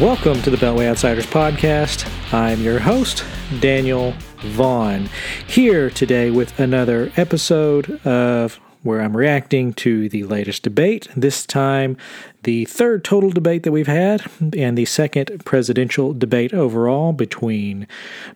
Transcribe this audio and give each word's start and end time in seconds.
Welcome 0.00 0.42
to 0.42 0.50
the 0.50 0.58
Beltway 0.58 0.86
Outsiders 0.88 1.24
podcast. 1.24 2.06
I'm 2.30 2.60
your 2.60 2.78
host, 2.78 3.24
Daniel 3.60 4.12
Vaughan, 4.40 5.08
here 5.46 5.88
today 5.88 6.30
with 6.30 6.60
another 6.60 7.10
episode 7.16 7.98
of 8.06 8.60
where 8.82 9.00
I'm 9.00 9.16
reacting 9.16 9.72
to 9.74 10.10
the 10.10 10.24
latest 10.24 10.62
debate. 10.64 11.08
This 11.16 11.46
time, 11.46 11.96
the 12.42 12.66
third 12.66 13.04
total 13.04 13.30
debate 13.30 13.62
that 13.62 13.72
we've 13.72 13.86
had, 13.86 14.22
and 14.54 14.76
the 14.76 14.84
second 14.84 15.42
presidential 15.46 16.12
debate 16.12 16.52
overall 16.52 17.14
between 17.14 17.88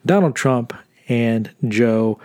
Donald 0.06 0.34
Trump 0.34 0.72
and 1.11 1.50
Joe 1.68 2.18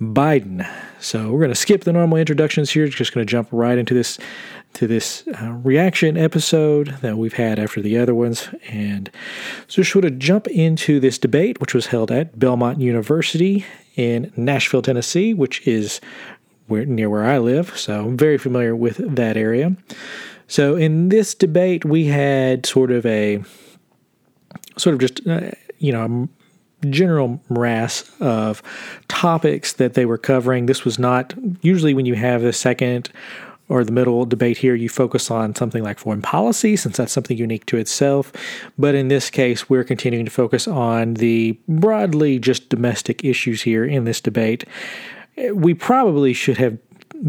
Biden. 0.00 0.64
So 1.00 1.32
we're 1.32 1.40
going 1.40 1.48
to 1.48 1.56
skip 1.56 1.82
the 1.84 1.92
normal 1.92 2.18
introductions 2.18 2.70
here. 2.70 2.86
Just 2.86 3.12
going 3.12 3.26
to 3.26 3.30
jump 3.30 3.48
right 3.50 3.78
into 3.78 3.94
this 3.94 4.18
to 4.76 4.86
this 4.86 5.26
uh, 5.42 5.52
reaction 5.52 6.18
episode 6.18 6.88
that 7.00 7.16
we've 7.16 7.32
had 7.32 7.58
after 7.58 7.80
the 7.80 7.96
other 7.96 8.14
ones, 8.14 8.48
and 8.68 9.10
so 9.68 9.82
just 9.82 9.90
sort 9.90 10.04
of 10.04 10.18
jump 10.18 10.46
into 10.48 11.00
this 11.00 11.18
debate, 11.18 11.60
which 11.60 11.72
was 11.72 11.86
held 11.86 12.10
at 12.10 12.38
Belmont 12.38 12.80
University 12.80 13.64
in 13.96 14.30
Nashville, 14.36 14.82
Tennessee, 14.82 15.32
which 15.32 15.66
is 15.66 16.00
where, 16.66 16.84
near 16.84 17.08
where 17.08 17.24
I 17.24 17.38
live. 17.38 17.76
So 17.78 18.04
I'm 18.04 18.16
very 18.18 18.36
familiar 18.36 18.76
with 18.76 18.98
that 18.98 19.38
area. 19.38 19.74
So 20.46 20.76
in 20.76 21.08
this 21.08 21.34
debate, 21.34 21.86
we 21.86 22.04
had 22.04 22.66
sort 22.66 22.90
of 22.90 23.06
a 23.06 23.42
sort 24.76 24.92
of 24.92 25.00
just 25.00 25.26
uh, 25.26 25.52
you 25.78 25.92
know 25.92 26.28
a 26.82 26.86
general 26.86 27.40
morass 27.48 28.10
of 28.20 28.62
topics 29.08 29.72
that 29.74 29.94
they 29.94 30.04
were 30.04 30.18
covering. 30.18 30.66
This 30.66 30.84
was 30.84 30.98
not 30.98 31.32
usually 31.62 31.94
when 31.94 32.04
you 32.04 32.14
have 32.14 32.42
the 32.42 32.52
second 32.52 33.08
or 33.68 33.84
the 33.84 33.92
middle 33.92 34.24
debate 34.24 34.58
here, 34.58 34.74
you 34.74 34.88
focus 34.88 35.30
on 35.30 35.54
something 35.54 35.82
like 35.82 35.98
foreign 35.98 36.22
policy, 36.22 36.76
since 36.76 36.96
that's 36.96 37.12
something 37.12 37.36
unique 37.36 37.66
to 37.66 37.76
itself. 37.76 38.32
But 38.78 38.94
in 38.94 39.08
this 39.08 39.30
case, 39.30 39.68
we're 39.68 39.84
continuing 39.84 40.24
to 40.24 40.30
focus 40.30 40.68
on 40.68 41.14
the 41.14 41.58
broadly 41.68 42.38
just 42.38 42.68
domestic 42.68 43.24
issues 43.24 43.62
here 43.62 43.84
in 43.84 44.04
this 44.04 44.20
debate. 44.20 44.64
We 45.52 45.74
probably 45.74 46.32
should 46.32 46.58
have 46.58 46.78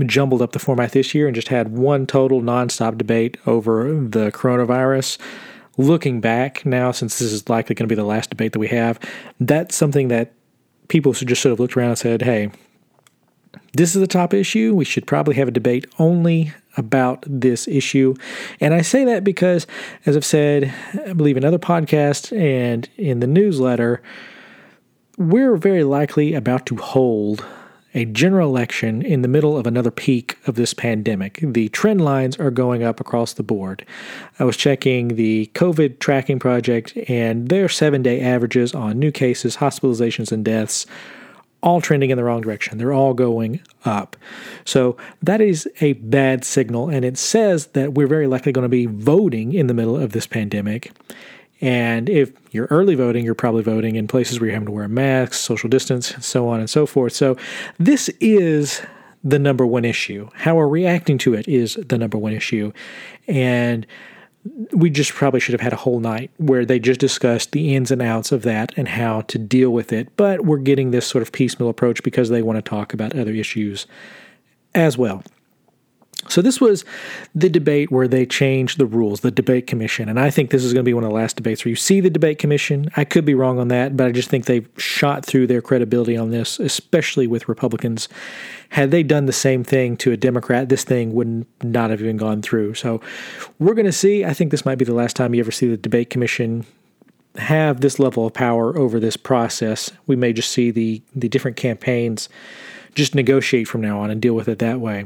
jumbled 0.05 0.41
up 0.41 0.51
the 0.51 0.59
format 0.59 0.91
this 0.91 1.15
year 1.15 1.27
and 1.27 1.35
just 1.35 1.47
had 1.47 1.77
one 1.77 2.05
total 2.05 2.41
nonstop 2.41 2.97
debate 2.97 3.37
over 3.45 3.85
the 3.93 4.31
coronavirus 4.31 5.17
looking 5.77 6.19
back 6.19 6.65
now, 6.65 6.91
since 6.91 7.19
this 7.19 7.31
is 7.31 7.47
likely 7.49 7.75
going 7.75 7.87
to 7.87 7.95
be 7.95 7.99
the 7.99 8.03
last 8.03 8.29
debate 8.31 8.53
that 8.53 8.59
we 8.59 8.67
have, 8.67 8.99
that's 9.39 9.75
something 9.75 10.07
that 10.07 10.33
people 10.87 11.13
should 11.13 11.27
just 11.27 11.41
sort 11.41 11.53
of 11.53 11.59
looked 11.59 11.77
around 11.77 11.89
and 11.89 11.97
said, 11.97 12.21
hey, 12.23 12.51
this 13.73 13.95
is 13.95 14.01
a 14.01 14.07
top 14.07 14.33
issue. 14.33 14.73
We 14.73 14.85
should 14.85 15.07
probably 15.07 15.35
have 15.35 15.47
a 15.47 15.51
debate 15.51 15.85
only 15.99 16.53
about 16.77 17.23
this 17.27 17.67
issue. 17.67 18.15
And 18.59 18.73
I 18.73 18.81
say 18.81 19.03
that 19.05 19.23
because, 19.23 19.67
as 20.05 20.15
I've 20.15 20.25
said, 20.25 20.73
I 21.05 21.13
believe 21.13 21.37
in 21.37 21.45
other 21.45 21.59
podcasts 21.59 22.35
and 22.37 22.87
in 22.97 23.19
the 23.19 23.27
newsletter, 23.27 24.01
we're 25.17 25.57
very 25.57 25.83
likely 25.83 26.35
about 26.35 26.65
to 26.67 26.75
hold 26.75 27.43
a 27.93 28.05
general 28.05 28.47
election 28.49 29.01
in 29.01 29.23
the 29.23 29.27
middle 29.27 29.57
of 29.57 29.65
another 29.65 29.89
peak 29.89 30.37
of 30.45 30.53
this 30.53 30.73
pandemic. 30.73 31.39
The 31.41 31.69
trend 31.69 31.99
lines 32.01 32.37
are 32.37 32.51
going 32.51 32.83
up 32.83 32.99
across 32.99 33.33
the 33.33 33.43
board. 33.43 33.83
I 34.37 34.43
was 34.43 34.55
checking 34.55 35.09
the 35.15 35.49
COVID 35.55 35.97
tracking 35.99 36.37
project, 36.37 36.95
and 37.09 37.47
their 37.47 37.67
seven 37.67 38.03
day 38.03 38.21
averages 38.21 38.75
on 38.75 38.99
new 38.99 39.11
cases, 39.11 39.57
hospitalizations, 39.57 40.31
and 40.31 40.45
deaths 40.45 40.85
all 41.63 41.81
trending 41.81 42.09
in 42.09 42.17
the 42.17 42.23
wrong 42.23 42.41
direction. 42.41 42.77
They're 42.77 42.93
all 42.93 43.13
going 43.13 43.61
up. 43.85 44.15
So 44.65 44.97
that 45.21 45.41
is 45.41 45.67
a 45.81 45.93
bad 45.93 46.45
signal, 46.45 46.89
and 46.89 47.03
it 47.03 47.17
says 47.17 47.67
that 47.67 47.93
we're 47.93 48.07
very 48.07 48.27
likely 48.27 48.51
going 48.51 48.63
to 48.63 48.69
be 48.69 48.85
voting 48.85 49.53
in 49.53 49.67
the 49.67 49.73
middle 49.73 49.97
of 49.97 50.11
this 50.11 50.27
pandemic. 50.27 50.91
And 51.59 52.07
if 52.07 52.31
you're 52.51 52.67
early 52.69 52.93
voting, 52.95 53.25
you're 53.25 53.33
probably 53.33 53.63
voting 53.63 53.95
in 53.95 54.07
places 54.07 54.39
where 54.39 54.47
you're 54.47 54.55
having 54.55 54.67
to 54.67 54.71
wear 54.71 54.87
masks, 54.87 55.39
social 55.39 55.69
distance, 55.69 56.13
so 56.23 56.47
on 56.47 56.59
and 56.59 56.69
so 56.69 56.85
forth. 56.85 57.13
So 57.13 57.35
this 57.79 58.09
is 58.21 58.81
the 59.23 59.39
number 59.39 59.65
one 59.65 59.83
issue. 59.83 60.29
How 60.35 60.55
we're 60.55 60.67
reacting 60.67 61.17
to 61.19 61.33
it 61.33 61.47
is 61.47 61.73
the 61.73 61.97
number 61.97 62.17
one 62.17 62.33
issue. 62.33 62.71
And 63.27 63.87
we 64.71 64.89
just 64.89 65.13
probably 65.13 65.39
should 65.39 65.53
have 65.53 65.61
had 65.61 65.73
a 65.73 65.77
whole 65.77 65.99
night 65.99 66.31
where 66.37 66.65
they 66.65 66.79
just 66.79 66.99
discussed 66.99 67.51
the 67.51 67.75
ins 67.75 67.91
and 67.91 68.01
outs 68.01 68.31
of 68.31 68.43
that 68.43 68.73
and 68.77 68.87
how 68.87 69.21
to 69.21 69.37
deal 69.37 69.71
with 69.71 69.91
it. 69.91 70.09
But 70.17 70.45
we're 70.45 70.57
getting 70.57 70.91
this 70.91 71.07
sort 71.07 71.21
of 71.21 71.31
piecemeal 71.31 71.69
approach 71.69 72.03
because 72.03 72.29
they 72.29 72.41
want 72.41 72.57
to 72.57 72.67
talk 72.67 72.93
about 72.93 73.15
other 73.15 73.33
issues 73.33 73.87
as 74.75 74.97
well. 74.97 75.23
So 76.29 76.41
this 76.41 76.59
was 76.59 76.85
the 77.33 77.49
debate 77.49 77.91
where 77.91 78.07
they 78.07 78.25
changed 78.25 78.77
the 78.77 78.85
rules, 78.85 79.21
the 79.21 79.31
debate 79.31 79.67
commission, 79.67 80.09
and 80.09 80.19
I 80.19 80.29
think 80.29 80.51
this 80.51 80.63
is 80.63 80.73
going 80.73 80.83
to 80.83 80.89
be 80.89 80.93
one 80.93 81.03
of 81.03 81.09
the 81.09 81.15
last 81.15 81.35
debates 81.35 81.63
where 81.63 81.69
you 81.69 81.75
see 81.75 82.01
the 82.01 82.09
debate 82.09 82.39
commission. 82.39 82.89
I 82.95 83.05
could 83.05 83.25
be 83.25 83.35
wrong 83.35 83.59
on 83.59 83.67
that, 83.69 83.97
but 83.97 84.07
I 84.07 84.11
just 84.11 84.29
think 84.29 84.45
they've 84.45 84.67
shot 84.77 85.25
through 85.25 85.47
their 85.47 85.61
credibility 85.61 86.17
on 86.17 86.31
this, 86.31 86.59
especially 86.59 87.27
with 87.27 87.47
Republicans. 87.47 88.09
Had 88.69 88.91
they 88.91 89.03
done 89.03 89.25
the 89.25 89.33
same 89.33 89.63
thing 89.63 89.95
to 89.97 90.11
a 90.11 90.17
Democrat, 90.17 90.69
this 90.69 90.83
thing 90.83 91.13
would 91.13 91.45
not 91.63 91.89
have 91.89 92.01
even 92.01 92.17
gone 92.17 92.41
through. 92.41 92.73
So 92.73 93.01
we're 93.59 93.73
going 93.75 93.85
to 93.85 93.91
see. 93.91 94.25
I 94.25 94.33
think 94.33 94.51
this 94.51 94.65
might 94.65 94.77
be 94.77 94.85
the 94.85 94.93
last 94.93 95.15
time 95.15 95.33
you 95.33 95.39
ever 95.39 95.51
see 95.51 95.69
the 95.69 95.77
debate 95.77 96.09
commission 96.09 96.65
have 97.37 97.81
this 97.81 97.99
level 97.99 98.25
of 98.25 98.33
power 98.33 98.77
over 98.77 98.99
this 98.99 99.15
process. 99.15 99.91
We 100.07 100.15
may 100.15 100.33
just 100.33 100.51
see 100.51 100.71
the 100.71 101.01
the 101.15 101.29
different 101.29 101.57
campaigns 101.57 102.29
just 102.95 103.13
negotiate 103.13 103.67
from 103.67 103.81
now 103.81 103.99
on 103.99 104.09
and 104.09 104.19
deal 104.21 104.33
with 104.33 104.47
it 104.47 104.59
that 104.59 104.79
way. 104.79 105.05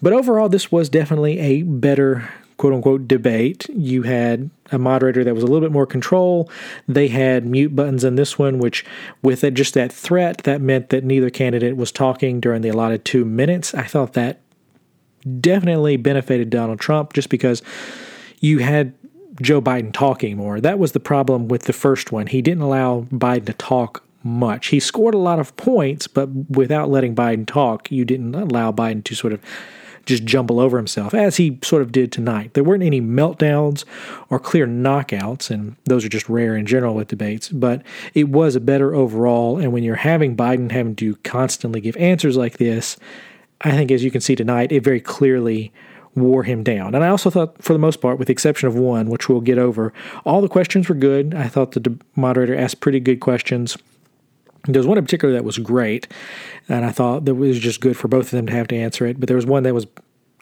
But 0.00 0.12
overall, 0.12 0.48
this 0.48 0.70
was 0.72 0.88
definitely 0.88 1.38
a 1.38 1.62
better 1.62 2.28
quote 2.56 2.74
unquote 2.74 3.08
debate. 3.08 3.66
You 3.70 4.02
had 4.02 4.50
a 4.70 4.78
moderator 4.78 5.24
that 5.24 5.34
was 5.34 5.42
a 5.42 5.46
little 5.46 5.66
bit 5.66 5.72
more 5.72 5.86
control. 5.86 6.50
They 6.86 7.08
had 7.08 7.46
mute 7.46 7.74
buttons 7.74 8.04
in 8.04 8.16
this 8.16 8.38
one, 8.38 8.58
which, 8.58 8.84
with 9.22 9.44
it, 9.44 9.54
just 9.54 9.74
that 9.74 9.90
threat, 9.90 10.38
that 10.44 10.60
meant 10.60 10.90
that 10.90 11.02
neither 11.02 11.30
candidate 11.30 11.76
was 11.76 11.90
talking 11.90 12.38
during 12.38 12.60
the 12.60 12.68
allotted 12.68 13.04
two 13.04 13.24
minutes. 13.24 13.72
I 13.74 13.84
thought 13.84 14.12
that 14.12 14.40
definitely 15.40 15.96
benefited 15.96 16.50
Donald 16.50 16.80
Trump 16.80 17.12
just 17.12 17.28
because 17.28 17.62
you 18.40 18.58
had 18.58 18.94
Joe 19.40 19.60
Biden 19.60 19.92
talking 19.92 20.36
more. 20.36 20.60
That 20.60 20.78
was 20.78 20.92
the 20.92 21.00
problem 21.00 21.48
with 21.48 21.62
the 21.62 21.72
first 21.72 22.12
one. 22.12 22.26
He 22.26 22.42
didn't 22.42 22.62
allow 22.62 23.06
Biden 23.10 23.46
to 23.46 23.52
talk 23.54 24.04
much. 24.22 24.68
He 24.68 24.80
scored 24.80 25.14
a 25.14 25.18
lot 25.18 25.38
of 25.38 25.56
points, 25.56 26.06
but 26.06 26.28
without 26.50 26.90
letting 26.90 27.14
Biden 27.14 27.46
talk, 27.46 27.90
you 27.90 28.04
didn't 28.04 28.34
allow 28.34 28.72
Biden 28.72 29.04
to 29.04 29.14
sort 29.14 29.32
of 29.32 29.40
just 30.06 30.24
jumble 30.24 30.58
over 30.58 30.76
himself, 30.76 31.14
as 31.14 31.36
he 31.36 31.58
sort 31.62 31.82
of 31.82 31.92
did 31.92 32.10
tonight. 32.10 32.54
There 32.54 32.64
weren't 32.64 32.82
any 32.82 33.00
meltdowns 33.00 33.84
or 34.28 34.38
clear 34.38 34.66
knockouts, 34.66 35.50
and 35.50 35.76
those 35.84 36.04
are 36.04 36.08
just 36.08 36.28
rare 36.28 36.56
in 36.56 36.66
general 36.66 36.94
with 36.94 37.08
debates, 37.08 37.48
but 37.48 37.82
it 38.14 38.28
was 38.28 38.56
a 38.56 38.60
better 38.60 38.94
overall. 38.94 39.58
And 39.58 39.72
when 39.72 39.84
you're 39.84 39.96
having 39.96 40.36
Biden 40.36 40.72
having 40.72 40.96
to 40.96 41.16
constantly 41.16 41.80
give 41.80 41.96
answers 41.96 42.36
like 42.36 42.58
this, 42.58 42.96
I 43.60 43.72
think 43.72 43.90
as 43.90 44.02
you 44.02 44.10
can 44.10 44.22
see 44.22 44.34
tonight, 44.34 44.72
it 44.72 44.82
very 44.82 45.00
clearly 45.00 45.72
wore 46.14 46.42
him 46.42 46.64
down. 46.64 46.94
And 46.94 47.04
I 47.04 47.08
also 47.08 47.30
thought, 47.30 47.62
for 47.62 47.72
the 47.72 47.78
most 47.78 48.00
part, 48.00 48.18
with 48.18 48.26
the 48.26 48.32
exception 48.32 48.68
of 48.68 48.74
one, 48.74 49.10
which 49.10 49.28
we'll 49.28 49.42
get 49.42 49.58
over, 49.58 49.92
all 50.24 50.40
the 50.40 50.48
questions 50.48 50.88
were 50.88 50.94
good. 50.94 51.34
I 51.34 51.46
thought 51.46 51.72
the 51.72 51.98
moderator 52.16 52.56
asked 52.56 52.80
pretty 52.80 53.00
good 53.00 53.20
questions. 53.20 53.76
There 54.64 54.80
was 54.80 54.86
one 54.86 54.98
in 54.98 55.04
particular 55.04 55.32
that 55.34 55.44
was 55.44 55.58
great, 55.58 56.06
and 56.68 56.84
I 56.84 56.90
thought 56.90 57.24
that 57.24 57.34
was 57.34 57.58
just 57.58 57.80
good 57.80 57.96
for 57.96 58.08
both 58.08 58.26
of 58.26 58.30
them 58.32 58.46
to 58.46 58.52
have 58.52 58.68
to 58.68 58.76
answer 58.76 59.06
it. 59.06 59.18
But 59.18 59.28
there 59.28 59.36
was 59.36 59.46
one 59.46 59.62
that 59.62 59.74
was 59.74 59.86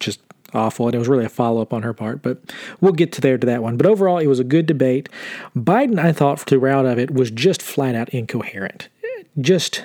just 0.00 0.20
awful, 0.54 0.86
and 0.86 0.94
it 0.94 0.98
was 0.98 1.08
really 1.08 1.24
a 1.24 1.28
follow 1.28 1.60
up 1.60 1.72
on 1.72 1.82
her 1.82 1.94
part. 1.94 2.22
But 2.22 2.38
we'll 2.80 2.92
get 2.92 3.12
to 3.12 3.20
there 3.20 3.38
to 3.38 3.46
that 3.46 3.62
one. 3.62 3.76
But 3.76 3.86
overall, 3.86 4.18
it 4.18 4.26
was 4.26 4.40
a 4.40 4.44
good 4.44 4.66
debate. 4.66 5.08
Biden, 5.56 5.98
I 5.98 6.12
thought 6.12 6.40
throughout 6.40 6.86
of 6.86 6.98
it 6.98 7.12
was 7.12 7.30
just 7.30 7.62
flat 7.62 7.94
out 7.94 8.08
incoherent, 8.10 8.88
just 9.40 9.84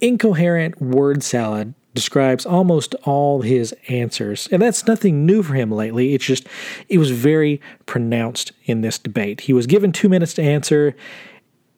incoherent 0.00 0.80
word 0.80 1.22
salad 1.22 1.74
describes 1.94 2.44
almost 2.44 2.94
all 3.04 3.42
his 3.42 3.74
answers. 3.88 4.48
And 4.50 4.60
that's 4.60 4.86
nothing 4.86 5.24
new 5.24 5.42
for 5.42 5.54
him 5.54 5.70
lately. 5.70 6.14
It's 6.14 6.24
just, 6.24 6.46
it 6.88 6.98
was 6.98 7.12
very 7.12 7.60
pronounced 7.86 8.52
in 8.64 8.80
this 8.80 8.98
debate. 8.98 9.42
He 9.42 9.52
was 9.52 9.66
given 9.66 9.92
two 9.92 10.08
minutes 10.08 10.34
to 10.34 10.42
answer 10.42 10.96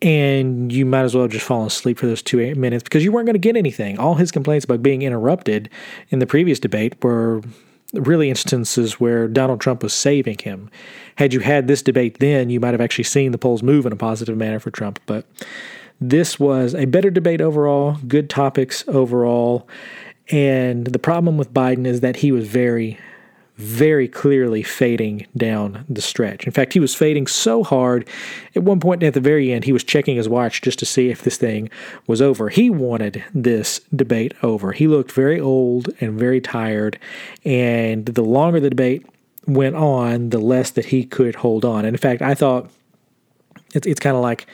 and 0.02 0.72
you 0.72 0.84
might 0.84 1.02
as 1.02 1.14
well 1.14 1.24
have 1.24 1.32
just 1.32 1.46
fallen 1.46 1.68
asleep 1.68 1.98
for 1.98 2.06
those 2.06 2.22
two 2.22 2.54
minutes 2.54 2.84
because 2.84 3.04
you 3.04 3.12
weren't 3.12 3.26
going 3.26 3.34
to 3.34 3.38
get 3.38 3.56
anything. 3.56 3.98
All 3.98 4.14
his 4.14 4.30
complaints 4.30 4.64
about 4.64 4.82
being 4.82 5.02
interrupted 5.02 5.70
in 6.10 6.18
the 6.18 6.26
previous 6.26 6.58
debate 6.58 7.02
were 7.02 7.42
really 7.94 8.28
instances 8.28 9.00
where 9.00 9.28
Donald 9.28 9.60
Trump 9.60 9.82
was 9.82 9.94
saving 9.94 10.38
him. 10.38 10.70
Had 11.16 11.32
you 11.32 11.40
had 11.40 11.66
this 11.66 11.82
debate 11.82 12.18
then, 12.18 12.50
you 12.50 12.60
might 12.60 12.74
have 12.74 12.80
actually 12.80 13.04
seen 13.04 13.32
the 13.32 13.38
polls 13.38 13.62
move 13.62 13.86
in 13.86 13.92
a 13.92 13.96
positive 13.96 14.36
manner 14.36 14.58
for 14.58 14.70
Trump. 14.70 15.00
But 15.06 15.24
this 16.00 16.38
was 16.38 16.74
a 16.74 16.84
better 16.84 17.10
debate 17.10 17.40
overall, 17.40 17.96
good 18.06 18.28
topics 18.28 18.84
overall. 18.88 19.66
And 20.30 20.86
the 20.88 20.98
problem 20.98 21.38
with 21.38 21.54
Biden 21.54 21.86
is 21.86 22.00
that 22.00 22.16
he 22.16 22.32
was 22.32 22.48
very, 22.48 22.98
very 23.56 24.06
clearly 24.06 24.62
fading 24.62 25.26
down 25.36 25.84
the 25.88 26.02
stretch. 26.02 26.44
In 26.46 26.52
fact, 26.52 26.74
he 26.74 26.80
was 26.80 26.94
fading 26.94 27.26
so 27.26 27.64
hard 27.64 28.06
at 28.54 28.62
one 28.62 28.80
point 28.80 29.02
at 29.02 29.14
the 29.14 29.20
very 29.20 29.52
end, 29.52 29.64
he 29.64 29.72
was 29.72 29.84
checking 29.84 30.16
his 30.16 30.28
watch 30.28 30.60
just 30.60 30.78
to 30.80 30.86
see 30.86 31.08
if 31.08 31.22
this 31.22 31.36
thing 31.36 31.70
was 32.06 32.20
over. 32.20 32.48
He 32.48 32.68
wanted 32.68 33.24
this 33.34 33.80
debate 33.94 34.34
over. 34.42 34.72
He 34.72 34.86
looked 34.86 35.12
very 35.12 35.40
old 35.40 35.88
and 36.00 36.18
very 36.18 36.40
tired, 36.40 36.98
and 37.44 38.06
the 38.06 38.22
longer 38.22 38.60
the 38.60 38.70
debate 38.70 39.06
went 39.46 39.76
on, 39.76 40.30
the 40.30 40.38
less 40.38 40.70
that 40.72 40.86
he 40.86 41.04
could 41.04 41.36
hold 41.36 41.64
on. 41.64 41.84
And 41.84 41.94
in 41.94 41.98
fact, 41.98 42.20
I 42.20 42.34
thought 42.34 42.70
it's, 43.74 43.86
it's 43.86 44.00
kind 44.00 44.16
of 44.16 44.22
like 44.22 44.46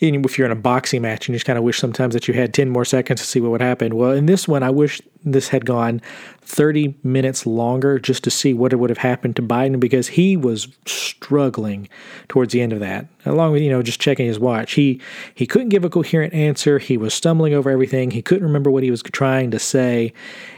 if 0.00 0.38
you're 0.38 0.46
in 0.46 0.52
a 0.52 0.56
boxing 0.56 1.02
match 1.02 1.26
and 1.26 1.34
you 1.34 1.36
just 1.36 1.46
kind 1.46 1.58
of 1.58 1.64
wish 1.64 1.78
sometimes 1.78 2.14
that 2.14 2.28
you 2.28 2.34
had 2.34 2.54
10 2.54 2.70
more 2.70 2.84
seconds 2.84 3.20
to 3.20 3.26
see 3.26 3.40
what 3.40 3.50
would 3.50 3.60
happen. 3.60 3.96
Well, 3.96 4.12
in 4.12 4.26
this 4.26 4.46
one, 4.46 4.62
I 4.62 4.70
wish 4.70 5.00
this 5.24 5.48
had 5.48 5.66
gone 5.66 6.00
30 6.42 6.94
minutes 7.02 7.46
longer 7.46 7.98
just 7.98 8.22
to 8.24 8.30
see 8.30 8.54
what 8.54 8.72
would 8.72 8.90
have 8.90 8.98
happened 8.98 9.36
to 9.36 9.42
Biden 9.42 9.80
because 9.80 10.08
he 10.08 10.36
was 10.36 10.68
struggling 10.86 11.88
towards 12.28 12.52
the 12.52 12.60
end 12.60 12.72
of 12.72 12.80
that. 12.80 13.06
Along 13.26 13.52
with, 13.52 13.62
you 13.62 13.70
know, 13.70 13.82
just 13.82 14.00
checking 14.00 14.26
his 14.26 14.38
watch. 14.38 14.74
He 14.74 15.00
he 15.34 15.46
couldn't 15.46 15.68
give 15.70 15.84
a 15.84 15.90
coherent 15.90 16.32
answer. 16.32 16.78
He 16.78 16.96
was 16.96 17.12
stumbling 17.12 17.52
over 17.52 17.68
everything. 17.68 18.10
He 18.10 18.22
couldn't 18.22 18.44
remember 18.44 18.70
what 18.70 18.82
he 18.82 18.90
was 18.90 19.02
trying 19.02 19.50
to 19.50 19.58
say. 19.58 20.12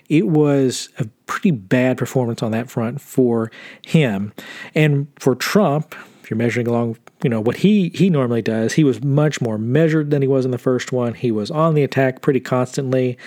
It 0.09 0.29
was 0.29 0.91
a 0.99 1.07
pretty 1.27 1.51
bad 1.51 1.97
performance 1.97 2.43
on 2.43 2.53
that 2.53 2.71
front 2.71 3.01
for 3.01 3.51
him. 3.87 4.33
And 4.75 5.09
for 5.19 5.35
Trump, 5.35 5.95
if 6.23 6.31
you're 6.31 6.37
measuring 6.37 6.67
along, 6.67 6.99
you 7.23 7.31
know, 7.31 7.41
what 7.41 7.59
he 7.59 7.91
he 7.91 8.11
normally 8.11 8.43
does, 8.43 8.75
he 8.75 8.85
was 8.85 9.03
much 9.03 9.41
more 9.41 9.59
measured 9.59 10.11
than 10.11 10.23
he 10.23 10.29
was 10.29 10.45
in 10.45 10.51
the 10.51 10.59
first 10.59 10.93
one. 10.93 11.15
He 11.15 11.31
was 11.31 11.51
on 11.51 11.75
the 11.75 11.83
attack 11.83 12.23
pretty 12.23 12.41
constantly, 12.41 13.19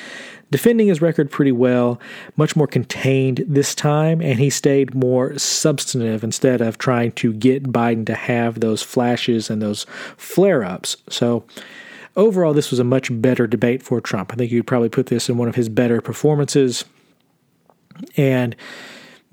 defending 0.49 0.87
his 0.87 1.01
record 1.01 1.29
pretty 1.29 1.51
well, 1.51 1.99
much 2.35 2.55
more 2.55 2.67
contained 2.67 3.43
this 3.47 3.75
time, 3.75 4.21
and 4.21 4.39
he 4.39 4.49
stayed 4.49 4.95
more 4.95 5.37
substantive 5.37 6.23
instead 6.23 6.61
of 6.61 6.77
trying 6.77 7.11
to 7.13 7.33
get 7.33 7.71
Biden 7.71 8.05
to 8.07 8.15
have 8.15 8.59
those 8.59 8.81
flashes 8.81 9.49
and 9.49 9.61
those 9.61 9.85
flare-ups. 10.17 10.97
So 11.09 11.43
overall, 12.15 12.53
this 12.53 12.71
was 12.71 12.79
a 12.79 12.83
much 12.83 13.09
better 13.21 13.47
debate 13.47 13.83
for 13.83 14.01
Trump. 14.01 14.33
I 14.33 14.35
think 14.35 14.51
you'd 14.51 14.67
probably 14.67 14.89
put 14.89 15.07
this 15.07 15.29
in 15.29 15.37
one 15.37 15.47
of 15.47 15.55
his 15.55 15.69
better 15.69 16.01
performances. 16.01 16.85
And 18.17 18.55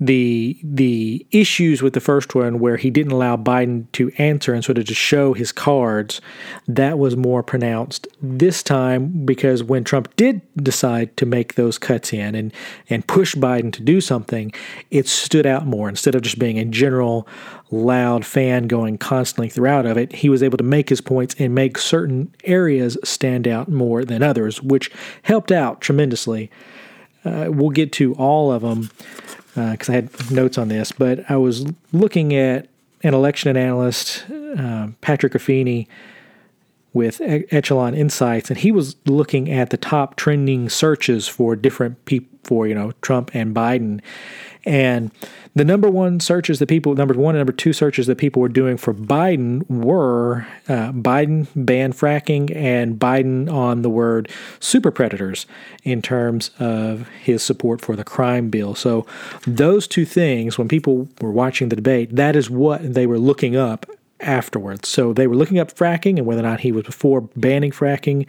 the 0.01 0.59
the 0.63 1.25
issues 1.29 1.83
with 1.83 1.93
the 1.93 1.99
first 1.99 2.33
one 2.33 2.57
where 2.57 2.75
he 2.75 2.89
didn't 2.89 3.11
allow 3.11 3.37
Biden 3.37 3.85
to 3.91 4.11
answer 4.17 4.51
and 4.51 4.65
sort 4.65 4.79
of 4.79 4.85
just 4.85 4.99
show 4.99 5.33
his 5.33 5.51
cards 5.51 6.19
that 6.67 6.97
was 6.97 7.15
more 7.15 7.43
pronounced 7.43 8.07
this 8.19 8.63
time 8.63 9.23
because 9.25 9.63
when 9.63 9.83
Trump 9.83 10.13
did 10.15 10.41
decide 10.55 11.15
to 11.17 11.27
make 11.27 11.53
those 11.53 11.77
cuts 11.77 12.13
in 12.13 12.33
and 12.33 12.51
and 12.89 13.05
push 13.05 13.35
Biden 13.35 13.71
to 13.73 13.81
do 13.83 14.01
something 14.01 14.51
it 14.89 15.07
stood 15.07 15.45
out 15.45 15.67
more. 15.67 15.87
Instead 15.87 16.15
of 16.15 16.23
just 16.23 16.39
being 16.39 16.57
a 16.57 16.65
general 16.65 17.27
loud 17.69 18.25
fan 18.25 18.65
going 18.65 18.97
constantly 18.97 19.49
throughout 19.49 19.85
of 19.85 19.97
it 19.97 20.11
he 20.13 20.29
was 20.29 20.41
able 20.41 20.57
to 20.57 20.63
make 20.63 20.89
his 20.89 20.99
points 20.99 21.35
and 21.37 21.53
make 21.53 21.77
certain 21.77 22.33
areas 22.43 22.97
stand 23.03 23.47
out 23.47 23.69
more 23.69 24.03
than 24.03 24.23
others 24.23 24.63
which 24.63 24.89
helped 25.21 25.51
out 25.51 25.79
tremendously. 25.79 26.49
Uh, 27.23 27.45
we'll 27.49 27.69
get 27.69 27.91
to 27.91 28.15
all 28.15 28.51
of 28.51 28.63
them 28.63 28.89
because 29.55 29.89
uh, 29.89 29.93
I 29.93 29.95
had 29.95 30.31
notes 30.31 30.57
on 30.57 30.69
this, 30.69 30.91
but 30.91 31.29
I 31.29 31.37
was 31.37 31.65
looking 31.91 32.33
at 32.33 32.67
an 33.03 33.13
election 33.13 33.57
analyst, 33.57 34.25
uh, 34.57 34.87
Patrick 35.01 35.33
Ruffini, 35.33 35.87
with 36.93 37.21
Echelon 37.21 37.93
Insights, 37.93 38.49
and 38.49 38.59
he 38.59 38.71
was 38.71 38.95
looking 39.05 39.49
at 39.49 39.69
the 39.69 39.77
top 39.77 40.15
trending 40.17 40.69
searches 40.69 41.27
for 41.27 41.55
different 41.55 42.03
people 42.05 42.27
for 42.43 42.67
you 42.67 42.75
know 42.75 42.91
Trump 43.01 43.31
and 43.33 43.55
Biden, 43.55 44.01
and 44.65 45.11
the 45.53 45.65
number 45.65 45.89
one 45.89 46.19
searches 46.19 46.59
that 46.59 46.67
people, 46.67 46.95
number 46.95 47.13
one 47.13 47.35
and 47.35 47.39
number 47.39 47.51
two 47.51 47.73
searches 47.73 48.07
that 48.07 48.17
people 48.17 48.41
were 48.41 48.49
doing 48.49 48.77
for 48.77 48.93
Biden 48.93 49.69
were 49.69 50.47
uh, 50.69 50.91
Biden 50.91 51.47
ban 51.55 51.91
fracking 51.93 52.55
and 52.55 52.97
Biden 52.97 53.51
on 53.51 53.81
the 53.81 53.89
word 53.89 54.29
super 54.59 54.91
predators 54.91 55.45
in 55.83 56.01
terms 56.01 56.51
of 56.59 57.07
his 57.09 57.43
support 57.43 57.81
for 57.81 57.95
the 57.95 58.03
crime 58.03 58.49
bill. 58.49 58.75
So, 58.75 59.05
those 59.45 59.87
two 59.87 60.05
things, 60.05 60.57
when 60.57 60.67
people 60.67 61.09
were 61.19 61.31
watching 61.31 61.69
the 61.69 61.75
debate, 61.75 62.15
that 62.15 62.35
is 62.35 62.49
what 62.49 62.93
they 62.93 63.05
were 63.05 63.19
looking 63.19 63.55
up 63.55 63.85
afterwards. 64.21 64.87
So 64.87 65.13
they 65.13 65.27
were 65.27 65.35
looking 65.35 65.59
up 65.59 65.73
fracking 65.73 66.17
and 66.17 66.25
whether 66.25 66.41
or 66.41 66.49
not 66.49 66.61
he 66.61 66.71
was 66.71 66.83
before 66.83 67.21
banning 67.35 67.71
fracking, 67.71 68.27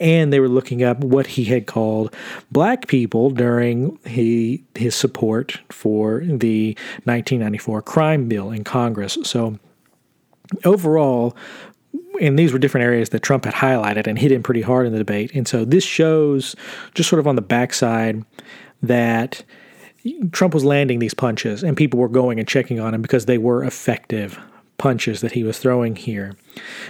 and 0.00 0.32
they 0.32 0.40
were 0.40 0.48
looking 0.48 0.82
up 0.82 0.98
what 0.98 1.26
he 1.26 1.44
had 1.44 1.66
called 1.66 2.14
black 2.50 2.86
people 2.86 3.30
during 3.30 3.98
he 4.06 4.64
his 4.74 4.94
support 4.94 5.60
for 5.70 6.20
the 6.20 6.74
1994 7.04 7.82
crime 7.82 8.28
bill 8.28 8.50
in 8.50 8.64
Congress. 8.64 9.18
So 9.22 9.58
overall, 10.64 11.36
and 12.20 12.38
these 12.38 12.52
were 12.52 12.58
different 12.58 12.84
areas 12.84 13.10
that 13.10 13.22
Trump 13.22 13.44
had 13.44 13.54
highlighted 13.54 14.06
and 14.06 14.18
hit 14.18 14.32
him 14.32 14.42
pretty 14.42 14.62
hard 14.62 14.86
in 14.86 14.92
the 14.92 14.98
debate. 14.98 15.32
And 15.34 15.48
so 15.48 15.64
this 15.64 15.84
shows 15.84 16.54
just 16.94 17.08
sort 17.08 17.20
of 17.20 17.26
on 17.26 17.36
the 17.36 17.42
backside 17.42 18.24
that 18.82 19.44
Trump 20.32 20.54
was 20.54 20.64
landing 20.64 20.98
these 20.98 21.14
punches 21.14 21.62
and 21.62 21.76
people 21.76 21.98
were 21.98 22.08
going 22.08 22.38
and 22.38 22.46
checking 22.46 22.78
on 22.78 22.94
him 22.94 23.02
because 23.02 23.26
they 23.26 23.38
were 23.38 23.64
effective 23.64 24.38
punches 24.78 25.20
that 25.20 25.32
he 25.32 25.44
was 25.44 25.58
throwing 25.58 25.96
here. 25.96 26.36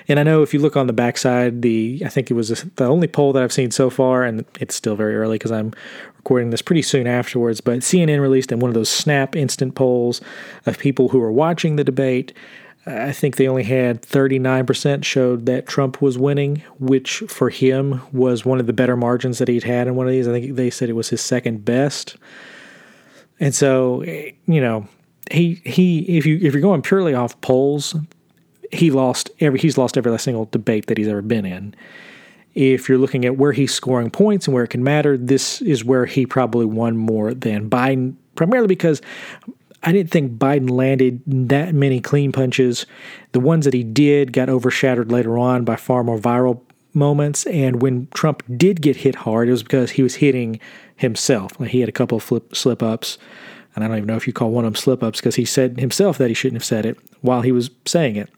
And 0.08 0.18
I 0.18 0.22
know 0.22 0.42
if 0.42 0.54
you 0.54 0.60
look 0.60 0.76
on 0.76 0.86
the 0.86 0.92
backside, 0.92 1.62
the 1.62 2.02
I 2.04 2.08
think 2.08 2.30
it 2.30 2.34
was 2.34 2.48
the 2.48 2.84
only 2.84 3.06
poll 3.06 3.32
that 3.32 3.42
I've 3.42 3.52
seen 3.52 3.70
so 3.70 3.90
far, 3.90 4.24
and 4.24 4.44
it's 4.60 4.74
still 4.74 4.96
very 4.96 5.16
early 5.16 5.36
because 5.36 5.52
I'm 5.52 5.72
recording 6.18 6.50
this 6.50 6.62
pretty 6.62 6.82
soon 6.82 7.06
afterwards. 7.06 7.60
But 7.60 7.80
CNN 7.80 8.20
released 8.20 8.52
in 8.52 8.60
one 8.60 8.70
of 8.70 8.74
those 8.74 8.88
snap 8.88 9.36
instant 9.36 9.74
polls 9.74 10.20
of 10.66 10.78
people 10.78 11.10
who 11.10 11.18
were 11.18 11.32
watching 11.32 11.76
the 11.76 11.84
debate. 11.84 12.32
I 12.86 13.12
think 13.12 13.36
they 13.36 13.48
only 13.48 13.62
had 13.62 14.02
39% 14.02 15.04
showed 15.04 15.46
that 15.46 15.66
Trump 15.66 16.02
was 16.02 16.18
winning, 16.18 16.62
which 16.78 17.20
for 17.28 17.48
him 17.48 18.02
was 18.12 18.44
one 18.44 18.60
of 18.60 18.66
the 18.66 18.74
better 18.74 18.96
margins 18.96 19.38
that 19.38 19.48
he'd 19.48 19.64
had 19.64 19.86
in 19.86 19.94
one 19.94 20.06
of 20.06 20.12
these. 20.12 20.28
I 20.28 20.32
think 20.32 20.56
they 20.56 20.68
said 20.68 20.90
it 20.90 20.94
was 20.94 21.08
his 21.08 21.22
second 21.22 21.64
best. 21.64 22.16
And 23.40 23.54
so, 23.54 24.02
eh, 24.02 24.32
you 24.46 24.60
know, 24.60 24.86
he 25.30 25.60
he 25.64 26.00
if 26.18 26.26
you 26.26 26.38
if 26.42 26.52
you're 26.52 26.62
going 26.62 26.82
purely 26.82 27.14
off 27.14 27.40
polls, 27.40 27.94
he 28.72 28.90
lost 28.90 29.30
every 29.40 29.58
he's 29.58 29.78
lost 29.78 29.96
every 29.96 30.18
single 30.18 30.46
debate 30.46 30.86
that 30.86 30.98
he's 30.98 31.08
ever 31.08 31.22
been 31.22 31.46
in. 31.46 31.74
If 32.54 32.88
you're 32.88 32.98
looking 32.98 33.24
at 33.24 33.36
where 33.36 33.52
he's 33.52 33.74
scoring 33.74 34.10
points 34.10 34.46
and 34.46 34.54
where 34.54 34.64
it 34.64 34.68
can 34.68 34.84
matter, 34.84 35.16
this 35.16 35.60
is 35.62 35.84
where 35.84 36.06
he 36.06 36.24
probably 36.24 36.66
won 36.66 36.96
more 36.96 37.34
than 37.34 37.68
Biden, 37.68 38.14
primarily 38.36 38.68
because 38.68 39.02
I 39.82 39.92
didn't 39.92 40.10
think 40.10 40.38
Biden 40.38 40.70
landed 40.70 41.20
that 41.26 41.74
many 41.74 42.00
clean 42.00 42.30
punches. 42.30 42.86
The 43.32 43.40
ones 43.40 43.64
that 43.64 43.74
he 43.74 43.82
did 43.82 44.32
got 44.32 44.48
overshadowed 44.48 45.10
later 45.10 45.36
on 45.36 45.64
by 45.64 45.76
far 45.76 46.04
more 46.04 46.18
viral 46.18 46.60
moments. 46.94 47.44
And 47.46 47.82
when 47.82 48.06
Trump 48.14 48.42
did 48.56 48.80
get 48.80 48.96
hit 48.96 49.16
hard, 49.16 49.48
it 49.48 49.52
was 49.52 49.64
because 49.64 49.90
he 49.90 50.02
was 50.02 50.14
hitting 50.14 50.60
himself. 50.96 51.58
Like 51.58 51.70
he 51.70 51.80
had 51.80 51.88
a 51.88 51.92
couple 51.92 52.16
of 52.16 52.22
flip, 52.22 52.54
slip 52.54 52.82
ups 52.82 53.18
and 53.74 53.84
I 53.84 53.88
don't 53.88 53.96
even 53.98 54.06
know 54.06 54.16
if 54.16 54.26
you 54.26 54.32
call 54.32 54.50
one 54.50 54.64
of 54.64 54.72
them 54.72 54.80
slip 54.80 55.02
ups 55.02 55.20
because 55.20 55.36
he 55.36 55.44
said 55.44 55.78
himself 55.78 56.18
that 56.18 56.28
he 56.28 56.34
shouldn't 56.34 56.60
have 56.60 56.64
said 56.64 56.86
it 56.86 56.98
while 57.22 57.42
he 57.42 57.52
was 57.52 57.70
saying 57.86 58.16
it. 58.16 58.30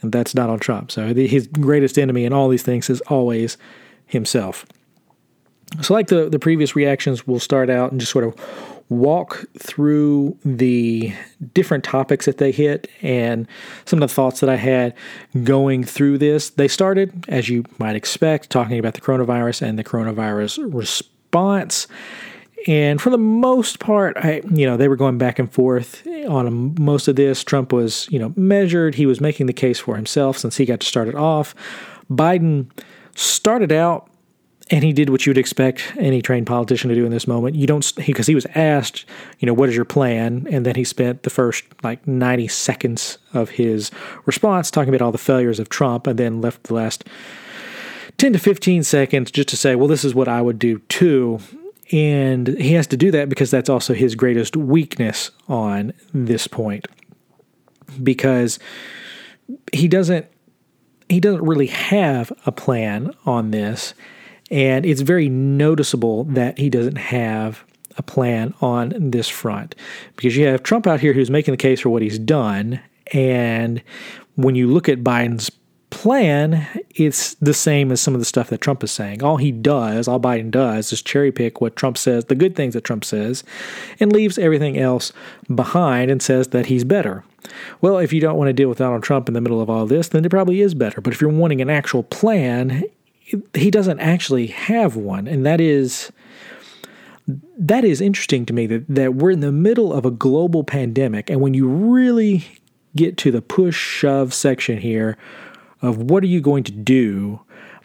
And 0.00 0.10
that's 0.12 0.32
Donald 0.32 0.60
Trump. 0.60 0.90
So 0.90 1.14
his 1.14 1.46
greatest 1.46 1.98
enemy 1.98 2.24
in 2.24 2.32
all 2.32 2.48
these 2.48 2.64
things 2.64 2.90
is 2.90 3.00
always 3.02 3.56
himself. 4.06 4.66
So, 5.80 5.94
like 5.94 6.08
the, 6.08 6.28
the 6.28 6.38
previous 6.38 6.76
reactions, 6.76 7.26
we'll 7.26 7.40
start 7.40 7.70
out 7.70 7.92
and 7.92 8.00
just 8.00 8.12
sort 8.12 8.24
of 8.24 8.34
walk 8.90 9.46
through 9.58 10.36
the 10.44 11.14
different 11.54 11.82
topics 11.82 12.26
that 12.26 12.36
they 12.36 12.52
hit 12.52 12.88
and 13.00 13.48
some 13.86 14.02
of 14.02 14.08
the 14.08 14.14
thoughts 14.14 14.40
that 14.40 14.50
I 14.50 14.56
had 14.56 14.94
going 15.44 15.82
through 15.82 16.18
this. 16.18 16.50
They 16.50 16.68
started, 16.68 17.24
as 17.28 17.48
you 17.48 17.64
might 17.78 17.96
expect, 17.96 18.50
talking 18.50 18.78
about 18.78 18.94
the 18.94 19.00
coronavirus 19.00 19.62
and 19.62 19.78
the 19.78 19.84
coronavirus 19.84 20.74
response. 20.74 21.86
And 22.66 23.00
for 23.00 23.10
the 23.10 23.18
most 23.18 23.80
part, 23.80 24.16
I, 24.16 24.42
you 24.52 24.66
know, 24.66 24.76
they 24.76 24.88
were 24.88 24.96
going 24.96 25.18
back 25.18 25.38
and 25.38 25.52
forth 25.52 26.06
on 26.28 26.76
most 26.78 27.08
of 27.08 27.16
this. 27.16 27.42
Trump 27.42 27.72
was, 27.72 28.06
you 28.10 28.18
know, 28.18 28.32
measured. 28.36 28.94
He 28.94 29.06
was 29.06 29.20
making 29.20 29.46
the 29.46 29.52
case 29.52 29.80
for 29.80 29.96
himself 29.96 30.38
since 30.38 30.56
he 30.56 30.64
got 30.64 30.80
to 30.80 30.86
start 30.86 31.08
it 31.08 31.14
off. 31.14 31.54
Biden 32.10 32.70
started 33.16 33.72
out 33.72 34.08
and 34.70 34.84
he 34.84 34.92
did 34.92 35.10
what 35.10 35.26
you 35.26 35.30
would 35.30 35.38
expect 35.38 35.92
any 35.98 36.22
trained 36.22 36.46
politician 36.46 36.88
to 36.88 36.94
do 36.94 37.04
in 37.04 37.10
this 37.10 37.26
moment. 37.26 37.56
You 37.56 37.66
don't 37.66 37.92
because 37.96 38.26
he, 38.26 38.30
he 38.30 38.34
was 38.34 38.46
asked, 38.54 39.04
you 39.38 39.46
know, 39.46 39.52
what 39.52 39.68
is 39.68 39.76
your 39.76 39.84
plan, 39.84 40.46
and 40.50 40.64
then 40.64 40.76
he 40.76 40.84
spent 40.84 41.24
the 41.24 41.30
first 41.30 41.64
like 41.82 42.06
ninety 42.06 42.48
seconds 42.48 43.18
of 43.34 43.50
his 43.50 43.90
response 44.24 44.70
talking 44.70 44.94
about 44.94 45.04
all 45.04 45.12
the 45.12 45.18
failures 45.18 45.58
of 45.58 45.68
Trump, 45.68 46.06
and 46.06 46.18
then 46.18 46.40
left 46.40 46.62
the 46.64 46.74
last 46.74 47.04
ten 48.18 48.32
to 48.32 48.38
fifteen 48.38 48.82
seconds 48.82 49.30
just 49.30 49.48
to 49.48 49.56
say, 49.56 49.74
well, 49.74 49.88
this 49.88 50.04
is 50.04 50.14
what 50.14 50.28
I 50.28 50.40
would 50.40 50.58
do 50.58 50.78
too. 50.88 51.40
And 51.90 52.48
he 52.48 52.74
has 52.74 52.86
to 52.88 52.96
do 52.96 53.10
that 53.10 53.28
because 53.28 53.50
that's 53.50 53.68
also 53.68 53.92
his 53.92 54.14
greatest 54.14 54.56
weakness 54.56 55.30
on 55.48 55.92
this 56.14 56.46
point. 56.46 56.86
Because 58.02 58.58
he 59.72 59.88
doesn't 59.88 60.26
he 61.08 61.20
doesn't 61.20 61.42
really 61.42 61.66
have 61.66 62.32
a 62.46 62.52
plan 62.52 63.14
on 63.26 63.50
this. 63.50 63.92
And 64.50 64.86
it's 64.86 65.00
very 65.02 65.28
noticeable 65.28 66.24
that 66.24 66.58
he 66.58 66.70
doesn't 66.70 66.96
have 66.96 67.64
a 67.98 68.02
plan 68.02 68.54
on 68.60 68.94
this 69.10 69.28
front. 69.28 69.74
Because 70.16 70.36
you 70.36 70.46
have 70.46 70.62
Trump 70.62 70.86
out 70.86 71.00
here 71.00 71.12
who's 71.12 71.30
making 71.30 71.52
the 71.52 71.58
case 71.58 71.80
for 71.80 71.90
what 71.90 72.02
he's 72.02 72.18
done. 72.18 72.80
And 73.12 73.82
when 74.36 74.54
you 74.54 74.70
look 74.70 74.88
at 74.88 75.02
Biden's 75.02 75.50
plan, 75.92 76.66
it's 76.96 77.34
the 77.34 77.54
same 77.54 77.92
as 77.92 78.00
some 78.00 78.14
of 78.14 78.20
the 78.20 78.24
stuff 78.24 78.48
that 78.48 78.60
Trump 78.60 78.82
is 78.82 78.90
saying. 78.90 79.22
All 79.22 79.36
he 79.36 79.52
does, 79.52 80.08
all 80.08 80.18
Biden 80.18 80.50
does, 80.50 80.92
is 80.92 81.02
cherry 81.02 81.30
pick 81.30 81.60
what 81.60 81.76
Trump 81.76 81.98
says, 81.98 82.24
the 82.24 82.34
good 82.34 82.56
things 82.56 82.74
that 82.74 82.82
Trump 82.82 83.04
says, 83.04 83.44
and 84.00 84.12
leaves 84.12 84.38
everything 84.38 84.78
else 84.78 85.12
behind 85.54 86.10
and 86.10 86.22
says 86.22 86.48
that 86.48 86.66
he's 86.66 86.82
better. 86.82 87.22
Well, 87.80 87.98
if 87.98 88.12
you 88.12 88.20
don't 88.20 88.38
want 88.38 88.48
to 88.48 88.54
deal 88.54 88.68
with 88.68 88.78
Donald 88.78 89.02
Trump 89.02 89.28
in 89.28 89.34
the 89.34 89.40
middle 89.40 89.60
of 89.60 89.68
all 89.68 89.86
this, 89.86 90.08
then 90.08 90.24
it 90.24 90.30
probably 90.30 90.62
is 90.62 90.74
better. 90.74 91.00
But 91.00 91.12
if 91.12 91.20
you're 91.20 91.30
wanting 91.30 91.60
an 91.60 91.70
actual 91.70 92.02
plan, 92.02 92.84
he 93.54 93.70
doesn't 93.70 94.00
actually 94.00 94.46
have 94.48 94.96
one. 94.96 95.28
And 95.28 95.44
that 95.46 95.60
is 95.60 96.10
that 97.56 97.84
is 97.84 98.00
interesting 98.00 98.44
to 98.46 98.52
me 98.52 98.66
that, 98.66 98.84
that 98.88 99.14
we're 99.14 99.30
in 99.30 99.40
the 99.40 99.52
middle 99.52 99.92
of 99.92 100.04
a 100.04 100.10
global 100.10 100.64
pandemic. 100.64 101.30
And 101.30 101.40
when 101.40 101.54
you 101.54 101.68
really 101.68 102.44
get 102.96 103.16
to 103.18 103.30
the 103.30 103.40
push 103.40 103.76
shove 103.76 104.34
section 104.34 104.78
here 104.78 105.16
of 105.82 105.98
what 105.98 106.22
are 106.22 106.28
you 106.28 106.40
going 106.40 106.64
to 106.64 106.72
do, 106.72 107.40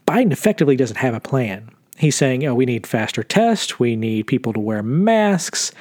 Biden 0.07 0.31
effectively 0.31 0.75
doesn't 0.75 0.97
have 0.97 1.13
a 1.13 1.19
plan. 1.19 1.69
He's 1.97 2.15
saying, 2.15 2.45
oh, 2.45 2.53
we 2.53 2.65
need 2.65 2.85
faster 2.85 3.23
tests, 3.23 3.79
we 3.79 3.95
need 3.95 4.27
people 4.27 4.53
to 4.53 4.59
wear 4.59 4.83
masks, 4.83 5.71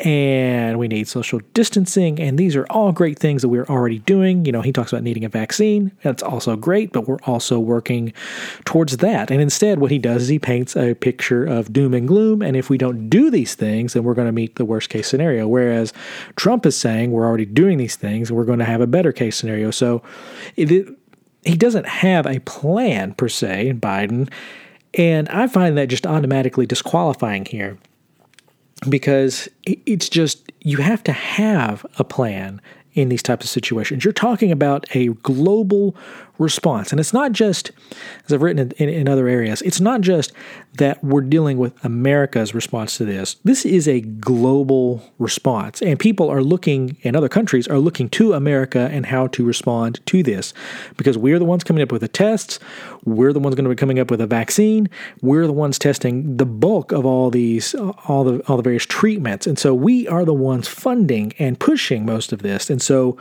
and 0.00 0.78
we 0.78 0.86
need 0.86 1.08
social 1.08 1.40
distancing. 1.54 2.20
And 2.20 2.38
these 2.38 2.54
are 2.54 2.64
all 2.70 2.92
great 2.92 3.18
things 3.18 3.42
that 3.42 3.48
we're 3.48 3.66
already 3.66 3.98
doing. 3.98 4.44
You 4.44 4.52
know, 4.52 4.62
he 4.62 4.72
talks 4.72 4.92
about 4.92 5.02
needing 5.02 5.24
a 5.24 5.28
vaccine. 5.28 5.90
That's 6.02 6.22
also 6.22 6.56
great, 6.56 6.92
but 6.92 7.08
we're 7.08 7.18
also 7.24 7.58
working 7.58 8.12
towards 8.64 8.98
that. 8.98 9.30
And 9.30 9.40
instead, 9.40 9.80
what 9.80 9.90
he 9.90 9.98
does 9.98 10.22
is 10.22 10.28
he 10.28 10.38
paints 10.38 10.76
a 10.76 10.94
picture 10.94 11.44
of 11.44 11.72
doom 11.72 11.94
and 11.94 12.06
gloom. 12.06 12.42
And 12.42 12.56
if 12.56 12.70
we 12.70 12.78
don't 12.78 13.08
do 13.08 13.30
these 13.30 13.54
things, 13.54 13.92
then 13.92 14.04
we're 14.04 14.14
going 14.14 14.28
to 14.28 14.32
meet 14.32 14.54
the 14.54 14.64
worst 14.64 14.88
case 14.88 15.08
scenario. 15.08 15.48
Whereas 15.48 15.92
Trump 16.36 16.64
is 16.64 16.76
saying 16.76 17.10
we're 17.10 17.26
already 17.26 17.46
doing 17.46 17.78
these 17.78 17.96
things 17.96 18.30
and 18.30 18.36
we're 18.36 18.44
going 18.44 18.60
to 18.60 18.64
have 18.64 18.80
a 18.80 18.86
better 18.86 19.12
case 19.12 19.36
scenario. 19.36 19.70
So 19.72 20.02
it, 20.56 20.96
he 21.48 21.56
doesn't 21.56 21.86
have 21.86 22.26
a 22.26 22.40
plan 22.40 23.14
per 23.14 23.28
se, 23.28 23.72
Biden. 23.80 24.30
And 24.94 25.28
I 25.30 25.46
find 25.46 25.78
that 25.78 25.88
just 25.88 26.06
automatically 26.06 26.66
disqualifying 26.66 27.46
here 27.46 27.78
because 28.88 29.48
it's 29.64 30.08
just 30.08 30.52
you 30.60 30.78
have 30.78 31.02
to 31.04 31.12
have 31.12 31.86
a 31.98 32.04
plan 32.04 32.60
in 32.98 33.08
these 33.08 33.22
types 33.22 33.44
of 33.44 33.50
situations. 33.50 34.04
You're 34.04 34.12
talking 34.12 34.50
about 34.50 34.84
a 34.94 35.08
global 35.22 35.94
response. 36.38 36.92
And 36.92 37.00
it's 37.00 37.12
not 37.12 37.32
just, 37.32 37.72
as 38.24 38.32
I've 38.32 38.42
written 38.42 38.72
in, 38.78 38.88
in, 38.88 39.08
other 39.08 39.28
areas, 39.28 39.60
it's 39.62 39.80
not 39.80 40.00
just 40.00 40.32
that 40.74 41.02
we're 41.02 41.20
dealing 41.20 41.58
with 41.58 41.84
America's 41.84 42.54
response 42.54 42.96
to 42.98 43.04
this. 43.04 43.36
This 43.44 43.66
is 43.66 43.88
a 43.88 44.00
global 44.00 45.02
response. 45.18 45.82
And 45.82 45.98
people 45.98 46.30
are 46.30 46.42
looking, 46.42 46.96
and 47.02 47.16
other 47.16 47.28
countries 47.28 47.66
are 47.66 47.78
looking 47.78 48.08
to 48.10 48.34
America 48.34 48.88
and 48.92 49.06
how 49.06 49.26
to 49.28 49.44
respond 49.44 50.04
to 50.06 50.22
this. 50.22 50.54
Because 50.96 51.18
we're 51.18 51.38
the 51.38 51.44
ones 51.44 51.64
coming 51.64 51.82
up 51.82 51.90
with 51.90 52.02
the 52.02 52.08
tests, 52.08 52.60
we're 53.04 53.32
the 53.32 53.40
ones 53.40 53.54
going 53.54 53.64
to 53.64 53.70
be 53.70 53.76
coming 53.76 53.98
up 53.98 54.10
with 54.10 54.20
a 54.20 54.26
vaccine, 54.26 54.88
we're 55.20 55.46
the 55.46 55.52
ones 55.52 55.78
testing 55.78 56.36
the 56.36 56.46
bulk 56.46 56.92
of 56.92 57.04
all 57.04 57.30
these, 57.30 57.74
all 57.74 58.22
the, 58.22 58.40
all 58.46 58.56
the 58.56 58.62
various 58.62 58.86
treatments. 58.86 59.46
And 59.46 59.58
so 59.58 59.74
we 59.74 60.06
are 60.06 60.24
the 60.24 60.34
ones 60.34 60.68
funding 60.68 61.32
and 61.38 61.58
pushing 61.58 62.06
most 62.06 62.32
of 62.32 62.42
this. 62.42 62.70
And 62.70 62.80
so 62.88 63.18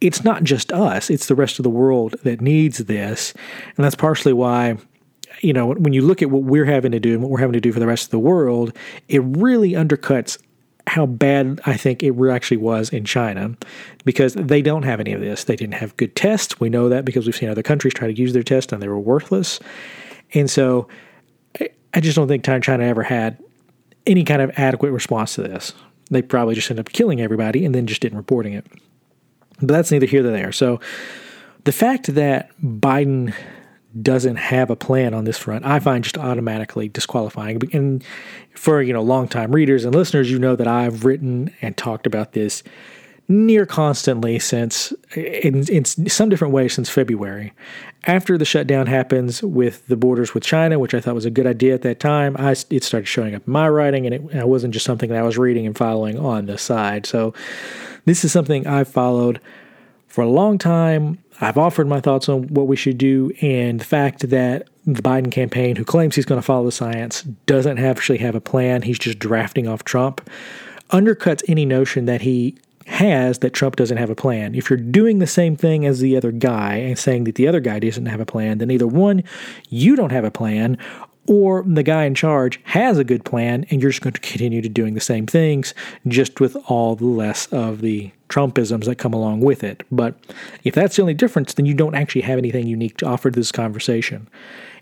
it's 0.00 0.24
not 0.24 0.42
just 0.42 0.72
us, 0.72 1.08
it's 1.08 1.28
the 1.28 1.34
rest 1.34 1.58
of 1.58 1.62
the 1.62 1.70
world 1.70 2.16
that 2.24 2.40
needs 2.40 2.78
this. 2.78 3.32
And 3.76 3.84
that's 3.84 3.94
partially 3.94 4.32
why, 4.32 4.76
you 5.40 5.52
know, 5.52 5.68
when 5.68 5.92
you 5.92 6.02
look 6.02 6.22
at 6.22 6.30
what 6.30 6.42
we're 6.42 6.66
having 6.66 6.92
to 6.92 7.00
do 7.00 7.14
and 7.14 7.22
what 7.22 7.30
we're 7.30 7.40
having 7.40 7.54
to 7.54 7.60
do 7.60 7.72
for 7.72 7.80
the 7.80 7.86
rest 7.86 8.04
of 8.04 8.10
the 8.10 8.18
world, 8.18 8.76
it 9.08 9.22
really 9.24 9.70
undercuts 9.70 10.38
how 10.88 11.06
bad 11.06 11.60
I 11.66 11.76
think 11.76 12.02
it 12.02 12.14
actually 12.30 12.58
was 12.58 12.90
in 12.90 13.04
China 13.04 13.56
because 14.04 14.34
they 14.34 14.62
don't 14.62 14.84
have 14.84 15.00
any 15.00 15.12
of 15.12 15.20
this. 15.20 15.44
They 15.44 15.56
didn't 15.56 15.74
have 15.74 15.96
good 15.96 16.14
tests. 16.14 16.60
We 16.60 16.68
know 16.68 16.88
that 16.88 17.04
because 17.04 17.26
we've 17.26 17.34
seen 17.34 17.48
other 17.48 17.62
countries 17.62 17.94
try 17.94 18.06
to 18.06 18.16
use 18.16 18.32
their 18.32 18.42
tests 18.42 18.72
and 18.72 18.82
they 18.82 18.88
were 18.88 19.00
worthless. 19.00 19.58
And 20.34 20.50
so 20.50 20.88
I 21.94 22.00
just 22.00 22.16
don't 22.16 22.28
think 22.28 22.44
China 22.44 22.84
ever 22.84 23.02
had 23.02 23.42
any 24.06 24.24
kind 24.24 24.42
of 24.42 24.50
adequate 24.56 24.92
response 24.92 25.34
to 25.36 25.42
this. 25.42 25.72
They 26.10 26.22
probably 26.22 26.54
just 26.54 26.70
ended 26.70 26.86
up 26.86 26.92
killing 26.92 27.20
everybody 27.20 27.64
and 27.64 27.74
then 27.74 27.86
just 27.86 28.02
didn't 28.02 28.18
reporting 28.18 28.52
it. 28.52 28.66
But 29.58 29.68
that's 29.68 29.90
neither 29.90 30.06
here 30.06 30.22
nor 30.22 30.32
there. 30.32 30.52
So 30.52 30.80
the 31.64 31.72
fact 31.72 32.14
that 32.14 32.50
Biden 32.60 33.34
doesn't 34.00 34.36
have 34.36 34.70
a 34.70 34.76
plan 34.76 35.14
on 35.14 35.24
this 35.24 35.38
front, 35.38 35.64
I 35.64 35.80
find 35.80 36.04
just 36.04 36.18
automatically 36.18 36.88
disqualifying. 36.88 37.60
And 37.72 38.04
for 38.54 38.82
you 38.82 38.92
know 38.92 39.02
longtime 39.02 39.52
readers 39.52 39.84
and 39.84 39.94
listeners, 39.94 40.30
you 40.30 40.38
know 40.38 40.56
that 40.56 40.66
I've 40.66 41.04
written 41.04 41.54
and 41.62 41.76
talked 41.76 42.06
about 42.06 42.32
this 42.32 42.62
near 43.28 43.66
constantly 43.66 44.38
since 44.38 44.92
in, 45.14 45.68
in 45.68 45.84
some 45.84 46.28
different 46.28 46.54
ways 46.54 46.74
since 46.74 46.88
February. 46.88 47.52
After 48.04 48.38
the 48.38 48.44
shutdown 48.44 48.86
happens 48.86 49.42
with 49.42 49.86
the 49.88 49.96
borders 49.96 50.32
with 50.32 50.44
China, 50.44 50.78
which 50.78 50.94
I 50.94 51.00
thought 51.00 51.16
was 51.16 51.24
a 51.24 51.30
good 51.30 51.46
idea 51.46 51.74
at 51.74 51.82
that 51.82 51.98
time, 51.98 52.36
I, 52.38 52.54
it 52.70 52.84
started 52.84 53.06
showing 53.06 53.34
up 53.34 53.46
in 53.46 53.52
my 53.52 53.68
writing, 53.68 54.06
and 54.06 54.14
it, 54.14 54.22
it 54.32 54.48
wasn't 54.48 54.74
just 54.74 54.86
something 54.86 55.10
that 55.10 55.18
I 55.18 55.22
was 55.22 55.38
reading 55.38 55.66
and 55.66 55.76
following 55.76 56.18
on 56.18 56.46
the 56.46 56.56
side. 56.56 57.04
So 57.04 57.34
this 58.04 58.24
is 58.24 58.30
something 58.30 58.66
I've 58.66 58.88
followed 58.88 59.40
for 60.06 60.22
a 60.22 60.28
long 60.28 60.56
time. 60.56 61.18
I've 61.40 61.58
offered 61.58 61.88
my 61.88 62.00
thoughts 62.00 62.28
on 62.28 62.46
what 62.48 62.68
we 62.68 62.76
should 62.76 62.96
do, 62.96 63.32
and 63.42 63.80
the 63.80 63.84
fact 63.84 64.30
that 64.30 64.68
the 64.86 65.02
Biden 65.02 65.32
campaign, 65.32 65.74
who 65.74 65.84
claims 65.84 66.14
he's 66.14 66.24
going 66.24 66.40
to 66.40 66.46
follow 66.46 66.64
the 66.64 66.72
science, 66.72 67.22
doesn't 67.46 67.78
actually 67.78 68.18
have 68.18 68.36
a 68.36 68.40
plan, 68.40 68.82
he's 68.82 69.00
just 69.00 69.18
drafting 69.18 69.66
off 69.66 69.82
Trump, 69.82 70.30
undercuts 70.90 71.42
any 71.48 71.66
notion 71.66 72.04
that 72.04 72.20
he 72.20 72.56
has 72.86 73.40
that 73.40 73.52
Trump 73.52 73.76
doesn't 73.76 73.96
have 73.96 74.10
a 74.10 74.14
plan. 74.14 74.54
If 74.54 74.70
you're 74.70 74.78
doing 74.78 75.18
the 75.18 75.26
same 75.26 75.56
thing 75.56 75.84
as 75.84 76.00
the 76.00 76.16
other 76.16 76.32
guy 76.32 76.76
and 76.76 76.98
saying 76.98 77.24
that 77.24 77.34
the 77.34 77.48
other 77.48 77.60
guy 77.60 77.78
doesn't 77.78 78.06
have 78.06 78.20
a 78.20 78.26
plan, 78.26 78.58
then 78.58 78.70
either 78.70 78.86
one, 78.86 79.22
you 79.68 79.96
don't 79.96 80.12
have 80.12 80.24
a 80.24 80.30
plan, 80.30 80.78
or 81.28 81.64
the 81.66 81.82
guy 81.82 82.04
in 82.04 82.14
charge 82.14 82.60
has 82.64 82.98
a 82.98 83.04
good 83.04 83.24
plan 83.24 83.66
and 83.70 83.82
you're 83.82 83.90
just 83.90 84.02
going 84.02 84.12
to 84.12 84.20
continue 84.20 84.62
to 84.62 84.68
doing 84.68 84.94
the 84.94 85.00
same 85.00 85.26
things 85.26 85.74
just 86.06 86.40
with 86.40 86.56
all 86.68 86.94
the 86.94 87.06
less 87.06 87.46
of 87.48 87.80
the 87.80 88.10
trumpisms 88.28 88.84
that 88.84 88.96
come 88.96 89.12
along 89.12 89.40
with 89.40 89.62
it 89.62 89.82
but 89.90 90.16
if 90.64 90.74
that's 90.74 90.96
the 90.96 91.02
only 91.02 91.14
difference 91.14 91.54
then 91.54 91.66
you 91.66 91.74
don't 91.74 91.94
actually 91.94 92.20
have 92.20 92.38
anything 92.38 92.66
unique 92.66 92.96
to 92.96 93.06
offer 93.06 93.30
to 93.30 93.38
this 93.38 93.52
conversation 93.52 94.28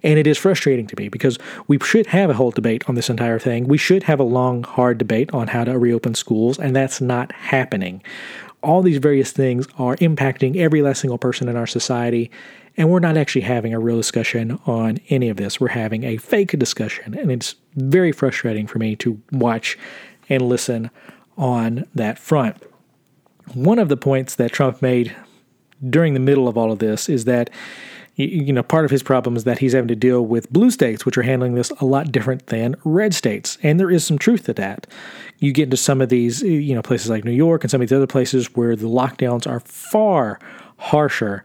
and 0.05 0.19
it 0.19 0.27
is 0.27 0.39
frustrating 0.39 0.87
to 0.87 0.95
me 0.97 1.09
because 1.09 1.39
we 1.67 1.79
should 1.81 2.07
have 2.07 2.31
a 2.31 2.35
whole 2.35 2.53
debate 2.53 2.85
on 2.89 2.95
this 2.95 3.11
entire 3.11 3.39
thing 3.39 3.67
we 3.67 3.79
should 3.79 4.05
have 4.05 4.21
a 4.21 4.25
long 4.25 4.63
hard 4.63 4.99
debate 4.99 5.33
on 5.33 5.49
how 5.49 5.65
to 5.65 5.77
reopen 5.79 6.15
schools 6.15 6.59
and 6.59 6.77
that's 6.77 7.01
not 7.01 7.33
happening 7.33 8.03
all 8.63 8.81
these 8.81 8.99
various 8.99 9.33
things 9.33 9.67
are 9.79 9.97
impacting 9.97 10.57
every 10.57 10.81
last 10.81 11.01
single 11.01 11.19
person 11.19 11.49
in 11.49 11.57
our 11.57 11.67
society 11.67 12.31
and 12.77 12.91
we're 12.91 13.01
not 13.01 13.17
actually 13.17 13.43
having 13.43 13.73
a 13.73 13.79
real 13.79 13.97
discussion 13.97 14.59
on 14.67 14.99
any 15.09 15.29
of 15.29 15.37
this. 15.37 15.61
We're 15.61 15.69
having 15.69 16.05
a 16.05 16.17
fake 16.17 16.59
discussion. 16.59 17.17
And 17.17 17.31
it's 17.31 17.55
very 17.77 18.13
frustrating 18.13 18.67
for 18.67 18.79
me 18.79 18.97
to 18.97 19.21
watch 19.31 19.79
and 20.29 20.43
listen 20.43 20.91
on 21.37 21.87
that 21.95 22.19
front. 22.19 22.57
One 23.53 23.79
of 23.79 23.89
the 23.89 23.97
points 23.97 24.35
that 24.37 24.53
Trump 24.53 24.83
made 24.83 25.15
during 25.89 26.15
the 26.15 26.21
middle 26.21 26.49
of 26.49 26.57
all 26.57 26.73
of 26.73 26.79
this 26.79 27.09
is 27.09 27.27
that 27.27 27.51
you 28.17 28.53
know 28.53 28.63
part 28.63 28.85
of 28.85 28.91
his 28.91 29.03
problem 29.03 29.37
is 29.37 29.45
that 29.45 29.59
he's 29.59 29.73
having 29.73 29.89
to 29.89 29.97
deal 29.97 30.25
with 30.25 30.53
blue 30.53 30.71
states 30.71 31.05
which 31.05 31.19
are 31.19 31.23
handling 31.23 31.55
this 31.55 31.71
a 31.81 31.85
lot 31.85 32.13
different 32.13 32.47
than 32.47 32.77
red 32.85 33.15
states 33.15 33.59
and 33.63 33.81
there 33.81 33.91
is 33.91 34.07
some 34.07 34.19
truth 34.19 34.45
to 34.45 34.53
that 34.53 34.87
you 35.39 35.53
get 35.53 35.65
into 35.65 35.77
some 35.77 36.01
of 36.01 36.09
these 36.09 36.43
you 36.43 36.75
know 36.75 36.83
places 36.83 37.11
like 37.11 37.25
new 37.25 37.33
york 37.33 37.65
and 37.65 37.71
some 37.71 37.81
of 37.81 37.89
these 37.89 37.97
other 37.97 38.07
places 38.07 38.55
where 38.55 38.77
the 38.77 38.87
lockdowns 38.87 39.47
are 39.47 39.61
far 39.61 40.39
harsher 40.77 41.45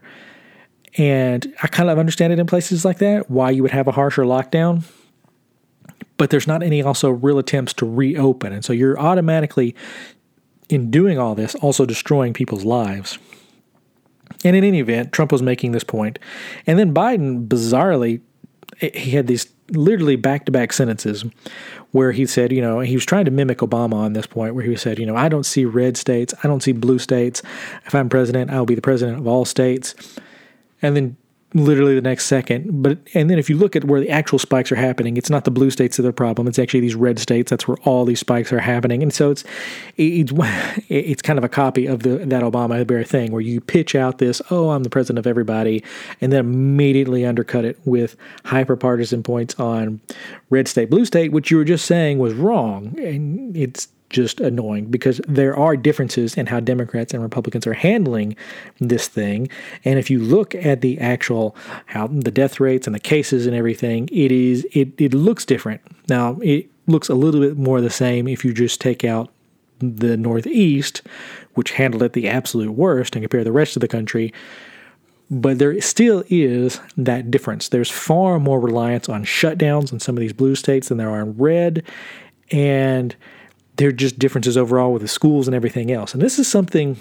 and 0.96 1.54
I 1.62 1.68
kind 1.68 1.88
of 1.88 1.98
understand 1.98 2.32
it 2.32 2.38
in 2.38 2.46
places 2.46 2.84
like 2.84 2.98
that, 2.98 3.30
why 3.30 3.50
you 3.50 3.62
would 3.62 3.70
have 3.70 3.86
a 3.86 3.92
harsher 3.92 4.24
lockdown. 4.24 4.82
But 6.16 6.30
there's 6.30 6.46
not 6.46 6.62
any 6.62 6.82
also 6.82 7.10
real 7.10 7.38
attempts 7.38 7.72
to 7.74 7.86
reopen. 7.86 8.52
And 8.52 8.64
so 8.64 8.72
you're 8.72 8.98
automatically, 8.98 9.74
in 10.68 10.90
doing 10.90 11.18
all 11.18 11.34
this, 11.34 11.54
also 11.56 11.86
destroying 11.86 12.32
people's 12.32 12.64
lives. 12.64 13.18
And 14.44 14.56
in 14.56 14.64
any 14.64 14.80
event, 14.80 15.12
Trump 15.12 15.32
was 15.32 15.42
making 15.42 15.72
this 15.72 15.84
point. 15.84 16.18
And 16.66 16.78
then 16.78 16.94
Biden, 16.94 17.46
bizarrely, 17.46 18.20
he 18.78 19.10
had 19.10 19.26
these 19.26 19.46
literally 19.70 20.16
back 20.16 20.46
to 20.46 20.52
back 20.52 20.72
sentences 20.72 21.24
where 21.92 22.12
he 22.12 22.26
said, 22.26 22.52
you 22.52 22.60
know, 22.60 22.80
he 22.80 22.94
was 22.94 23.04
trying 23.04 23.24
to 23.24 23.30
mimic 23.30 23.58
Obama 23.58 23.94
on 23.94 24.12
this 24.14 24.26
point, 24.26 24.54
where 24.54 24.64
he 24.64 24.76
said, 24.76 24.98
you 24.98 25.06
know, 25.06 25.16
I 25.16 25.28
don't 25.28 25.44
see 25.44 25.64
red 25.64 25.96
states, 25.96 26.32
I 26.42 26.48
don't 26.48 26.62
see 26.62 26.72
blue 26.72 26.98
states. 26.98 27.42
If 27.86 27.94
I'm 27.94 28.08
president, 28.08 28.50
I'll 28.50 28.66
be 28.66 28.74
the 28.74 28.82
president 28.82 29.18
of 29.18 29.26
all 29.26 29.44
states 29.44 29.94
and 30.82 30.96
then 30.96 31.16
literally 31.54 31.94
the 31.94 32.00
next 32.00 32.26
second. 32.26 32.82
But 32.82 32.98
and 33.14 33.28
then 33.28 33.38
if 33.38 33.50
you 33.50 33.56
look 33.56 33.74
at 33.74 33.84
where 33.84 34.00
the 34.00 34.10
actual 34.10 34.38
spikes 34.38 34.70
are 34.70 34.76
happening, 34.76 35.16
it's 35.16 35.30
not 35.30 35.44
the 35.44 35.50
blue 35.50 35.70
states 35.70 35.96
that 35.96 36.04
are 36.04 36.06
the 36.06 36.12
problem. 36.12 36.46
It's 36.46 36.58
actually 36.58 36.80
these 36.80 36.94
red 36.94 37.18
states. 37.18 37.50
That's 37.50 37.66
where 37.66 37.76
all 37.84 38.04
these 38.04 38.20
spikes 38.20 38.52
are 38.52 38.60
happening. 38.60 39.02
And 39.02 39.12
so 39.12 39.30
it's 39.30 39.44
it's 39.96 40.32
it's 40.88 41.22
kind 41.22 41.38
of 41.38 41.44
a 41.44 41.48
copy 41.48 41.86
of 41.86 42.02
the 42.02 42.18
that 42.18 42.42
Obama 42.42 42.86
bear 42.86 43.04
thing 43.04 43.32
where 43.32 43.40
you 43.40 43.60
pitch 43.60 43.94
out 43.94 44.18
this, 44.18 44.40
oh, 44.50 44.70
I'm 44.70 44.82
the 44.82 44.90
president 44.90 45.18
of 45.18 45.26
everybody, 45.26 45.82
and 46.20 46.32
then 46.32 46.40
immediately 46.40 47.26
undercut 47.26 47.64
it 47.64 47.78
with 47.84 48.16
hyper 48.44 48.76
partisan 48.76 49.22
points 49.22 49.58
on 49.58 50.00
red 50.50 50.68
state, 50.68 50.90
blue 50.90 51.04
state, 51.04 51.32
which 51.32 51.50
you 51.50 51.56
were 51.56 51.64
just 51.64 51.86
saying 51.86 52.18
was 52.18 52.34
wrong. 52.34 52.98
And 52.98 53.56
it's 53.56 53.88
just 54.10 54.40
annoying 54.40 54.86
because 54.86 55.20
there 55.26 55.56
are 55.56 55.76
differences 55.76 56.36
in 56.36 56.46
how 56.46 56.60
Democrats 56.60 57.14
and 57.14 57.22
Republicans 57.22 57.66
are 57.66 57.74
handling 57.74 58.36
this 58.80 59.08
thing. 59.08 59.48
And 59.84 59.98
if 59.98 60.10
you 60.10 60.18
look 60.18 60.54
at 60.54 60.80
the 60.80 60.98
actual 60.98 61.56
how 61.86 62.08
the 62.08 62.30
death 62.30 62.60
rates 62.60 62.86
and 62.86 62.94
the 62.94 63.00
cases 63.00 63.46
and 63.46 63.56
everything, 63.56 64.08
it 64.12 64.32
is 64.32 64.66
it 64.72 65.00
it 65.00 65.14
looks 65.14 65.44
different. 65.44 65.80
Now 66.08 66.38
it 66.42 66.68
looks 66.86 67.08
a 67.08 67.14
little 67.14 67.40
bit 67.40 67.56
more 67.56 67.80
the 67.80 67.90
same 67.90 68.28
if 68.28 68.44
you 68.44 68.52
just 68.52 68.80
take 68.80 69.04
out 69.04 69.30
the 69.78 70.16
Northeast, 70.16 71.02
which 71.54 71.72
handled 71.72 72.02
it 72.02 72.12
the 72.12 72.28
absolute 72.28 72.72
worst, 72.72 73.16
and 73.16 73.22
compare 73.22 73.44
the 73.44 73.52
rest 73.52 73.76
of 73.76 73.80
the 73.80 73.88
country. 73.88 74.32
But 75.30 75.58
there 75.60 75.80
still 75.80 76.24
is 76.28 76.80
that 76.96 77.30
difference. 77.30 77.68
There's 77.68 77.90
far 77.90 78.40
more 78.40 78.58
reliance 78.58 79.08
on 79.08 79.24
shutdowns 79.24 79.92
in 79.92 80.00
some 80.00 80.16
of 80.16 80.20
these 80.20 80.32
blue 80.32 80.56
states 80.56 80.88
than 80.88 80.98
there 80.98 81.08
are 81.08 81.22
in 81.22 81.36
red. 81.36 81.84
And 82.50 83.14
there 83.80 83.88
are 83.88 83.92
just 83.92 84.18
differences 84.18 84.58
overall 84.58 84.92
with 84.92 85.00
the 85.00 85.08
schools 85.08 85.48
and 85.48 85.54
everything 85.54 85.90
else. 85.90 86.12
And 86.12 86.22
this 86.22 86.38
is 86.38 86.46
something, 86.46 86.98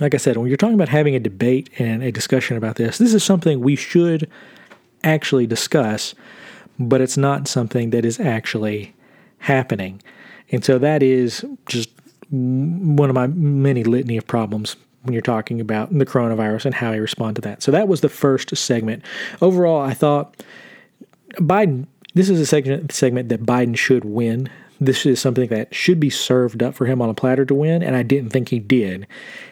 like 0.00 0.12
I 0.12 0.16
said, 0.16 0.36
when 0.36 0.48
you're 0.48 0.56
talking 0.56 0.74
about 0.74 0.88
having 0.88 1.14
a 1.14 1.20
debate 1.20 1.70
and 1.78 2.02
a 2.02 2.10
discussion 2.10 2.56
about 2.56 2.74
this, 2.74 2.98
this 2.98 3.14
is 3.14 3.22
something 3.22 3.60
we 3.60 3.76
should 3.76 4.28
actually 5.04 5.46
discuss, 5.46 6.16
but 6.80 7.00
it's 7.00 7.16
not 7.16 7.46
something 7.46 7.90
that 7.90 8.04
is 8.04 8.18
actually 8.18 8.92
happening. 9.38 10.02
And 10.50 10.64
so 10.64 10.78
that 10.78 11.00
is 11.00 11.44
just 11.66 11.90
one 12.28 13.08
of 13.08 13.14
my 13.14 13.28
many 13.28 13.84
litany 13.84 14.16
of 14.16 14.26
problems 14.26 14.74
when 15.02 15.12
you're 15.12 15.22
talking 15.22 15.60
about 15.60 15.96
the 15.96 16.04
coronavirus 16.04 16.64
and 16.64 16.74
how 16.74 16.90
I 16.90 16.96
respond 16.96 17.36
to 17.36 17.42
that. 17.42 17.62
So 17.62 17.70
that 17.70 17.86
was 17.86 18.00
the 18.00 18.08
first 18.08 18.56
segment. 18.56 19.04
Overall, 19.40 19.80
I 19.80 19.94
thought 19.94 20.42
Biden, 21.34 21.86
this 22.14 22.28
is 22.28 22.40
a 22.40 22.46
segment, 22.46 22.90
segment 22.90 23.28
that 23.28 23.44
Biden 23.44 23.78
should 23.78 24.04
win 24.04 24.50
this 24.80 25.04
is 25.06 25.20
something 25.20 25.48
that 25.48 25.74
should 25.74 25.98
be 25.98 26.10
served 26.10 26.62
up 26.62 26.74
for 26.74 26.86
him 26.86 27.02
on 27.02 27.08
a 27.08 27.14
platter 27.14 27.44
to 27.44 27.54
win, 27.54 27.82
and 27.82 27.96
I 27.96 28.02
didn't 28.02 28.30
think 28.30 28.48
he 28.48 28.58
did. 28.58 29.06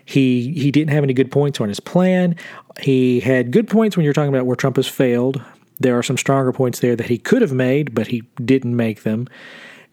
He 0.04 0.52
he 0.52 0.71
didn't 0.71 0.90
have 0.90 1.04
any 1.04 1.14
good 1.14 1.30
points 1.30 1.61
on 1.61 1.68
his 1.68 1.80
plan. 1.80 2.37
He 2.80 3.21
had 3.21 3.50
good 3.50 3.68
points 3.68 3.97
when 3.97 4.04
you're 4.04 4.12
talking 4.12 4.35
about 4.35 4.47
where 4.47 4.56
Trump 4.56 4.76
has 4.76 4.87
failed. 4.87 5.42
There 5.78 5.99
are 5.99 6.02
some 6.02 6.16
stronger 6.16 6.52
points 6.52 6.80
there 6.80 6.97
that 6.97 7.09
he 7.09 7.18
could 7.18 7.42
have 7.42 7.52
made, 7.52 7.95
but 7.95 8.06
he 8.06 8.23
didn't 8.45 8.76
make 8.76 9.02
them. 9.02 9.28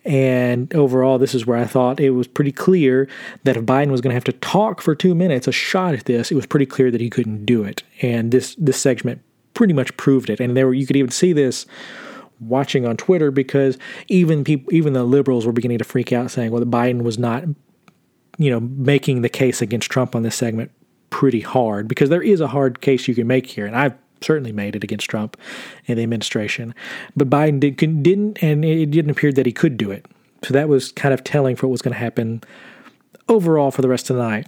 And 0.06 0.74
overall, 0.76 1.18
this 1.18 1.34
is 1.34 1.46
where 1.46 1.58
I 1.58 1.66
thought 1.66 2.00
it 2.00 2.12
was 2.12 2.28
pretty 2.28 2.52
clear 2.52 3.08
that 3.46 3.56
if 3.56 3.64
Biden 3.64 3.90
was 3.90 4.02
going 4.02 4.12
to 4.12 4.16
have 4.16 4.24
to 4.26 4.34
talk 4.34 4.82
for 4.82 4.96
two 4.96 5.16
minutes, 5.16 5.48
a 5.48 5.52
shot 5.52 5.94
at 5.94 6.06
this, 6.06 6.30
it 6.30 6.36
was 6.36 6.46
pretty 6.46 6.66
clear 6.66 6.92
that 6.92 7.00
he 7.00 7.10
couldn't 7.10 7.46
do 7.46 7.64
it. 7.64 7.84
And 8.02 8.32
this 8.32 8.56
this 8.56 8.80
segment 8.80 9.22
pretty 9.54 9.74
much 9.74 9.96
proved 9.98 10.30
it. 10.30 10.40
And 10.40 10.58
there 10.58 10.68
were, 10.68 10.74
you 10.74 10.86
could 10.86 10.96
even 10.96 11.12
see 11.12 11.32
this 11.32 11.66
watching 12.48 12.86
on 12.86 12.98
Twitter 12.98 13.32
because 13.32 13.78
even 14.08 14.44
people, 14.44 14.74
even 14.74 14.94
the 14.94 15.04
liberals 15.04 15.46
were 15.46 15.52
beginning 15.52 15.80
to 15.80 15.84
freak 15.84 16.12
out, 16.12 16.32
saying, 16.32 16.52
"Well, 16.52 16.64
Biden 16.64 17.04
was 17.04 17.18
not, 17.18 17.44
you 18.38 18.50
know, 18.50 18.60
making 18.60 19.22
the 19.22 19.30
case 19.30 19.62
against 19.62 19.90
Trump 19.90 20.16
on 20.16 20.24
this 20.24 20.36
segment 20.36 20.72
pretty 21.10 21.42
hard 21.42 21.88
because 21.88 22.10
there 22.10 22.24
is 22.24 22.42
a 22.42 22.48
hard 22.48 22.82
case 22.82 23.08
you 23.08 23.16
can 23.16 23.28
make 23.28 23.48
here, 23.48 23.66
and 23.66 23.76
I've 23.76 23.94
certainly 24.24 24.52
made 24.52 24.76
it 24.76 24.84
against 24.84 25.10
Trump 25.10 25.38
and 25.88 26.00
the 26.00 26.04
administration, 26.04 26.74
but 27.16 27.30
Biden 27.30 27.60
did, 27.60 27.78
didn't, 27.78 28.42
and 28.42 28.66
it 28.66 28.90
didn't 28.90 29.12
appear 29.12 29.32
that 29.32 29.46
he 29.46 29.52
could 29.52 29.78
do 29.78 29.92
it. 29.92 30.06
So 30.44 30.54
that 30.54 30.68
was 30.68 30.92
kind 30.92 31.14
of 31.14 31.24
telling 31.24 31.56
for 31.56 31.68
what 31.68 31.72
was 31.72 31.82
going 31.82 31.94
to 31.94 32.00
happen 32.00 32.42
overall 33.30 33.72
for 33.72 33.82
the 33.82 33.90
rest 33.90 34.10
of 34.10 34.16
the 34.16 34.24
night. 34.24 34.48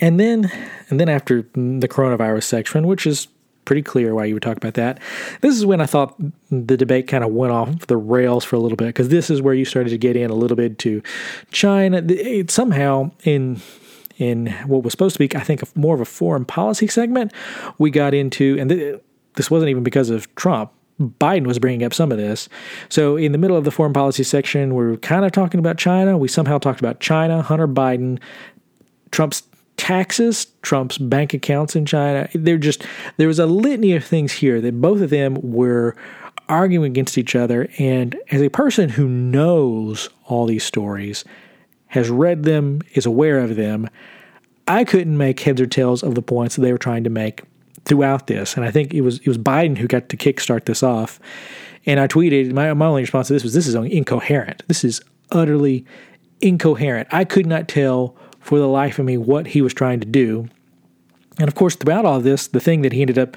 And 0.00 0.18
then, 0.18 0.50
and 0.88 0.98
then 0.98 1.08
after 1.08 1.42
the 1.54 1.88
coronavirus 1.88 2.44
section, 2.44 2.86
which 2.86 3.06
is 3.06 3.28
pretty 3.64 3.82
clear 3.82 4.14
why 4.14 4.24
you 4.24 4.34
would 4.34 4.42
talk 4.42 4.56
about 4.56 4.74
that. 4.74 5.00
This 5.40 5.56
is 5.56 5.64
when 5.64 5.80
I 5.80 5.86
thought 5.86 6.16
the 6.50 6.76
debate 6.76 7.08
kind 7.08 7.24
of 7.24 7.32
went 7.32 7.52
off 7.52 7.86
the 7.86 7.96
rails 7.96 8.44
for 8.44 8.56
a 8.56 8.58
little 8.58 8.76
bit 8.76 8.86
because 8.86 9.08
this 9.08 9.30
is 9.30 9.40
where 9.40 9.54
you 9.54 9.64
started 9.64 9.90
to 9.90 9.98
get 9.98 10.16
in 10.16 10.30
a 10.30 10.34
little 10.34 10.56
bit 10.56 10.78
to 10.80 11.02
China. 11.50 12.02
It 12.08 12.50
somehow 12.50 13.10
in 13.24 13.60
in 14.18 14.48
what 14.66 14.82
was 14.82 14.92
supposed 14.92 15.14
to 15.14 15.18
be, 15.18 15.34
I 15.36 15.40
think, 15.40 15.64
more 15.76 15.94
of 15.94 16.00
a 16.00 16.04
foreign 16.04 16.44
policy 16.44 16.86
segment, 16.86 17.32
we 17.78 17.90
got 17.90 18.14
into, 18.14 18.56
and 18.60 18.70
th- 18.70 19.00
this 19.34 19.50
wasn't 19.50 19.70
even 19.70 19.82
because 19.82 20.10
of 20.10 20.32
Trump. 20.34 20.70
Biden 21.00 21.46
was 21.46 21.58
bringing 21.58 21.82
up 21.82 21.94
some 21.94 22.12
of 22.12 22.18
this. 22.18 22.48
So, 22.88 23.16
in 23.16 23.32
the 23.32 23.38
middle 23.38 23.56
of 23.56 23.64
the 23.64 23.70
foreign 23.70 23.92
policy 23.92 24.22
section, 24.22 24.74
we 24.74 24.84
are 24.84 24.96
kind 24.98 25.24
of 25.24 25.32
talking 25.32 25.58
about 25.58 25.78
China. 25.78 26.16
We 26.16 26.28
somehow 26.28 26.58
talked 26.58 26.78
about 26.78 27.00
China, 27.00 27.42
Hunter 27.42 27.66
Biden, 27.66 28.20
Trump's 29.10 29.42
taxes, 29.82 30.46
Trump's 30.62 30.96
bank 30.96 31.34
accounts 31.34 31.74
in 31.74 31.84
China. 31.84 32.28
They're 32.34 32.56
just 32.56 32.86
there 33.16 33.26
was 33.26 33.40
a 33.40 33.46
litany 33.46 33.94
of 33.94 34.04
things 34.04 34.30
here 34.30 34.60
that 34.60 34.80
both 34.80 35.00
of 35.00 35.10
them 35.10 35.36
were 35.42 35.96
arguing 36.48 36.92
against 36.92 37.18
each 37.18 37.34
other. 37.34 37.68
And 37.80 38.16
as 38.30 38.40
a 38.40 38.48
person 38.48 38.90
who 38.90 39.08
knows 39.08 40.08
all 40.26 40.46
these 40.46 40.62
stories, 40.62 41.24
has 41.88 42.10
read 42.10 42.44
them, 42.44 42.82
is 42.94 43.06
aware 43.06 43.40
of 43.40 43.56
them, 43.56 43.90
I 44.68 44.84
couldn't 44.84 45.18
make 45.18 45.40
heads 45.40 45.60
or 45.60 45.66
tails 45.66 46.04
of 46.04 46.14
the 46.14 46.22
points 46.22 46.54
that 46.54 46.62
they 46.62 46.70
were 46.70 46.78
trying 46.78 47.02
to 47.02 47.10
make 47.10 47.42
throughout 47.84 48.28
this. 48.28 48.54
And 48.54 48.64
I 48.64 48.70
think 48.70 48.94
it 48.94 49.00
was 49.00 49.18
it 49.18 49.26
was 49.26 49.36
Biden 49.36 49.76
who 49.76 49.88
got 49.88 50.08
to 50.10 50.16
kickstart 50.16 50.66
this 50.66 50.84
off. 50.84 51.18
And 51.86 51.98
I 51.98 52.06
tweeted 52.06 52.52
my 52.52 52.72
my 52.72 52.86
only 52.86 53.02
response 53.02 53.26
to 53.26 53.32
this 53.32 53.42
was 53.42 53.52
this 53.52 53.66
is 53.66 53.74
incoherent. 53.74 54.62
This 54.68 54.84
is 54.84 55.02
utterly 55.32 55.84
incoherent. 56.40 57.08
I 57.10 57.24
could 57.24 57.46
not 57.46 57.66
tell 57.66 58.16
for 58.42 58.58
the 58.58 58.68
life 58.68 58.98
of 58.98 59.04
me 59.04 59.16
what 59.16 59.48
he 59.48 59.62
was 59.62 59.72
trying 59.72 60.00
to 60.00 60.06
do. 60.06 60.48
And 61.38 61.48
of 61.48 61.54
course, 61.54 61.76
throughout 61.76 62.04
all 62.04 62.20
this, 62.20 62.48
the 62.48 62.60
thing 62.60 62.82
that 62.82 62.92
he 62.92 63.00
ended 63.00 63.18
up 63.18 63.36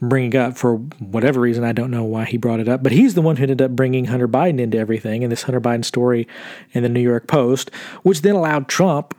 bringing 0.00 0.36
up 0.36 0.56
for 0.56 0.76
whatever 0.76 1.40
reason, 1.40 1.64
I 1.64 1.72
don't 1.72 1.90
know 1.90 2.04
why 2.04 2.24
he 2.24 2.36
brought 2.36 2.60
it 2.60 2.68
up, 2.68 2.82
but 2.82 2.92
he's 2.92 3.14
the 3.14 3.22
one 3.22 3.36
who 3.36 3.42
ended 3.42 3.62
up 3.62 3.72
bringing 3.72 4.06
Hunter 4.06 4.28
Biden 4.28 4.60
into 4.60 4.78
everything 4.78 5.22
and 5.22 5.32
this 5.32 5.42
Hunter 5.42 5.60
Biden 5.60 5.84
story 5.84 6.28
in 6.72 6.82
the 6.82 6.88
New 6.88 7.00
York 7.00 7.26
Post, 7.26 7.72
which 8.02 8.22
then 8.22 8.34
allowed 8.34 8.68
Trump 8.68 9.14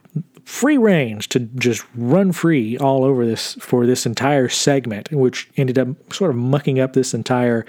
free 0.45 0.77
range 0.77 1.27
to 1.29 1.39
just 1.39 1.83
run 1.95 2.31
free 2.31 2.77
all 2.77 3.03
over 3.03 3.25
this 3.25 3.55
for 3.55 3.85
this 3.85 4.05
entire 4.05 4.47
segment, 4.47 5.11
which 5.11 5.49
ended 5.57 5.77
up 5.79 6.13
sort 6.13 6.29
of 6.29 6.38
mucking 6.38 6.79
up 6.79 6.93
this 6.93 7.13
entire 7.13 7.65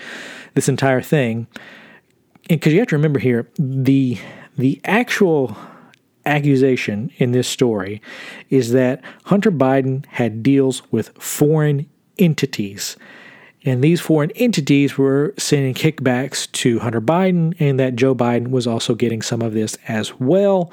this 0.55 0.69
entire 0.69 1.01
thing. 1.01 1.47
Because 2.49 2.73
you 2.73 2.79
have 2.79 2.89
to 2.89 2.97
remember 2.97 3.19
here 3.19 3.49
the 3.59 4.19
the 4.57 4.81
actual 4.85 5.57
accusation 6.27 7.11
in 7.17 7.33
this 7.33 7.49
story 7.49 8.03
is 8.51 8.73
that 8.73 9.03
Hunter 9.25 9.51
Biden 9.51 10.05
had 10.07 10.43
deals 10.43 10.83
with 10.93 11.11
foreign 11.19 11.89
entities. 12.19 12.97
And 13.65 13.83
these 13.83 14.01
foreign 14.01 14.31
entities 14.33 14.97
were 14.97 15.35
sending 15.39 15.75
kickbacks 15.75 16.51
to 16.53 16.79
Hunter 16.79 17.01
Biden, 17.01 17.55
and 17.59 17.81
that 17.81 17.97
Joe 17.97 18.15
Biden 18.15 18.51
was 18.51 18.67
also 18.67 18.95
getting 18.95 19.23
some 19.23 19.43
of 19.43 19.55
this 19.55 19.77
as 19.89 20.19
well. 20.21 20.73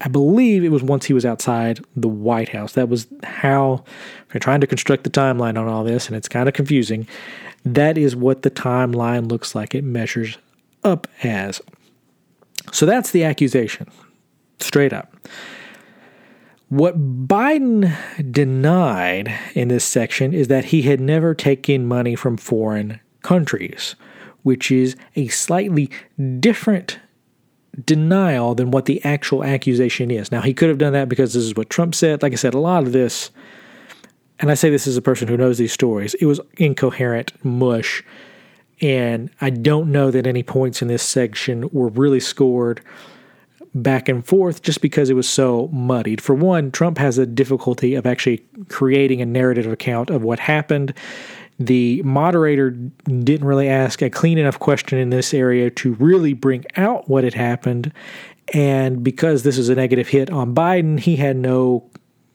I 0.00 0.08
believe 0.08 0.64
it 0.64 0.70
was 0.70 0.82
once 0.82 1.06
he 1.06 1.12
was 1.12 1.24
outside 1.24 1.84
the 1.96 2.08
White 2.08 2.48
House. 2.48 2.72
That 2.72 2.88
was 2.88 3.06
how 3.22 3.84
they're 4.30 4.40
trying 4.40 4.60
to 4.60 4.66
construct 4.66 5.04
the 5.04 5.10
timeline 5.10 5.58
on 5.58 5.68
all 5.68 5.84
this, 5.84 6.08
and 6.08 6.16
it's 6.16 6.28
kind 6.28 6.48
of 6.48 6.54
confusing. 6.54 7.06
That 7.64 7.98
is 7.98 8.14
what 8.14 8.42
the 8.42 8.50
timeline 8.50 9.28
looks 9.28 9.54
like. 9.54 9.74
It 9.74 9.84
measures 9.84 10.38
up 10.84 11.06
as. 11.22 11.60
So 12.72 12.86
that's 12.86 13.12
the 13.12 13.24
accusation 13.24 13.88
straight 14.60 14.92
up. 14.92 15.16
What 16.68 17.26
Biden 17.26 17.96
denied 18.30 19.32
in 19.54 19.68
this 19.68 19.84
section 19.84 20.34
is 20.34 20.48
that 20.48 20.66
he 20.66 20.82
had 20.82 21.00
never 21.00 21.34
taken 21.34 21.86
money 21.86 22.14
from 22.14 22.36
foreign 22.36 23.00
countries, 23.22 23.96
which 24.42 24.70
is 24.70 24.94
a 25.16 25.28
slightly 25.28 25.90
different 26.40 26.98
denial 27.84 28.54
than 28.54 28.70
what 28.70 28.84
the 28.84 29.02
actual 29.02 29.44
accusation 29.44 30.10
is. 30.10 30.30
Now, 30.30 30.42
he 30.42 30.52
could 30.52 30.68
have 30.68 30.78
done 30.78 30.92
that 30.92 31.08
because 31.08 31.32
this 31.32 31.44
is 31.44 31.54
what 31.54 31.70
Trump 31.70 31.94
said. 31.94 32.22
Like 32.22 32.32
I 32.32 32.36
said, 32.36 32.52
a 32.52 32.58
lot 32.58 32.82
of 32.82 32.92
this, 32.92 33.30
and 34.38 34.50
I 34.50 34.54
say 34.54 34.68
this 34.68 34.86
as 34.86 34.96
a 34.96 35.02
person 35.02 35.28
who 35.28 35.36
knows 35.36 35.58
these 35.58 35.72
stories, 35.72 36.14
it 36.14 36.26
was 36.26 36.40
incoherent 36.58 37.32
mush. 37.44 38.02
And 38.80 39.30
I 39.40 39.50
don't 39.50 39.90
know 39.90 40.10
that 40.10 40.26
any 40.26 40.42
points 40.42 40.82
in 40.82 40.88
this 40.88 41.02
section 41.02 41.68
were 41.72 41.88
really 41.88 42.20
scored 42.20 42.82
back 43.82 44.08
and 44.08 44.26
forth 44.26 44.62
just 44.62 44.80
because 44.80 45.10
it 45.10 45.14
was 45.14 45.28
so 45.28 45.68
muddied. 45.72 46.20
For 46.20 46.34
one, 46.34 46.70
Trump 46.70 46.98
has 46.98 47.18
a 47.18 47.26
difficulty 47.26 47.94
of 47.94 48.06
actually 48.06 48.44
creating 48.68 49.20
a 49.20 49.26
narrative 49.26 49.70
account 49.70 50.10
of 50.10 50.22
what 50.22 50.38
happened. 50.38 50.94
The 51.58 52.02
moderator 52.02 52.70
didn't 52.70 53.46
really 53.46 53.68
ask 53.68 54.00
a 54.00 54.10
clean 54.10 54.38
enough 54.38 54.58
question 54.58 54.98
in 54.98 55.10
this 55.10 55.34
area 55.34 55.70
to 55.70 55.94
really 55.94 56.32
bring 56.32 56.64
out 56.76 57.08
what 57.08 57.24
had 57.24 57.34
happened. 57.34 57.92
And 58.54 59.02
because 59.02 59.42
this 59.42 59.58
is 59.58 59.68
a 59.68 59.74
negative 59.74 60.08
hit 60.08 60.30
on 60.30 60.54
Biden, 60.54 60.98
he 60.98 61.16
had 61.16 61.36
no 61.36 61.90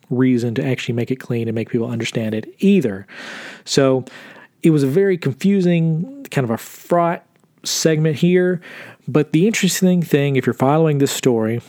reason 0.10 0.54
to 0.56 0.66
actually 0.66 0.94
make 0.94 1.10
it 1.10 1.16
clean 1.18 1.48
and 1.48 1.56
make 1.56 1.70
people 1.70 1.88
understand 1.88 2.36
it 2.36 2.54
either. 2.60 3.08
So 3.66 4.06
it 4.62 4.70
was 4.70 4.84
a 4.84 4.88
very 4.88 5.18
confusing, 5.18 6.26
kind 6.30 6.44
of 6.44 6.52
a 6.52 6.58
fraught 6.58 7.26
segment 7.64 8.18
here. 8.18 8.62
But 9.08 9.32
the 9.32 9.48
interesting 9.48 10.02
thing, 10.02 10.36
if 10.36 10.46
you're 10.46 10.54
following 10.54 10.98
this 10.98 11.12
story, 11.12 11.62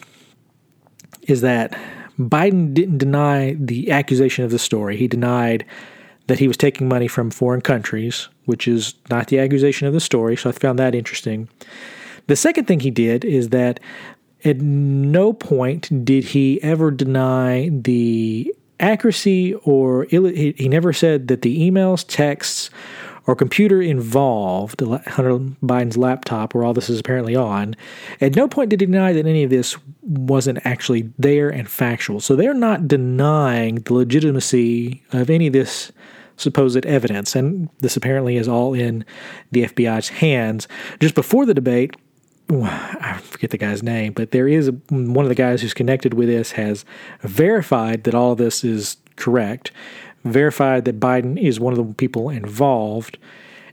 is 1.23 1.41
that 1.41 1.77
Biden 2.19 2.73
didn't 2.75 2.99
deny 2.99 3.57
the 3.59 3.91
accusation 3.91 4.45
of 4.45 4.51
the 4.51 4.59
story. 4.59 4.97
He 4.97 5.09
denied 5.09 5.65
that 6.27 6.39
he 6.39 6.49
was 6.49 6.57
taking 6.57 6.89
money 6.89 7.09
from 7.09 7.31
foreign 7.31 7.61
countries, 7.61 8.29
which 8.45 8.69
is 8.69 8.95
not 9.11 9.29
the 9.29 9.39
accusation 9.41 9.87
of 9.89 9.93
the 9.93 10.01
story. 10.01 10.37
So 10.37 10.49
I 10.49 10.53
found 10.53 10.79
that 10.79 10.95
interesting. 10.95 11.49
The 12.29 12.37
second 12.37 12.67
thing 12.67 12.81
he 12.81 12.91
did 12.91 13.25
is 13.25 13.49
that 13.51 13.81
At 14.45 14.61
no 14.61 15.33
point 15.33 16.05
did 16.05 16.25
he 16.25 16.63
ever 16.63 16.91
deny 16.91 17.71
the 17.73 18.55
accuracy 18.79 19.55
or 19.65 20.05
he 20.05 20.69
never 20.69 20.93
said 20.93 21.29
that 21.29 21.41
the 21.41 21.71
emails, 21.71 22.05
texts, 22.07 22.69
or 23.27 23.35
computer 23.35 23.81
involved, 23.81 24.81
Hunter 24.81 25.39
Biden's 25.63 25.97
laptop, 25.97 26.55
where 26.55 26.65
all 26.65 26.75
this 26.75 26.91
is 26.91 27.01
apparently 27.01 27.35
on, 27.35 27.75
at 28.21 28.37
no 28.37 28.49
point 28.49 28.71
did 28.71 28.81
he 28.81 28.87
deny 28.87 29.13
that 29.13 29.27
any 29.27 29.43
of 29.43 29.51
this 29.51 29.77
wasn't 30.03 30.59
actually 30.65 31.11
there 31.19 31.49
and 31.49 31.69
factual. 31.69 32.21
So 32.21 32.37
they're 32.37 32.55
not 32.55 32.87
denying 32.87 33.77
the 33.77 33.95
legitimacy 33.95 35.03
of 35.13 35.31
any 35.31 35.47
of 35.47 35.53
this 35.53 35.91
supposed 36.37 36.85
evidence. 36.85 37.35
And 37.35 37.69
this 37.81 37.97
apparently 37.97 38.37
is 38.37 38.49
all 38.49 38.75
in 38.75 39.05
the 39.53 39.65
FBI's 39.65 40.09
hands. 40.09 40.69
Just 41.01 41.15
before 41.15 41.47
the 41.47 41.55
debate, 41.55 41.95
I 42.51 43.21
forget 43.23 43.51
the 43.51 43.59
guy's 43.59 43.83
name, 43.83 44.13
but 44.13 44.33
there 44.33 44.49
is 44.49 44.71
one 44.91 45.25
of 45.25 45.29
the 45.31 45.35
guys 45.35 45.63
who's 45.63 45.73
connected 45.73 46.13
with 46.13 46.29
this 46.29 46.53
has 46.53 46.85
verified 47.23 48.05
that 48.05 48.15
all 48.15 48.35
this 48.35 48.63
is 48.65 48.99
correct 49.17 49.71
verified 50.25 50.85
that 50.87 50.99
Biden 50.99 51.41
is 51.41 51.61
one 51.61 51.73
of 51.73 51.77
the 51.79 51.95
people 51.95 52.31
involved 52.31 53.19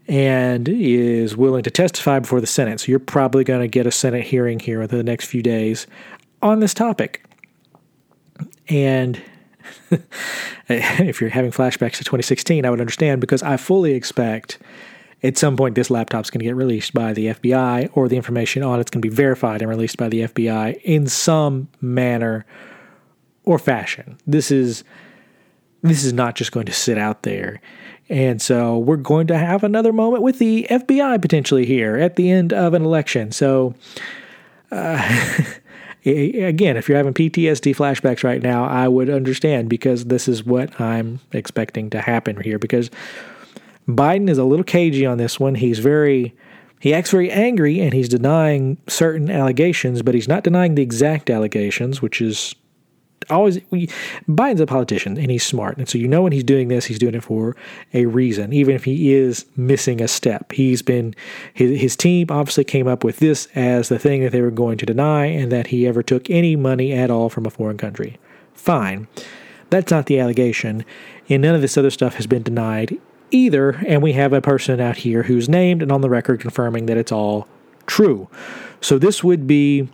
and 0.08 0.68
is 0.68 1.38
willing 1.38 1.64
to 1.64 1.72
testify 1.72 2.20
before 2.20 2.42
the 2.42 2.48
Senate. 2.48 2.80
So 2.80 2.88
you're 2.90 3.00
probably 3.00 3.44
going 3.44 3.62
to 3.62 3.68
get 3.68 3.88
a 3.88 3.92
Senate 3.92 4.24
hearing 4.26 4.60
here 4.60 4.80
within 4.80 4.98
the 4.98 5.04
next 5.04 5.26
few 5.26 5.42
days 5.42 5.88
on 6.42 6.60
this 6.60 6.74
topic. 6.74 7.24
And 8.68 9.22
if 10.70 11.22
you're 11.22 11.30
having 11.30 11.52
flashbacks 11.52 11.98
to 11.98 12.04
2016, 12.04 12.66
I 12.66 12.70
would 12.70 12.82
understand 12.82 13.22
because 13.22 13.44
I 13.44 13.58
fully 13.58 13.94
expect 13.94 14.58
at 15.24 15.38
some 15.38 15.56
point 15.56 15.76
this 15.76 15.90
laptop's 15.90 16.30
going 16.30 16.40
to 16.40 16.46
get 16.46 16.56
released 16.56 16.94
by 16.94 17.14
the 17.14 17.28
FBI 17.28 17.92
or 17.94 18.08
the 18.08 18.16
information 18.16 18.64
on 18.64 18.80
it's 18.80 18.90
going 18.90 19.02
to 19.02 19.08
be 19.08 19.14
verified 19.14 19.62
and 19.62 19.70
released 19.70 19.98
by 19.98 20.10
the 20.10 20.22
FBI 20.22 20.82
in 20.82 21.08
some 21.08 21.68
manner 21.80 22.46
or 23.46 23.60
fashion. 23.60 24.18
This 24.26 24.52
is 24.52 24.84
this 25.82 26.04
is 26.04 26.14
not 26.14 26.36
just 26.36 26.52
going 26.52 26.66
to 26.66 26.74
sit 26.74 26.98
out 26.98 27.24
there. 27.24 27.62
And 28.10 28.42
so 28.42 28.78
we're 28.78 28.98
going 28.98 29.28
to 29.28 29.38
have 29.38 29.64
another 29.64 29.94
moment 29.94 30.22
with 30.22 30.38
the 30.38 30.68
FBI 30.70 31.22
potentially 31.22 31.66
here 31.66 31.98
at 31.98 32.18
the 32.18 32.30
end 32.30 32.52
of 32.52 32.74
an 32.74 32.84
election. 32.84 33.32
So, 33.32 33.74
uh, 34.70 34.98
again, 36.06 36.78
if 36.78 36.90
you're 36.90 36.98
having 36.98 37.14
PTSD 37.14 37.76
flashbacks 37.76 38.24
right 38.24 38.42
now, 38.42 38.66
I 38.66 38.88
would 38.90 39.10
understand 39.10 39.70
because 39.70 40.06
this 40.06 40.28
is 40.28 40.44
what 40.44 40.80
I'm 40.80 41.22
expecting 41.32 41.90
to 41.92 42.02
happen 42.02 42.42
here. 42.42 42.60
Because 42.60 42.92
Biden 43.88 44.30
is 44.30 44.38
a 44.38 44.44
little 44.44 44.66
cagey 44.66 45.06
on 45.06 45.18
this 45.18 45.40
one. 45.40 45.56
He's 45.56 45.80
very. 45.80 46.36
He 46.82 46.96
acts 46.96 47.12
very 47.12 47.30
angry 47.30 47.80
and 47.80 47.94
he's 47.94 48.10
denying 48.10 48.76
certain 48.88 49.30
allegations, 49.30 50.02
but 50.02 50.16
he's 50.16 50.28
not 50.28 50.44
denying 50.44 50.74
the 50.74 50.82
exact 50.82 51.30
allegations, 51.30 52.02
which 52.02 52.20
is 52.20 52.56
always 53.30 53.60
we, 53.70 53.88
Biden's 54.28 54.62
a 54.62 54.66
politician 54.66 55.18
and 55.18 55.30
he's 55.30 55.44
smart, 55.44 55.78
and 55.78 55.88
so 55.88 55.98
you 55.98 56.08
know 56.08 56.24
when 56.24 56.32
he's 56.32 56.44
doing 56.44 56.68
this, 56.68 56.86
he's 56.86 57.00
doing 57.00 57.16
it 57.16 57.24
for 57.24 57.56
a 57.94 58.06
reason, 58.06 58.54
even 58.54 58.76
if 58.76 58.84
he 58.84 59.14
is 59.14 59.46
missing 59.56 60.02
a 60.02 60.08
step. 60.08 60.52
He's 60.52 60.82
been 60.82 61.16
his 61.54 61.80
his 61.80 61.96
team 61.96 62.28
obviously 62.30 62.64
came 62.64 62.88
up 62.88 63.04
with 63.04 63.20
this 63.20 63.48
as 63.56 63.90
the 63.90 64.00
thing 64.00 64.24
that 64.24 64.32
they 64.32 64.42
were 64.42 64.52
going 64.52 64.78
to 64.80 64.86
deny, 64.86 65.26
and 65.26 65.52
that 65.52 65.68
he 65.68 65.88
ever 65.88 66.04
took 66.04 66.30
any 66.30 66.56
money 66.56 66.94
at 66.94 67.12
all 67.12 67.30
from 67.30 67.46
a 67.46 67.52
foreign 67.52 67.78
country. 67.78 68.18
Fine, 68.54 69.08
that's 69.70 69.92
not 69.92 70.06
the 70.06 70.20
allegation, 70.20 70.86
and 71.30 71.42
none 71.42 71.56
of 71.56 71.62
this 71.62 71.78
other 71.78 71.92
stuff 71.92 72.16
has 72.16 72.28
been 72.28 72.44
denied 72.44 72.98
either. 73.32 73.82
And 73.88 74.02
we 74.02 74.14
have 74.14 74.34
a 74.34 74.42
person 74.42 74.80
out 74.80 74.98
here 74.98 75.24
who's 75.24 75.50
named 75.50 75.82
and 75.82 75.92
on 75.92 76.02
the 76.02 76.10
record 76.10 76.40
confirming 76.40 76.86
that 76.88 76.98
it's 76.98 77.12
all 77.12 77.48
true. 77.88 78.30
So 78.82 78.98
this 78.98 79.24
would 79.24 79.48
be 79.48 79.90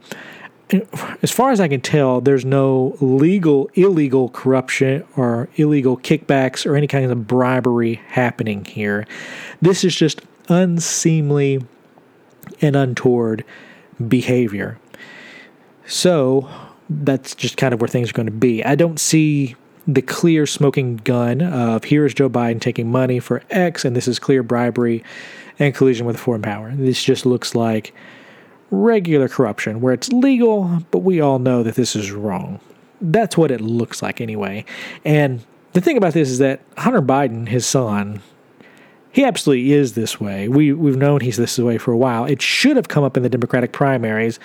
as 1.22 1.32
far 1.32 1.52
as 1.52 1.60
I 1.60 1.68
can 1.68 1.82
tell, 1.82 2.20
there's 2.20 2.44
no 2.44 2.98
legal, 3.00 3.70
illegal 3.76 4.30
corruption 4.30 5.06
or 5.16 5.48
illegal 5.56 5.98
kickbacks 5.98 6.66
or 6.66 6.76
any 6.76 6.88
kind 6.88 7.10
of 7.10 7.28
bribery 7.28 8.02
happening 8.08 8.66
here. 8.66 9.08
This 9.62 9.84
is 9.84 9.96
just 9.96 10.22
unseemly 10.50 11.64
and 12.62 12.76
untoward 12.76 13.46
behavior. 14.08 14.78
So 15.86 16.50
that's 16.90 17.34
just 17.34 17.58
kind 17.58 17.74
of 17.74 17.80
where 17.80 17.88
things 17.88 18.10
are 18.10 18.14
going 18.14 18.28
to 18.28 18.32
be. 18.32 18.64
I 18.64 18.76
don't 18.76 19.00
see 19.00 19.56
the 19.88 20.02
clear 20.02 20.46
smoking 20.46 20.98
gun 20.98 21.42
of 21.42 21.86
here 21.86 22.06
is 22.06 22.14
Joe 22.14 22.30
Biden 22.30 22.60
taking 22.60 22.92
money 22.92 23.20
for 23.20 23.42
X 23.50 23.86
and 23.86 23.96
this 23.96 24.08
is 24.08 24.20
clear 24.20 24.44
bribery 24.44 25.02
and 25.60 25.74
collusion 25.74 26.06
with 26.06 26.18
a 26.18 26.20
foreign 26.20 26.42
power. 26.42 26.74
This 26.76 27.02
just 27.02 27.26
looks 27.26 27.56
like 27.56 27.94
regular 28.72 29.28
corruption, 29.28 29.82
where 29.82 29.94
it's 29.94 30.10
legal, 30.10 30.84
but 30.92 31.00
we 31.00 31.22
all 31.22 31.40
know 31.40 31.64
that 31.64 31.76
this 31.76 31.96
is 31.96 32.12
wrong. 32.12 32.60
That's 33.00 33.38
what 33.38 33.52
it 33.52 33.62
looks 33.62 34.02
like 34.02 34.20
anyway. 34.22 34.66
And 35.06 35.46
the 35.74 35.82
thing 35.82 35.98
about 35.98 36.14
this 36.14 36.30
is 36.30 36.40
that 36.40 36.62
Hunter 36.78 37.02
Biden, 37.02 37.48
his 37.48 37.66
son, 37.66 38.22
he 39.12 39.24
absolutely 39.24 39.72
is 39.72 39.94
this 39.94 40.20
way. 40.20 40.48
We 40.48 40.74
we've 40.74 40.98
known 40.98 41.22
he's 41.22 41.38
this 41.38 41.58
way 41.58 41.78
for 41.78 41.92
a 41.92 41.98
while. 41.98 42.26
It 42.26 42.42
should 42.42 42.76
have 42.76 42.88
come 42.88 43.04
up 43.04 43.18
in 43.18 43.24
the 43.24 43.30
Democratic 43.30 43.72
primaries, 43.72 44.40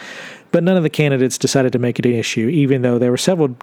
but 0.53 0.63
none 0.63 0.77
of 0.77 0.83
the 0.83 0.91
candidates 0.91 1.39
decided 1.39 1.73
to 1.73 1.79
make 1.79 1.99
it 1.99 2.07
an 2.07 2.13
issue, 2.13 2.49
even 2.49 2.83
though 2.83 2.99
there 2.99 3.11
were 3.11 3.17
several 3.17 3.57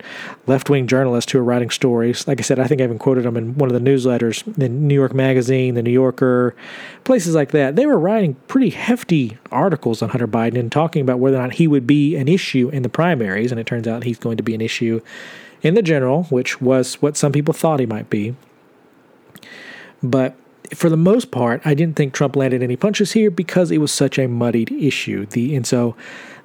left 0.47 0.69
wing 0.69 0.87
journalists 0.87 1.31
who 1.31 1.37
were 1.37 1.43
writing 1.43 1.69
stories. 1.69 2.27
Like 2.27 2.39
I 2.39 2.43
said, 2.43 2.59
I 2.59 2.65
think 2.65 2.81
I 2.81 2.83
even 2.83 2.99
quoted 2.99 3.23
them 3.25 3.37
in 3.37 3.57
one 3.57 3.73
of 3.73 3.81
the 3.81 3.89
newsletters, 3.89 4.43
the 4.55 4.67
New 4.67 4.95
York 4.95 5.13
Magazine, 5.13 5.75
the 5.75 5.83
New 5.83 5.91
Yorker, 5.91 6.55
places 7.03 7.35
like 7.35 7.51
that. 7.51 7.75
They 7.75 7.85
were 7.85 7.99
writing 7.99 8.33
pretty 8.47 8.71
hefty 8.71 9.37
articles 9.51 10.01
on 10.01 10.09
Hunter 10.09 10.27
Biden 10.27 10.59
and 10.59 10.71
talking 10.71 11.01
about 11.01 11.19
whether 11.19 11.37
or 11.37 11.41
not 11.41 11.53
he 11.53 11.67
would 11.67 11.85
be 11.85 12.15
an 12.15 12.27
issue 12.27 12.69
in 12.69 12.81
the 12.81 12.89
primaries. 12.89 13.51
And 13.51 13.59
it 13.59 13.67
turns 13.67 13.87
out 13.87 14.03
he's 14.03 14.19
going 14.19 14.37
to 14.37 14.43
be 14.43 14.55
an 14.55 14.61
issue 14.61 14.99
in 15.61 15.75
the 15.75 15.81
general, 15.81 16.23
which 16.25 16.59
was 16.59 16.95
what 17.01 17.15
some 17.15 17.31
people 17.31 17.53
thought 17.53 17.79
he 17.79 17.85
might 17.85 18.09
be. 18.09 18.35
But 20.01 20.35
for 20.73 20.89
the 20.89 20.97
most 20.97 21.31
part, 21.31 21.61
I 21.65 21.73
didn't 21.73 21.95
think 21.95 22.13
Trump 22.13 22.35
landed 22.35 22.63
any 22.63 22.75
punches 22.75 23.11
here 23.13 23.31
because 23.31 23.71
it 23.71 23.79
was 23.79 23.91
such 23.91 24.17
a 24.17 24.27
muddied 24.27 24.71
issue. 24.71 25.25
The 25.25 25.55
and 25.55 25.65
so 25.65 25.95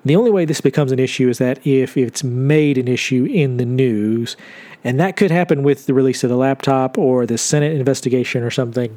the 0.05 0.17
only 0.17 0.31
way 0.31 0.45
this 0.45 0.61
becomes 0.61 0.93
an 0.93 0.99
issue 0.99 1.29
is 1.29 1.39
that 1.39 1.67
if 1.67 1.97
it's 1.97 2.23
made 2.23 2.79
an 2.79 2.89
issue 2.89 3.27
in 3.31 3.57
the 3.57 3.65
news, 3.65 4.37
and 4.83 5.01
that 5.01 5.17
could 5.17 5.31
happen 5.31 5.63
with 5.63 5.87
the 5.87 5.95
release 5.95 6.23
of 6.23 6.31
the 6.31 6.37
laptop 6.37 6.99
or 6.99 7.27
the 7.27 7.39
Senate 7.39 7.73
investigation 7.73 8.43
or 8.43 8.51
something. 8.51 8.97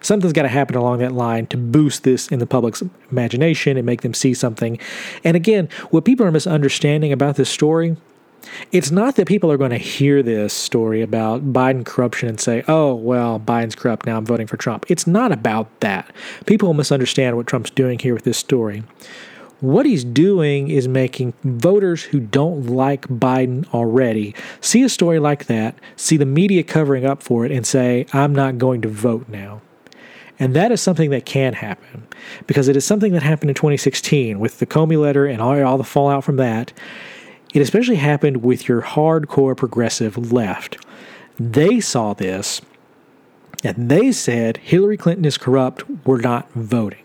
Something's 0.00 0.32
got 0.32 0.42
to 0.42 0.48
happen 0.48 0.74
along 0.74 0.98
that 0.98 1.12
line 1.12 1.46
to 1.46 1.56
boost 1.56 2.02
this 2.02 2.26
in 2.26 2.40
the 2.40 2.46
public's 2.46 2.82
imagination 3.12 3.76
and 3.76 3.86
make 3.86 4.02
them 4.02 4.14
see 4.14 4.34
something. 4.34 4.80
And 5.22 5.36
again, 5.36 5.68
what 5.90 6.04
people 6.04 6.26
are 6.26 6.32
misunderstanding 6.32 7.12
about 7.12 7.36
this 7.36 7.48
story 7.48 7.96
it's 8.72 8.90
not 8.90 9.16
that 9.16 9.28
people 9.28 9.50
are 9.50 9.56
going 9.56 9.70
to 9.70 9.78
hear 9.78 10.22
this 10.22 10.52
story 10.52 11.02
about 11.02 11.52
Biden 11.52 11.84
corruption 11.84 12.28
and 12.28 12.40
say, 12.40 12.64
oh, 12.68 12.94
well, 12.94 13.38
Biden's 13.38 13.74
corrupt, 13.74 14.06
now 14.06 14.16
I'm 14.16 14.26
voting 14.26 14.46
for 14.46 14.56
Trump. 14.56 14.84
It's 14.88 15.06
not 15.06 15.32
about 15.32 15.68
that. 15.80 16.12
People 16.46 16.74
misunderstand 16.74 17.36
what 17.36 17.46
Trump's 17.46 17.70
doing 17.70 17.98
here 17.98 18.14
with 18.14 18.24
this 18.24 18.38
story. 18.38 18.82
What 19.62 19.86
he's 19.86 20.02
doing 20.02 20.70
is 20.70 20.88
making 20.88 21.34
voters 21.44 22.02
who 22.02 22.18
don't 22.18 22.66
like 22.66 23.06
Biden 23.06 23.72
already 23.72 24.34
see 24.60 24.82
a 24.82 24.88
story 24.88 25.20
like 25.20 25.46
that, 25.46 25.78
see 25.94 26.16
the 26.16 26.26
media 26.26 26.64
covering 26.64 27.06
up 27.06 27.22
for 27.22 27.46
it, 27.46 27.52
and 27.52 27.64
say, 27.64 28.04
I'm 28.12 28.34
not 28.34 28.58
going 28.58 28.80
to 28.82 28.88
vote 28.88 29.28
now. 29.28 29.62
And 30.36 30.56
that 30.56 30.72
is 30.72 30.80
something 30.80 31.10
that 31.10 31.26
can 31.26 31.52
happen 31.52 32.08
because 32.48 32.66
it 32.66 32.76
is 32.76 32.84
something 32.84 33.12
that 33.12 33.22
happened 33.22 33.50
in 33.50 33.54
2016 33.54 34.40
with 34.40 34.58
the 34.58 34.66
Comey 34.66 35.00
letter 35.00 35.26
and 35.26 35.40
all, 35.40 35.62
all 35.62 35.78
the 35.78 35.84
fallout 35.84 36.24
from 36.24 36.38
that. 36.38 36.72
It 37.54 37.62
especially 37.62 37.96
happened 37.96 38.38
with 38.38 38.66
your 38.66 38.82
hardcore 38.82 39.56
progressive 39.56 40.32
left. 40.32 40.84
They 41.38 41.78
saw 41.78 42.14
this 42.14 42.62
and 43.62 43.88
they 43.88 44.10
said 44.10 44.56
Hillary 44.56 44.96
Clinton 44.96 45.24
is 45.24 45.38
corrupt, 45.38 45.84
we're 46.04 46.20
not 46.20 46.50
voting. 46.50 47.04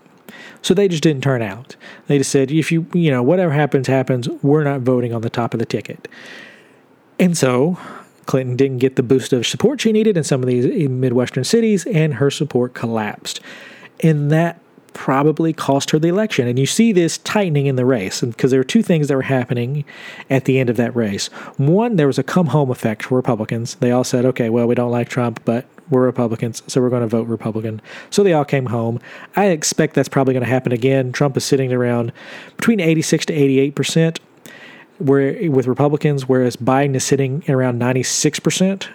So 0.62 0.74
they 0.74 0.88
just 0.88 1.02
didn't 1.02 1.22
turn 1.22 1.42
out. 1.42 1.76
They 2.06 2.18
just 2.18 2.30
said, 2.30 2.50
if 2.50 2.70
you, 2.72 2.86
you 2.92 3.10
know, 3.10 3.22
whatever 3.22 3.52
happens, 3.52 3.86
happens. 3.86 4.28
We're 4.42 4.64
not 4.64 4.80
voting 4.80 5.12
on 5.12 5.22
the 5.22 5.30
top 5.30 5.54
of 5.54 5.60
the 5.60 5.66
ticket. 5.66 6.08
And 7.18 7.36
so 7.36 7.78
Clinton 8.26 8.56
didn't 8.56 8.78
get 8.78 8.96
the 8.96 9.02
boost 9.02 9.32
of 9.32 9.46
support 9.46 9.80
she 9.80 9.92
needed 9.92 10.16
in 10.16 10.24
some 10.24 10.42
of 10.42 10.48
these 10.48 10.88
Midwestern 10.88 11.44
cities, 11.44 11.86
and 11.86 12.14
her 12.14 12.30
support 12.30 12.74
collapsed. 12.74 13.40
And 14.00 14.30
that 14.30 14.60
probably 14.92 15.52
cost 15.52 15.90
her 15.90 15.98
the 15.98 16.08
election. 16.08 16.48
And 16.48 16.58
you 16.58 16.66
see 16.66 16.92
this 16.92 17.18
tightening 17.18 17.66
in 17.66 17.76
the 17.76 17.84
race 17.84 18.20
because 18.20 18.50
there 18.50 18.60
were 18.60 18.64
two 18.64 18.82
things 18.82 19.08
that 19.08 19.14
were 19.14 19.22
happening 19.22 19.84
at 20.28 20.44
the 20.44 20.58
end 20.58 20.68
of 20.70 20.76
that 20.76 20.94
race. 20.96 21.28
One, 21.56 21.96
there 21.96 22.06
was 22.06 22.18
a 22.18 22.22
come 22.22 22.48
home 22.48 22.70
effect 22.70 23.04
for 23.04 23.14
Republicans. 23.14 23.76
They 23.76 23.92
all 23.92 24.04
said, 24.04 24.24
okay, 24.24 24.50
well, 24.50 24.66
we 24.66 24.74
don't 24.74 24.90
like 24.90 25.08
Trump, 25.08 25.40
but 25.44 25.66
we're 25.90 26.04
Republicans, 26.04 26.62
so 26.66 26.80
we're 26.80 26.90
going 26.90 27.02
to 27.02 27.08
vote 27.08 27.26
Republican. 27.28 27.80
So 28.10 28.22
they 28.22 28.32
all 28.32 28.44
came 28.44 28.66
home. 28.66 29.00
I 29.36 29.46
expect 29.46 29.94
that's 29.94 30.08
probably 30.08 30.34
going 30.34 30.44
to 30.44 30.50
happen 30.50 30.72
again. 30.72 31.12
Trump 31.12 31.36
is 31.36 31.44
sitting 31.44 31.72
around 31.72 32.12
between 32.56 32.80
86 32.80 33.26
to 33.26 33.32
88 33.32 33.74
percent 33.74 34.20
where 34.98 35.50
with 35.50 35.66
Republicans, 35.66 36.28
whereas 36.28 36.56
Biden 36.56 36.94
is 36.94 37.04
sitting 37.04 37.44
around 37.48 37.78
96 37.78 38.40
percent. 38.40 38.88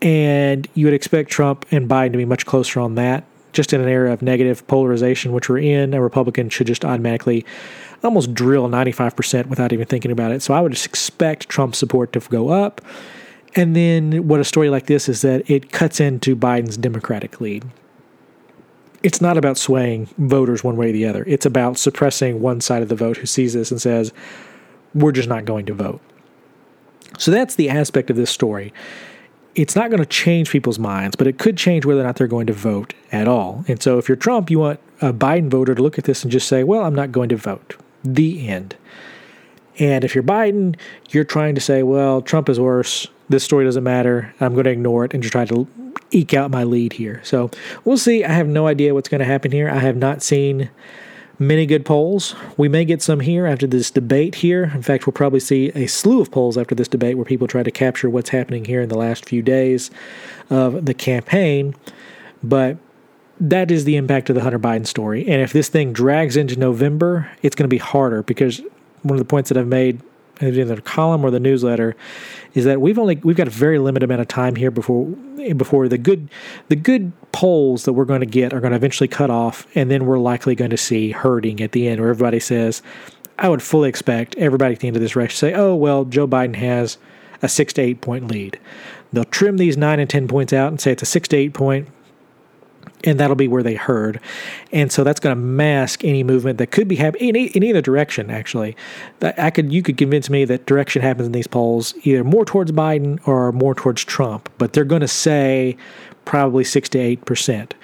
And 0.00 0.68
you 0.74 0.86
would 0.86 0.94
expect 0.94 1.30
Trump 1.30 1.64
and 1.70 1.88
Biden 1.88 2.12
to 2.12 2.18
be 2.18 2.24
much 2.24 2.44
closer 2.44 2.80
on 2.80 2.96
that 2.96 3.24
just 3.52 3.72
in 3.72 3.80
an 3.80 3.88
era 3.88 4.12
of 4.12 4.22
negative 4.22 4.66
polarization, 4.66 5.32
which 5.32 5.48
we're 5.48 5.58
in, 5.58 5.94
a 5.94 6.00
Republican 6.00 6.48
should 6.48 6.66
just 6.66 6.84
automatically 6.84 7.44
almost 8.02 8.34
drill 8.34 8.68
95% 8.68 9.46
without 9.46 9.72
even 9.72 9.86
thinking 9.86 10.10
about 10.10 10.32
it. 10.32 10.42
So 10.42 10.54
I 10.54 10.60
would 10.60 10.72
just 10.72 10.86
expect 10.86 11.48
Trump 11.48 11.74
support 11.74 12.12
to 12.14 12.20
go 12.20 12.48
up. 12.48 12.80
And 13.54 13.76
then 13.76 14.26
what 14.28 14.40
a 14.40 14.44
story 14.44 14.70
like 14.70 14.86
this 14.86 15.08
is 15.08 15.22
that 15.22 15.48
it 15.50 15.72
cuts 15.72 16.00
into 16.00 16.34
Biden's 16.34 16.76
Democratic 16.76 17.40
lead. 17.40 17.64
It's 19.02 19.20
not 19.20 19.36
about 19.36 19.58
swaying 19.58 20.06
voters 20.16 20.62
one 20.62 20.76
way 20.76 20.90
or 20.90 20.92
the 20.92 21.06
other. 21.06 21.24
It's 21.26 21.44
about 21.44 21.76
suppressing 21.76 22.40
one 22.40 22.60
side 22.60 22.82
of 22.82 22.88
the 22.88 22.94
vote 22.94 23.16
who 23.16 23.26
sees 23.26 23.52
this 23.52 23.70
and 23.70 23.82
says, 23.82 24.12
we're 24.94 25.12
just 25.12 25.28
not 25.28 25.44
going 25.44 25.66
to 25.66 25.74
vote. 25.74 26.00
So 27.18 27.30
that's 27.30 27.56
the 27.56 27.68
aspect 27.68 28.10
of 28.10 28.16
this 28.16 28.30
story. 28.30 28.72
It's 29.54 29.76
not 29.76 29.90
going 29.90 30.00
to 30.00 30.06
change 30.06 30.50
people's 30.50 30.78
minds, 30.78 31.14
but 31.14 31.26
it 31.26 31.38
could 31.38 31.58
change 31.58 31.84
whether 31.84 32.00
or 32.00 32.04
not 32.04 32.16
they're 32.16 32.26
going 32.26 32.46
to 32.46 32.54
vote 32.54 32.94
at 33.10 33.28
all. 33.28 33.64
And 33.68 33.82
so 33.82 33.98
if 33.98 34.08
you're 34.08 34.16
Trump, 34.16 34.50
you 34.50 34.60
want 34.60 34.80
a 35.02 35.12
Biden 35.12 35.50
voter 35.50 35.74
to 35.74 35.82
look 35.82 35.98
at 35.98 36.04
this 36.04 36.22
and 36.22 36.32
just 36.32 36.48
say, 36.48 36.64
well, 36.64 36.84
I'm 36.84 36.94
not 36.94 37.12
going 37.12 37.28
to 37.30 37.36
vote. 37.36 37.76
The 38.02 38.48
end. 38.48 38.76
And 39.78 40.04
if 40.04 40.14
you're 40.14 40.24
Biden, 40.24 40.76
you're 41.10 41.24
trying 41.24 41.54
to 41.54 41.60
say, 41.60 41.82
well, 41.82 42.22
Trump 42.22 42.48
is 42.48 42.58
worse. 42.58 43.06
This 43.32 43.42
story 43.42 43.64
doesn't 43.64 43.82
matter. 43.82 44.34
I'm 44.40 44.52
going 44.52 44.64
to 44.64 44.70
ignore 44.70 45.06
it 45.06 45.14
and 45.14 45.22
just 45.22 45.32
try 45.32 45.46
to 45.46 45.66
eke 46.10 46.34
out 46.34 46.50
my 46.50 46.64
lead 46.64 46.92
here. 46.92 47.22
So 47.24 47.50
we'll 47.82 47.96
see. 47.96 48.24
I 48.24 48.32
have 48.32 48.46
no 48.46 48.66
idea 48.66 48.92
what's 48.92 49.08
going 49.08 49.20
to 49.20 49.24
happen 49.24 49.50
here. 49.50 49.70
I 49.70 49.78
have 49.78 49.96
not 49.96 50.22
seen 50.22 50.68
many 51.38 51.64
good 51.64 51.86
polls. 51.86 52.34
We 52.58 52.68
may 52.68 52.84
get 52.84 53.00
some 53.00 53.20
here 53.20 53.46
after 53.46 53.66
this 53.66 53.90
debate 53.90 54.34
here. 54.34 54.64
In 54.74 54.82
fact, 54.82 55.06
we'll 55.06 55.14
probably 55.14 55.40
see 55.40 55.70
a 55.70 55.86
slew 55.86 56.20
of 56.20 56.30
polls 56.30 56.58
after 56.58 56.74
this 56.74 56.88
debate 56.88 57.16
where 57.16 57.24
people 57.24 57.48
try 57.48 57.62
to 57.62 57.70
capture 57.70 58.10
what's 58.10 58.28
happening 58.28 58.66
here 58.66 58.82
in 58.82 58.90
the 58.90 58.98
last 58.98 59.24
few 59.24 59.40
days 59.40 59.90
of 60.50 60.84
the 60.84 60.92
campaign. 60.92 61.74
But 62.42 62.76
that 63.40 63.70
is 63.70 63.84
the 63.84 63.96
impact 63.96 64.28
of 64.28 64.34
the 64.34 64.42
Hunter 64.42 64.58
Biden 64.58 64.86
story. 64.86 65.26
And 65.26 65.40
if 65.40 65.54
this 65.54 65.70
thing 65.70 65.94
drags 65.94 66.36
into 66.36 66.58
November, 66.58 67.30
it's 67.40 67.56
going 67.56 67.64
to 67.64 67.74
be 67.74 67.78
harder 67.78 68.22
because 68.22 68.60
one 69.00 69.14
of 69.14 69.18
the 69.18 69.24
points 69.24 69.48
that 69.48 69.56
I've 69.56 69.66
made 69.66 70.02
in 70.42 70.68
the 70.68 70.80
column 70.80 71.24
or 71.24 71.30
the 71.30 71.40
newsletter 71.40 71.96
is 72.54 72.64
that 72.64 72.80
we've 72.80 72.98
only 72.98 73.16
we've 73.16 73.36
got 73.36 73.46
a 73.46 73.50
very 73.50 73.78
limited 73.78 74.04
amount 74.04 74.20
of 74.20 74.28
time 74.28 74.56
here 74.56 74.70
before 74.70 75.06
before 75.56 75.88
the 75.88 75.98
good 75.98 76.28
the 76.68 76.76
good 76.76 77.12
polls 77.32 77.84
that 77.84 77.92
we're 77.92 78.04
going 78.04 78.20
to 78.20 78.26
get 78.26 78.52
are 78.52 78.60
going 78.60 78.72
to 78.72 78.76
eventually 78.76 79.08
cut 79.08 79.30
off 79.30 79.66
and 79.74 79.90
then 79.90 80.06
we're 80.06 80.18
likely 80.18 80.54
going 80.54 80.70
to 80.70 80.76
see 80.76 81.12
herding 81.12 81.60
at 81.60 81.72
the 81.72 81.88
end 81.88 82.00
where 82.00 82.10
everybody 82.10 82.40
says 82.40 82.82
I 83.38 83.48
would 83.48 83.62
fully 83.62 83.88
expect 83.88 84.34
everybody 84.36 84.74
at 84.74 84.80
the 84.80 84.88
end 84.88 84.96
of 84.96 85.02
this 85.02 85.16
race 85.16 85.32
to 85.32 85.36
say 85.36 85.54
oh 85.54 85.74
well 85.74 86.04
Joe 86.04 86.26
Biden 86.26 86.56
has 86.56 86.98
a 87.40 87.48
6 87.48 87.72
to 87.74 87.82
8 87.82 88.00
point 88.00 88.28
lead 88.28 88.58
they'll 89.12 89.24
trim 89.24 89.56
these 89.56 89.76
9 89.76 90.00
and 90.00 90.10
10 90.10 90.28
points 90.28 90.52
out 90.52 90.68
and 90.68 90.80
say 90.80 90.92
it's 90.92 91.02
a 91.02 91.06
6 91.06 91.28
to 91.28 91.36
8 91.36 91.54
point 91.54 91.88
and 93.04 93.18
that'll 93.18 93.36
be 93.36 93.48
where 93.48 93.62
they 93.62 93.74
heard. 93.74 94.20
And 94.72 94.90
so 94.90 95.04
that's 95.04 95.20
going 95.20 95.34
to 95.34 95.40
mask 95.40 96.04
any 96.04 96.22
movement 96.22 96.58
that 96.58 96.70
could 96.70 96.88
be 96.88 96.96
happening 96.96 97.30
in, 97.30 97.36
in, 97.36 97.62
either 97.62 97.80
direction. 97.80 98.30
Actually, 98.30 98.76
I 99.20 99.50
could 99.50 99.72
you 99.72 99.82
could 99.82 99.96
convince 99.96 100.30
me 100.30 100.44
that 100.44 100.66
direction 100.66 101.02
happens 101.02 101.26
in 101.26 101.32
these 101.32 101.46
polls 101.46 101.94
either 102.02 102.24
more 102.24 102.44
towards 102.44 102.72
Biden 102.72 103.26
or 103.26 103.52
more 103.52 103.74
towards 103.74 104.04
Trump, 104.04 104.50
but 104.58 104.72
they're 104.72 104.84
going 104.84 105.00
to 105.00 105.08
say 105.08 105.76
probably 106.24 106.64
six 106.64 106.88
to 106.90 106.98
eight 106.98 107.24
percent. 107.24 107.74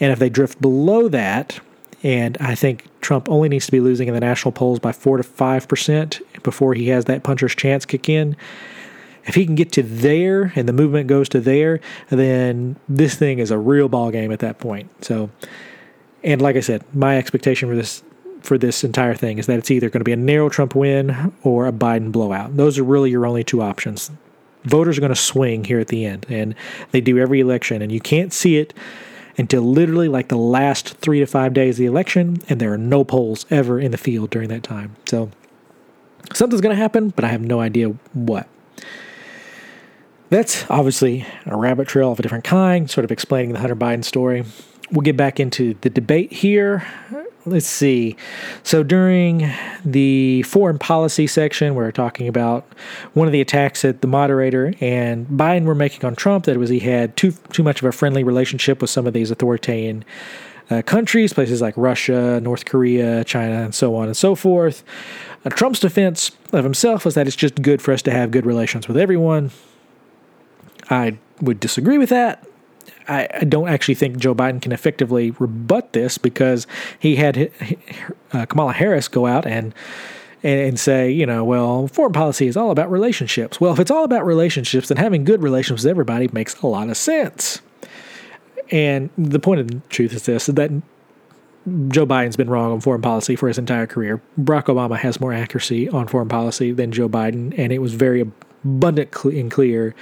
And 0.00 0.12
if 0.12 0.18
they 0.18 0.30
drift 0.30 0.60
below 0.60 1.08
that, 1.08 1.60
and 2.02 2.36
I 2.38 2.54
think 2.54 2.88
Trump 3.00 3.28
only 3.28 3.48
needs 3.48 3.66
to 3.66 3.72
be 3.72 3.80
losing 3.80 4.08
in 4.08 4.14
the 4.14 4.20
national 4.20 4.52
polls 4.52 4.78
by 4.78 4.92
four 4.92 5.16
to 5.16 5.22
five 5.22 5.68
percent 5.68 6.20
before 6.42 6.74
he 6.74 6.88
has 6.88 7.04
that 7.04 7.22
puncher's 7.22 7.54
chance 7.54 7.84
kick 7.84 8.08
in 8.08 8.36
if 9.24 9.34
he 9.34 9.46
can 9.46 9.54
get 9.54 9.72
to 9.72 9.82
there 9.82 10.52
and 10.56 10.68
the 10.68 10.72
movement 10.72 11.06
goes 11.06 11.28
to 11.30 11.40
there, 11.40 11.80
then 12.10 12.76
this 12.88 13.14
thing 13.14 13.38
is 13.38 13.50
a 13.50 13.58
real 13.58 13.88
ball 13.88 14.10
game 14.10 14.32
at 14.32 14.40
that 14.40 14.58
point. 14.58 14.90
So, 15.04 15.30
and 16.24 16.40
like 16.42 16.56
I 16.56 16.60
said, 16.60 16.84
my 16.94 17.18
expectation 17.18 17.68
for 17.68 17.76
this 17.76 18.02
for 18.42 18.58
this 18.58 18.82
entire 18.82 19.14
thing 19.14 19.38
is 19.38 19.46
that 19.46 19.58
it's 19.58 19.70
either 19.70 19.88
going 19.88 20.00
to 20.00 20.04
be 20.04 20.12
a 20.12 20.16
narrow 20.16 20.48
Trump 20.48 20.74
win 20.74 21.32
or 21.44 21.68
a 21.68 21.72
Biden 21.72 22.10
blowout. 22.10 22.56
Those 22.56 22.76
are 22.76 22.82
really 22.82 23.10
your 23.10 23.24
only 23.24 23.44
two 23.44 23.62
options. 23.62 24.10
Voters 24.64 24.98
are 24.98 25.00
going 25.00 25.14
to 25.14 25.16
swing 25.16 25.64
here 25.64 25.78
at 25.78 25.88
the 25.88 26.04
end, 26.04 26.26
and 26.28 26.54
they 26.90 27.00
do 27.00 27.18
every 27.18 27.38
election, 27.40 27.82
and 27.82 27.92
you 27.92 28.00
can't 28.00 28.32
see 28.32 28.56
it 28.56 28.74
until 29.38 29.62
literally 29.62 30.08
like 30.08 30.28
the 30.28 30.36
last 30.36 30.96
three 30.98 31.20
to 31.20 31.26
five 31.26 31.54
days 31.54 31.76
of 31.76 31.78
the 31.78 31.86
election, 31.86 32.42
and 32.48 32.60
there 32.60 32.72
are 32.72 32.78
no 32.78 33.04
polls 33.04 33.46
ever 33.50 33.78
in 33.80 33.92
the 33.92 33.98
field 33.98 34.30
during 34.30 34.48
that 34.48 34.62
time. 34.62 34.96
So 35.06 35.30
something's 36.32 36.60
going 36.60 36.74
to 36.74 36.82
happen, 36.82 37.10
but 37.10 37.24
I 37.24 37.28
have 37.28 37.42
no 37.42 37.60
idea 37.60 37.88
what. 38.12 38.48
That's 40.32 40.64
obviously 40.70 41.26
a 41.44 41.54
rabbit 41.58 41.88
trail 41.88 42.10
of 42.10 42.18
a 42.18 42.22
different 42.22 42.44
kind, 42.44 42.90
sort 42.90 43.04
of 43.04 43.10
explaining 43.10 43.52
the 43.52 43.58
Hunter 43.58 43.76
Biden 43.76 44.02
story. 44.02 44.46
We'll 44.90 45.02
get 45.02 45.14
back 45.14 45.38
into 45.38 45.74
the 45.82 45.90
debate 45.90 46.32
here. 46.32 46.86
Let's 47.44 47.66
see. 47.66 48.16
So 48.62 48.82
during 48.82 49.52
the 49.84 50.42
foreign 50.44 50.78
policy 50.78 51.26
section, 51.26 51.74
we 51.74 51.84
are 51.84 51.92
talking 51.92 52.28
about 52.28 52.66
one 53.12 53.28
of 53.28 53.32
the 53.32 53.42
attacks 53.42 53.82
that 53.82 54.00
the 54.00 54.06
moderator 54.06 54.72
and 54.80 55.26
Biden 55.26 55.64
were 55.64 55.74
making 55.74 56.02
on 56.06 56.16
Trump. 56.16 56.46
That 56.46 56.56
was 56.56 56.70
he 56.70 56.78
had 56.80 57.14
too 57.14 57.32
too 57.50 57.62
much 57.62 57.82
of 57.82 57.86
a 57.86 57.92
friendly 57.92 58.24
relationship 58.24 58.80
with 58.80 58.88
some 58.88 59.06
of 59.06 59.12
these 59.12 59.30
authoritarian 59.30 60.02
uh, 60.70 60.80
countries, 60.80 61.34
places 61.34 61.60
like 61.60 61.74
Russia, 61.76 62.40
North 62.40 62.64
Korea, 62.64 63.22
China, 63.24 63.64
and 63.64 63.74
so 63.74 63.94
on 63.94 64.06
and 64.06 64.16
so 64.16 64.34
forth. 64.34 64.82
Uh, 65.44 65.50
Trump's 65.50 65.80
defense 65.80 66.30
of 66.54 66.64
himself 66.64 67.04
was 67.04 67.16
that 67.16 67.26
it's 67.26 67.36
just 67.36 67.60
good 67.60 67.82
for 67.82 67.92
us 67.92 68.00
to 68.00 68.10
have 68.10 68.30
good 68.30 68.46
relations 68.46 68.88
with 68.88 68.96
everyone. 68.96 69.50
I 70.92 71.18
would 71.40 71.58
disagree 71.58 71.98
with 71.98 72.10
that. 72.10 72.46
I, 73.08 73.28
I 73.34 73.44
don't 73.44 73.68
actually 73.68 73.94
think 73.94 74.18
Joe 74.18 74.34
Biden 74.34 74.60
can 74.62 74.72
effectively 74.72 75.32
rebut 75.32 75.92
this 75.92 76.18
because 76.18 76.66
he 76.98 77.16
had 77.16 77.50
uh, 78.32 78.46
Kamala 78.46 78.72
Harris 78.72 79.08
go 79.08 79.26
out 79.26 79.46
and 79.46 79.74
and, 80.44 80.76
say, 80.76 81.08
you 81.08 81.24
know, 81.24 81.44
well, 81.44 81.86
foreign 81.86 82.12
policy 82.12 82.48
is 82.48 82.56
all 82.56 82.72
about 82.72 82.90
relationships. 82.90 83.60
Well, 83.60 83.72
if 83.72 83.78
it's 83.78 83.92
all 83.92 84.02
about 84.02 84.26
relationships, 84.26 84.88
then 84.88 84.96
having 84.96 85.22
good 85.22 85.40
relations 85.40 85.84
with 85.84 85.90
everybody 85.90 86.28
makes 86.32 86.60
a 86.62 86.66
lot 86.66 86.88
of 86.88 86.96
sense. 86.96 87.60
And 88.72 89.10
the 89.16 89.38
point 89.38 89.60
of 89.60 89.68
the 89.68 89.80
truth 89.88 90.12
is 90.12 90.26
this: 90.26 90.46
that 90.46 90.70
Joe 91.88 92.06
Biden's 92.06 92.36
been 92.36 92.50
wrong 92.50 92.72
on 92.72 92.80
foreign 92.80 93.02
policy 93.02 93.36
for 93.36 93.46
his 93.46 93.56
entire 93.56 93.86
career. 93.86 94.20
Barack 94.36 94.64
Obama 94.64 94.96
has 94.96 95.20
more 95.20 95.32
accuracy 95.32 95.88
on 95.88 96.08
foreign 96.08 96.28
policy 96.28 96.72
than 96.72 96.90
Joe 96.90 97.08
Biden, 97.08 97.56
and 97.56 97.72
it 97.72 97.78
was 97.78 97.94
very 97.94 98.20
abundant 98.64 99.14
and 99.24 99.48
clear 99.48 99.94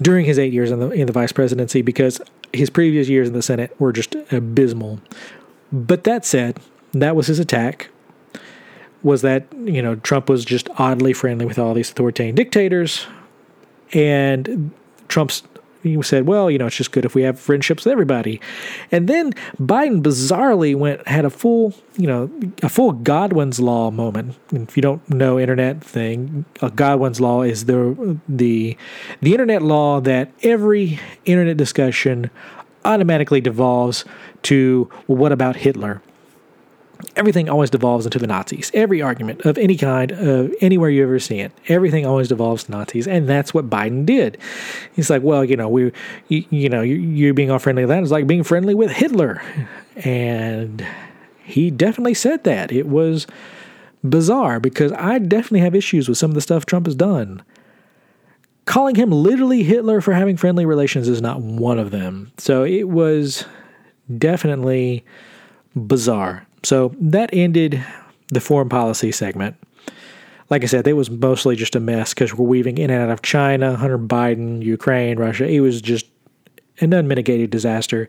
during 0.00 0.26
his 0.26 0.38
eight 0.38 0.52
years 0.52 0.70
in 0.70 0.80
the 0.80 0.90
in 0.90 1.06
the 1.06 1.12
vice 1.12 1.32
presidency 1.32 1.82
because 1.82 2.20
his 2.52 2.70
previous 2.70 3.08
years 3.08 3.28
in 3.28 3.34
the 3.34 3.42
Senate 3.42 3.78
were 3.80 3.92
just 3.92 4.14
abysmal. 4.32 5.00
But 5.72 6.04
that 6.04 6.24
said, 6.24 6.58
that 6.92 7.16
was 7.16 7.26
his 7.26 7.38
attack. 7.38 7.90
Was 9.02 9.22
that 9.22 9.46
you 9.54 9.82
know 9.82 9.96
Trump 9.96 10.28
was 10.28 10.44
just 10.44 10.68
oddly 10.78 11.12
friendly 11.12 11.46
with 11.46 11.58
all 11.58 11.74
these 11.74 11.90
authoritarian 11.90 12.34
dictators, 12.34 13.06
and 13.92 14.70
Trump's 15.08 15.42
he 15.86 16.02
said, 16.02 16.26
well, 16.26 16.50
you 16.50 16.58
know, 16.58 16.66
it's 16.66 16.76
just 16.76 16.92
good 16.92 17.04
if 17.04 17.14
we 17.14 17.22
have 17.22 17.38
friendships 17.38 17.84
with 17.84 17.92
everybody. 17.92 18.40
And 18.90 19.08
then 19.08 19.32
Biden 19.60 20.02
bizarrely 20.02 20.74
went 20.74 21.06
had 21.06 21.24
a 21.24 21.30
full, 21.30 21.74
you 21.96 22.06
know, 22.06 22.30
a 22.62 22.68
full 22.68 22.92
Godwin's 22.92 23.60
law 23.60 23.90
moment. 23.90 24.36
If 24.52 24.76
you 24.76 24.82
don't 24.82 25.08
know 25.08 25.38
internet 25.38 25.82
thing, 25.82 26.44
Godwin's 26.74 27.20
law 27.20 27.42
is 27.42 27.66
the 27.66 28.18
the 28.28 28.76
the 29.20 29.32
internet 29.32 29.62
law 29.62 30.00
that 30.00 30.32
every 30.42 30.98
internet 31.24 31.56
discussion 31.56 32.30
automatically 32.84 33.40
devolves 33.40 34.04
to 34.42 34.90
well, 35.06 35.18
what 35.18 35.32
about 35.32 35.56
Hitler? 35.56 36.02
Everything 37.14 37.48
always 37.48 37.70
devolves 37.70 38.06
into 38.06 38.18
the 38.18 38.26
Nazis. 38.26 38.70
Every 38.74 39.02
argument 39.02 39.44
of 39.44 39.58
any 39.58 39.76
kind, 39.76 40.12
of 40.12 40.54
anywhere 40.60 40.90
you 40.90 41.02
ever 41.02 41.18
see 41.18 41.40
it, 41.40 41.52
everything 41.68 42.06
always 42.06 42.28
devolves 42.28 42.64
to 42.64 42.72
Nazis, 42.72 43.06
and 43.06 43.28
that's 43.28 43.52
what 43.52 43.70
Biden 43.70 44.06
did. 44.06 44.38
He's 44.94 45.10
like, 45.10 45.22
well, 45.22 45.44
you 45.44 45.56
know, 45.56 45.68
we, 45.68 45.92
you, 46.28 46.44
you 46.50 46.68
know, 46.68 46.82
you, 46.82 46.96
you 46.96 47.34
being 47.34 47.50
all 47.50 47.58
friendly 47.58 47.82
with 47.82 47.90
that 47.90 48.02
is 48.02 48.10
like 48.10 48.26
being 48.26 48.42
friendly 48.42 48.74
with 48.74 48.90
Hitler, 48.90 49.42
and 49.96 50.86
he 51.44 51.70
definitely 51.70 52.14
said 52.14 52.44
that. 52.44 52.72
It 52.72 52.86
was 52.86 53.26
bizarre 54.04 54.60
because 54.60 54.92
I 54.92 55.18
definitely 55.18 55.60
have 55.60 55.74
issues 55.74 56.08
with 56.08 56.18
some 56.18 56.30
of 56.30 56.34
the 56.34 56.40
stuff 56.40 56.66
Trump 56.66 56.86
has 56.86 56.94
done. 56.94 57.42
Calling 58.64 58.96
him 58.96 59.10
literally 59.10 59.62
Hitler 59.62 60.00
for 60.00 60.12
having 60.12 60.36
friendly 60.36 60.66
relations 60.66 61.08
is 61.08 61.22
not 61.22 61.40
one 61.40 61.78
of 61.78 61.92
them. 61.92 62.32
So 62.36 62.64
it 62.64 62.88
was 62.88 63.44
definitely 64.18 65.04
bizarre. 65.76 66.45
So 66.66 66.92
that 66.98 67.30
ended 67.32 67.84
the 68.28 68.40
foreign 68.40 68.68
policy 68.68 69.12
segment. 69.12 69.54
Like 70.50 70.64
I 70.64 70.66
said, 70.66 70.84
it 70.88 70.94
was 70.94 71.08
mostly 71.08 71.54
just 71.54 71.76
a 71.76 71.80
mess 71.80 72.12
because 72.12 72.34
we're 72.34 72.44
weaving 72.44 72.78
in 72.78 72.90
and 72.90 73.04
out 73.04 73.10
of 73.10 73.22
China, 73.22 73.76
Hunter 73.76 73.98
Biden, 73.98 74.64
Ukraine, 74.64 75.16
Russia. 75.16 75.46
It 75.46 75.60
was 75.60 75.80
just 75.80 76.06
an 76.80 76.92
unmitigated 76.92 77.50
disaster. 77.50 78.08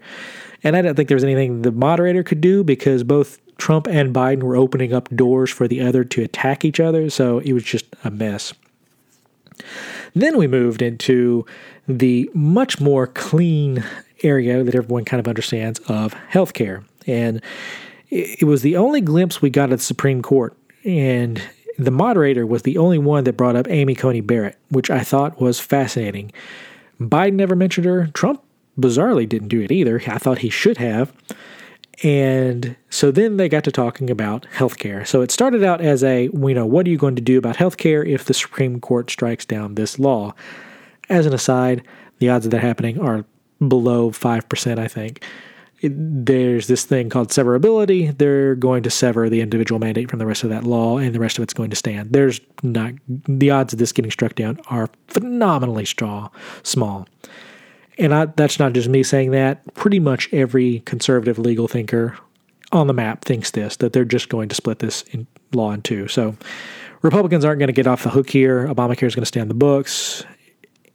And 0.64 0.76
I 0.76 0.82
don't 0.82 0.96
think 0.96 1.08
there 1.08 1.16
was 1.16 1.24
anything 1.24 1.62
the 1.62 1.72
moderator 1.72 2.24
could 2.24 2.42
do 2.42 2.64
because 2.64 3.04
both 3.04 3.40
Trump 3.58 3.88
and 3.88 4.14
Biden 4.14 4.42
were 4.42 4.56
opening 4.56 4.92
up 4.92 5.08
doors 5.10 5.52
for 5.52 5.68
the 5.68 5.82
other 5.82 6.04
to 6.04 6.24
attack 6.24 6.66
each 6.66 6.80
other. 6.80 7.12
So 7.12 7.38
it 7.40 7.54
was 7.54 7.64
just 7.64 7.86
a 8.04 8.10
mess. 8.10 8.56
Then 10.16 10.36
we 10.36 10.48
moved 10.48 10.82
into 10.82 11.46
the 11.88 12.28
much 12.34 12.82
more 12.82 13.06
clean 13.06 13.84
area 14.24 14.64
that 14.64 14.74
everyone 14.74 15.06
kind 15.06 15.20
of 15.20 15.28
understands 15.28 15.80
of 15.82 16.16
healthcare. 16.32 16.84
And 17.06 17.42
it, 18.10 18.46
was 18.46 18.62
the 18.62 18.78
only 18.78 19.02
glimpse 19.02 19.42
we 19.42 19.50
got 19.50 19.72
at 19.72 19.80
the 19.80 19.86
Supreme 19.86 20.22
Court. 20.22 20.56
And 20.84 21.42
the 21.78 21.92
moderator 21.92 22.46
was 22.46 22.64
the 22.64 22.78
only 22.78 22.98
one 22.98 23.24
that 23.26 23.38
brought 23.38 23.56
up 23.56 23.68
Amy 23.70 23.96
Coney 23.96 24.22
Barrett, 24.22 24.58
which 24.70 24.90
I 24.90 25.04
thought 25.04 25.42
was 25.42 25.60
fascinating. 25.60 26.32
Biden 27.00 27.34
never 27.34 27.56
mentioned 27.56 27.86
her. 27.86 28.08
Trump 28.08 28.42
bizarrely 28.80 29.28
didn't 29.28 29.50
do 29.50 29.62
it 29.62 29.72
either. 29.72 30.02
I 30.08 30.18
thought 30.18 30.40
he 30.40 30.50
should 30.50 30.78
have. 30.78 31.14
And 32.04 32.76
so 32.90 33.10
then 33.10 33.38
they 33.38 33.50
got 33.50 33.64
to 33.64 33.72
talking 33.72 34.10
about 34.10 34.46
healthcare. 34.54 35.06
So 35.06 35.22
it 35.22 35.32
started 35.32 35.64
out 35.64 35.82
as 35.82 36.04
a, 36.04 36.26
you 36.26 36.54
know, 36.54 36.66
what 36.66 36.86
are 36.86 36.90
you 36.90 36.98
going 36.98 37.16
to 37.16 37.22
do 37.22 37.40
about 37.40 37.58
healthcare 37.58 38.06
if 38.06 38.26
the 38.26 38.36
Supreme 38.36 38.80
Court 38.80 39.10
strikes 39.10 39.46
down 39.46 39.76
this 39.76 39.98
law? 39.98 40.36
As 41.10 41.26
an 41.26 41.34
aside, 41.34 41.84
the 42.20 42.30
odds 42.30 42.46
of 42.46 42.52
that 42.52 42.62
happening 42.62 43.00
are 43.00 43.26
below 43.66 44.12
5%, 44.12 44.80
I 44.80 44.88
think. 44.88 45.24
There's 45.82 46.68
this 46.68 46.86
thing 46.86 47.10
called 47.10 47.30
severability. 47.30 48.18
They're 48.18 48.56
going 48.56 48.84
to 48.84 48.90
sever 48.90 49.30
the 49.30 49.42
individual 49.42 49.80
mandate 49.80 50.10
from 50.10 50.20
the 50.20 50.26
rest 50.26 50.44
of 50.44 50.50
that 50.50 50.64
law, 50.64 50.98
and 50.98 51.14
the 51.14 51.20
rest 51.20 51.38
of 51.38 51.44
it's 51.44 51.54
going 51.54 51.70
to 51.70 51.76
stand. 51.76 52.14
There's 52.14 52.42
not 52.64 52.94
the 53.08 53.52
odds 53.52 53.74
of 53.74 53.80
this 53.80 53.92
getting 53.92 54.12
struck 54.12 54.36
down 54.36 54.60
are 54.68 54.90
phenomenally 55.08 55.86
straw, 55.86 56.30
small. 56.64 57.08
And 58.00 58.14
I, 58.14 58.26
that's 58.26 58.60
not 58.60 58.74
just 58.74 58.90
me 58.90 59.04
saying 59.04 59.32
that. 59.32 59.74
Pretty 59.74 60.00
much 60.00 60.32
every 60.34 60.82
conservative 60.82 61.40
legal 61.40 61.68
thinker 61.68 62.18
on 62.72 62.88
the 62.88 62.94
map 62.94 63.24
thinks 63.24 63.52
this 63.52 63.78
that 63.78 63.94
they're 63.94 64.06
just 64.06 64.30
going 64.30 64.50
to 64.50 64.56
split 64.56 64.80
this 64.80 65.04
in 65.12 65.28
law 65.54 65.72
in 65.72 65.82
two. 65.82 66.08
So 66.08 66.36
Republicans 67.02 67.46
aren't 67.46 67.60
going 67.60 67.68
to 67.68 67.74
get 67.74 67.88
off 67.88 68.04
the 68.04 68.10
hook 68.10 68.30
here. 68.30 68.68
Obamacare 68.68 69.08
is 69.08 69.16
going 69.16 69.22
to 69.22 69.28
stay 69.28 69.40
on 69.40 69.48
the 69.48 69.54
books. 69.54 70.26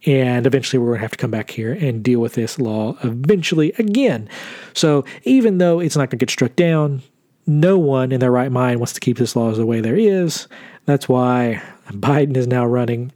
And 0.05 0.45
eventually, 0.45 0.79
we're 0.79 0.87
going 0.87 0.97
to 0.97 1.03
have 1.03 1.11
to 1.11 1.17
come 1.17 1.31
back 1.31 1.51
here 1.51 1.73
and 1.73 2.03
deal 2.03 2.19
with 2.19 2.33
this 2.33 2.59
law 2.59 2.97
eventually 3.03 3.71
again. 3.77 4.27
So, 4.73 5.05
even 5.23 5.59
though 5.59 5.79
it's 5.79 5.95
not 5.95 6.09
going 6.09 6.19
to 6.19 6.25
get 6.25 6.29
struck 6.29 6.55
down, 6.55 7.01
no 7.45 7.77
one 7.77 8.11
in 8.11 8.19
their 8.19 8.31
right 8.31 8.51
mind 8.51 8.79
wants 8.79 8.93
to 8.93 8.99
keep 8.99 9.17
this 9.17 9.35
law 9.35 9.51
as 9.51 9.57
the 9.57 9.65
way 9.65 9.81
there 9.81 9.95
is. 9.95 10.47
That's 10.85 11.07
why 11.07 11.61
Biden 11.89 12.35
is 12.35 12.47
now 12.47 12.65
running 12.65 13.11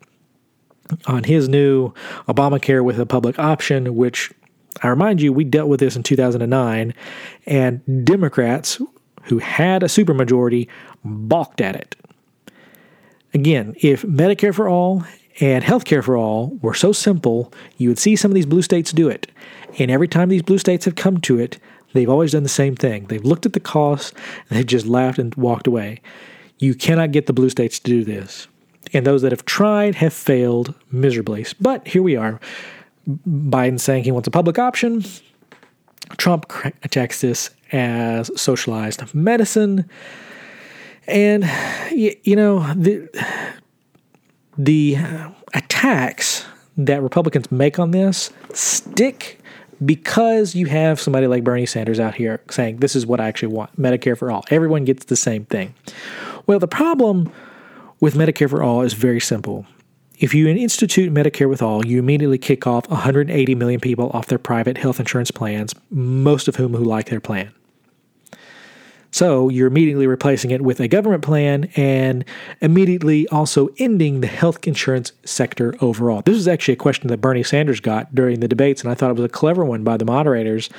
on 1.05 1.23
his 1.23 1.49
new 1.49 1.93
Obamacare 2.27 2.83
with 2.83 2.99
a 2.99 3.05
public 3.05 3.37
option, 3.39 3.95
which 3.95 4.31
I 4.83 4.87
remind 4.89 5.21
you, 5.21 5.33
we 5.33 5.43
dealt 5.43 5.69
with 5.69 5.79
this 5.79 5.95
in 5.95 6.03
2009, 6.03 6.93
and 7.45 8.05
Democrats 8.05 8.81
who 9.23 9.39
had 9.39 9.83
a 9.83 9.87
supermajority 9.87 10.67
balked 11.03 11.61
at 11.61 11.75
it. 11.75 11.95
Again, 13.33 13.75
if 13.81 14.03
Medicare 14.03 14.55
for 14.55 14.69
all 14.69 15.03
and 15.39 15.63
healthcare 15.63 16.03
for 16.03 16.17
all 16.17 16.57
were 16.61 16.73
so 16.73 16.91
simple, 16.91 17.53
you 17.77 17.89
would 17.89 17.99
see 17.99 18.15
some 18.15 18.31
of 18.31 18.35
these 18.35 18.45
blue 18.45 18.61
states 18.61 18.91
do 18.91 19.07
it. 19.07 19.31
And 19.79 19.91
every 19.91 20.07
time 20.07 20.29
these 20.29 20.41
blue 20.41 20.57
states 20.57 20.85
have 20.85 20.95
come 20.95 21.19
to 21.21 21.39
it, 21.39 21.59
they've 21.93 22.09
always 22.09 22.31
done 22.31 22.43
the 22.43 22.49
same 22.49 22.75
thing. 22.75 23.05
They've 23.05 23.23
looked 23.23 23.45
at 23.45 23.53
the 23.53 23.59
cost 23.59 24.13
and 24.49 24.49
they've 24.57 24.65
just 24.65 24.85
laughed 24.85 25.19
and 25.19 25.33
walked 25.35 25.67
away. 25.67 26.01
You 26.59 26.73
cannot 26.73 27.11
get 27.11 27.27
the 27.27 27.33
blue 27.33 27.49
states 27.49 27.79
to 27.79 27.91
do 27.91 28.03
this 28.03 28.47
and 28.93 29.05
those 29.05 29.21
that 29.21 29.31
have 29.31 29.45
tried 29.45 29.95
have 29.95 30.13
failed 30.13 30.73
miserably. 30.91 31.45
But 31.59 31.87
here 31.87 32.01
we 32.01 32.15
are. 32.15 32.39
Biden 33.07 33.79
saying 33.79 34.03
he 34.03 34.11
wants 34.11 34.27
a 34.27 34.31
public 34.31 34.59
option. 34.59 35.03
Trump 36.17 36.51
attacks 36.83 37.21
this 37.21 37.49
as 37.71 38.31
socialized 38.39 39.13
medicine. 39.13 39.89
And, 41.07 41.49
you 41.91 42.35
know, 42.35 42.73
the, 42.73 43.09
the 44.57 44.97
uh, 44.97 45.29
attacks 45.53 46.45
that 46.77 47.01
Republicans 47.01 47.51
make 47.51 47.79
on 47.79 47.91
this 47.91 48.31
stick 48.53 49.39
because 49.85 50.55
you 50.55 50.65
have 50.67 50.99
somebody 50.99 51.27
like 51.27 51.43
Bernie 51.43 51.65
Sanders 51.65 51.99
out 51.99 52.15
here 52.15 52.41
saying, 52.49 52.77
This 52.77 52.95
is 52.95 53.05
what 53.05 53.19
I 53.19 53.27
actually 53.27 53.53
want 53.53 53.79
Medicare 53.79 54.17
for 54.17 54.31
all. 54.31 54.43
Everyone 54.49 54.85
gets 54.85 55.05
the 55.05 55.15
same 55.15 55.45
thing. 55.45 55.75
Well, 56.45 56.59
the 56.59 56.67
problem 56.67 57.31
with 57.99 58.15
Medicare 58.15 58.49
for 58.49 58.63
All 58.63 58.81
is 58.81 58.93
very 58.93 59.19
simple. 59.19 59.65
If 60.19 60.33
you 60.33 60.47
institute 60.47 61.13
Medicare 61.13 61.47
with 61.47 61.61
All, 61.61 61.85
you 61.85 61.99
immediately 61.99 62.39
kick 62.39 62.65
off 62.65 62.89
180 62.89 63.53
million 63.55 63.79
people 63.79 64.09
off 64.13 64.27
their 64.27 64.39
private 64.39 64.77
health 64.77 64.99
insurance 64.99 65.29
plans, 65.29 65.75
most 65.91 66.47
of 66.47 66.55
whom 66.55 66.73
who 66.73 66.83
like 66.83 67.09
their 67.09 67.19
plan. 67.19 67.51
So 69.11 69.49
you're 69.49 69.67
immediately 69.67 70.07
replacing 70.07 70.51
it 70.51 70.61
with 70.61 70.79
a 70.79 70.87
government 70.87 71.23
plan 71.23 71.69
and 71.75 72.25
immediately 72.61 73.27
also 73.29 73.69
ending 73.77 74.21
the 74.21 74.27
health 74.27 74.67
insurance 74.67 75.11
sector 75.23 75.75
overall. 75.81 76.21
This 76.21 76.37
is 76.37 76.47
actually 76.47 76.73
a 76.73 76.77
question 76.77 77.07
that 77.07 77.21
Bernie 77.21 77.43
Sanders 77.43 77.79
got 77.79 78.13
during 78.13 78.41
the 78.41 78.47
debates, 78.47 78.81
and 78.81 78.91
I 78.91 78.95
thought 78.95 79.11
it 79.11 79.15
was 79.15 79.25
a 79.25 79.29
clever 79.29 79.63
one 79.65 79.83
by 79.83 79.97
the 79.97 80.05
moderators 80.05 80.69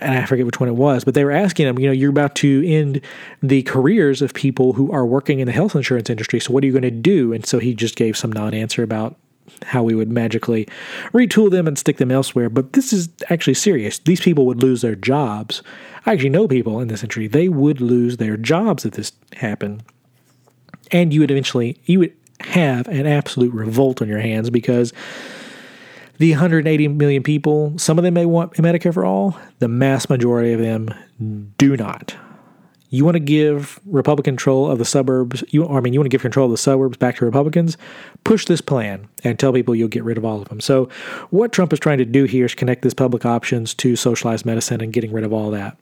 and 0.00 0.18
I 0.18 0.26
forget 0.26 0.46
which 0.46 0.58
one 0.58 0.68
it 0.68 0.74
was, 0.74 1.04
but 1.04 1.14
they 1.14 1.24
were 1.24 1.32
asking 1.32 1.66
him, 1.66 1.78
you 1.78 1.86
know, 1.86 1.92
you're 1.92 2.10
about 2.10 2.34
to 2.36 2.66
end 2.66 3.00
the 3.42 3.62
careers 3.62 4.20
of 4.20 4.34
people 4.34 4.72
who 4.72 4.90
are 4.90 5.06
working 5.06 5.40
in 5.40 5.46
the 5.46 5.52
health 5.52 5.76
insurance 5.76 6.10
industry. 6.10 6.40
So 6.40 6.52
what 6.52 6.64
are 6.64 6.66
you 6.66 6.72
going 6.72 6.82
to 6.82 6.90
do? 6.90 7.32
And 7.32 7.46
so 7.46 7.58
he 7.58 7.74
just 7.74 7.96
gave 7.96 8.16
some 8.16 8.32
non 8.32 8.54
answer 8.54 8.82
about 8.82 9.16
how 9.62 9.82
we 9.82 9.94
would 9.94 10.10
magically 10.10 10.66
retool 11.12 11.50
them 11.50 11.68
and 11.68 11.78
stick 11.78 11.98
them 11.98 12.10
elsewhere. 12.10 12.50
But 12.50 12.72
this 12.72 12.92
is 12.92 13.08
actually 13.30 13.54
serious. 13.54 13.98
These 14.00 14.20
people 14.20 14.44
would 14.46 14.62
lose 14.62 14.82
their 14.82 14.96
jobs. 14.96 15.62
I 16.06 16.12
actually 16.12 16.30
know 16.30 16.46
people 16.46 16.80
in 16.80 16.88
this 16.88 17.02
industry, 17.02 17.26
they 17.26 17.48
would 17.48 17.80
lose 17.80 18.16
their 18.16 18.36
jobs 18.36 18.84
if 18.84 18.92
this 18.94 19.12
happened. 19.34 19.82
And 20.92 21.12
you 21.12 21.20
would 21.20 21.30
eventually, 21.32 21.80
you 21.84 21.98
would 21.98 22.12
have 22.40 22.86
an 22.86 23.06
absolute 23.06 23.52
revolt 23.52 24.00
on 24.00 24.08
your 24.08 24.20
hands 24.20 24.48
because 24.50 24.92
the 26.18 26.30
180 26.30 26.88
million 26.88 27.22
people, 27.22 27.76
some 27.76 27.98
of 27.98 28.04
them 28.04 28.14
may 28.14 28.24
want 28.24 28.52
Medicare 28.54 28.94
for 28.94 29.04
all. 29.04 29.36
The 29.58 29.68
mass 29.68 30.08
majority 30.08 30.52
of 30.52 30.60
them 30.60 30.94
do 31.58 31.76
not. 31.76 32.16
You 32.90 33.04
want 33.04 33.16
to 33.16 33.20
give 33.20 33.80
Republican 33.86 34.36
control 34.36 34.70
of 34.70 34.78
the 34.78 34.84
suburbs, 34.84 35.42
you, 35.48 35.66
I 35.68 35.80
mean, 35.80 35.92
you 35.92 36.00
want 36.00 36.06
to 36.06 36.14
give 36.14 36.22
control 36.22 36.46
of 36.46 36.50
the 36.52 36.56
suburbs 36.56 36.96
back 36.96 37.16
to 37.16 37.24
Republicans, 37.24 37.76
push 38.24 38.44
this 38.44 38.60
plan 38.60 39.08
and 39.24 39.38
tell 39.38 39.52
people 39.52 39.74
you'll 39.74 39.88
get 39.88 40.04
rid 40.04 40.18
of 40.18 40.24
all 40.24 40.40
of 40.40 40.48
them. 40.48 40.60
So, 40.60 40.88
what 41.30 41.52
Trump 41.52 41.72
is 41.72 41.80
trying 41.80 41.98
to 41.98 42.04
do 42.04 42.24
here 42.24 42.46
is 42.46 42.54
connect 42.54 42.82
this 42.82 42.94
public 42.94 43.24
options 43.24 43.74
to 43.74 43.96
socialized 43.96 44.46
medicine 44.46 44.80
and 44.80 44.92
getting 44.92 45.12
rid 45.12 45.24
of 45.24 45.32
all 45.32 45.50
that. 45.50 45.76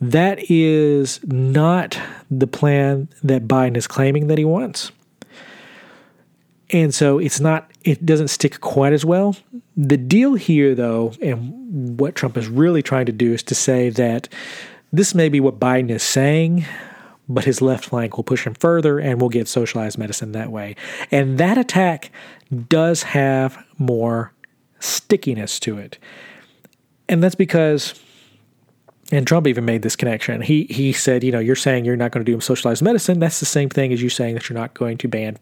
That 0.00 0.38
is 0.50 1.20
not 1.24 1.98
the 2.30 2.46
plan 2.46 3.08
that 3.22 3.46
Biden 3.46 3.76
is 3.76 3.86
claiming 3.86 4.28
that 4.28 4.38
he 4.38 4.44
wants. 4.44 4.92
And 6.70 6.94
so 6.94 7.18
it's 7.18 7.40
not, 7.40 7.70
it 7.82 8.06
doesn't 8.06 8.28
stick 8.28 8.60
quite 8.60 8.92
as 8.92 9.04
well. 9.04 9.36
The 9.76 9.96
deal 9.96 10.34
here, 10.34 10.74
though, 10.74 11.12
and 11.20 11.98
what 11.98 12.14
Trump 12.14 12.36
is 12.36 12.48
really 12.48 12.82
trying 12.82 13.06
to 13.06 13.12
do 13.12 13.32
is 13.32 13.42
to 13.44 13.54
say 13.54 13.90
that 13.90 14.28
this 14.92 15.14
may 15.14 15.28
be 15.28 15.40
what 15.40 15.58
Biden 15.58 15.90
is 15.90 16.02
saying, 16.02 16.64
but 17.28 17.44
his 17.44 17.62
left 17.62 17.86
flank 17.86 18.16
will 18.16 18.24
push 18.24 18.46
him 18.46 18.54
further 18.54 18.98
and 18.98 19.20
we'll 19.20 19.30
get 19.30 19.48
socialized 19.48 19.98
medicine 19.98 20.32
that 20.32 20.50
way. 20.50 20.76
And 21.10 21.38
that 21.38 21.56
attack 21.58 22.10
does 22.68 23.04
have 23.04 23.64
more 23.78 24.32
stickiness 24.80 25.60
to 25.60 25.78
it. 25.78 25.98
And 27.08 27.22
that's 27.22 27.34
because 27.34 27.94
and 29.12 29.26
Trump 29.26 29.46
even 29.46 29.64
made 29.64 29.82
this 29.82 29.96
connection. 29.96 30.40
He 30.40 30.64
he 30.64 30.92
said, 30.92 31.24
you 31.24 31.32
know, 31.32 31.40
you're 31.40 31.56
saying 31.56 31.84
you're 31.84 31.96
not 31.96 32.12
going 32.12 32.24
to 32.24 32.32
do 32.32 32.40
socialized 32.40 32.82
medicine. 32.82 33.18
That's 33.18 33.40
the 33.40 33.46
same 33.46 33.68
thing 33.68 33.92
as 33.92 34.00
you 34.00 34.08
saying 34.08 34.34
that 34.34 34.48
you're 34.48 34.58
not 34.58 34.74
going 34.74 34.98
to 34.98 35.08
ban 35.08 35.38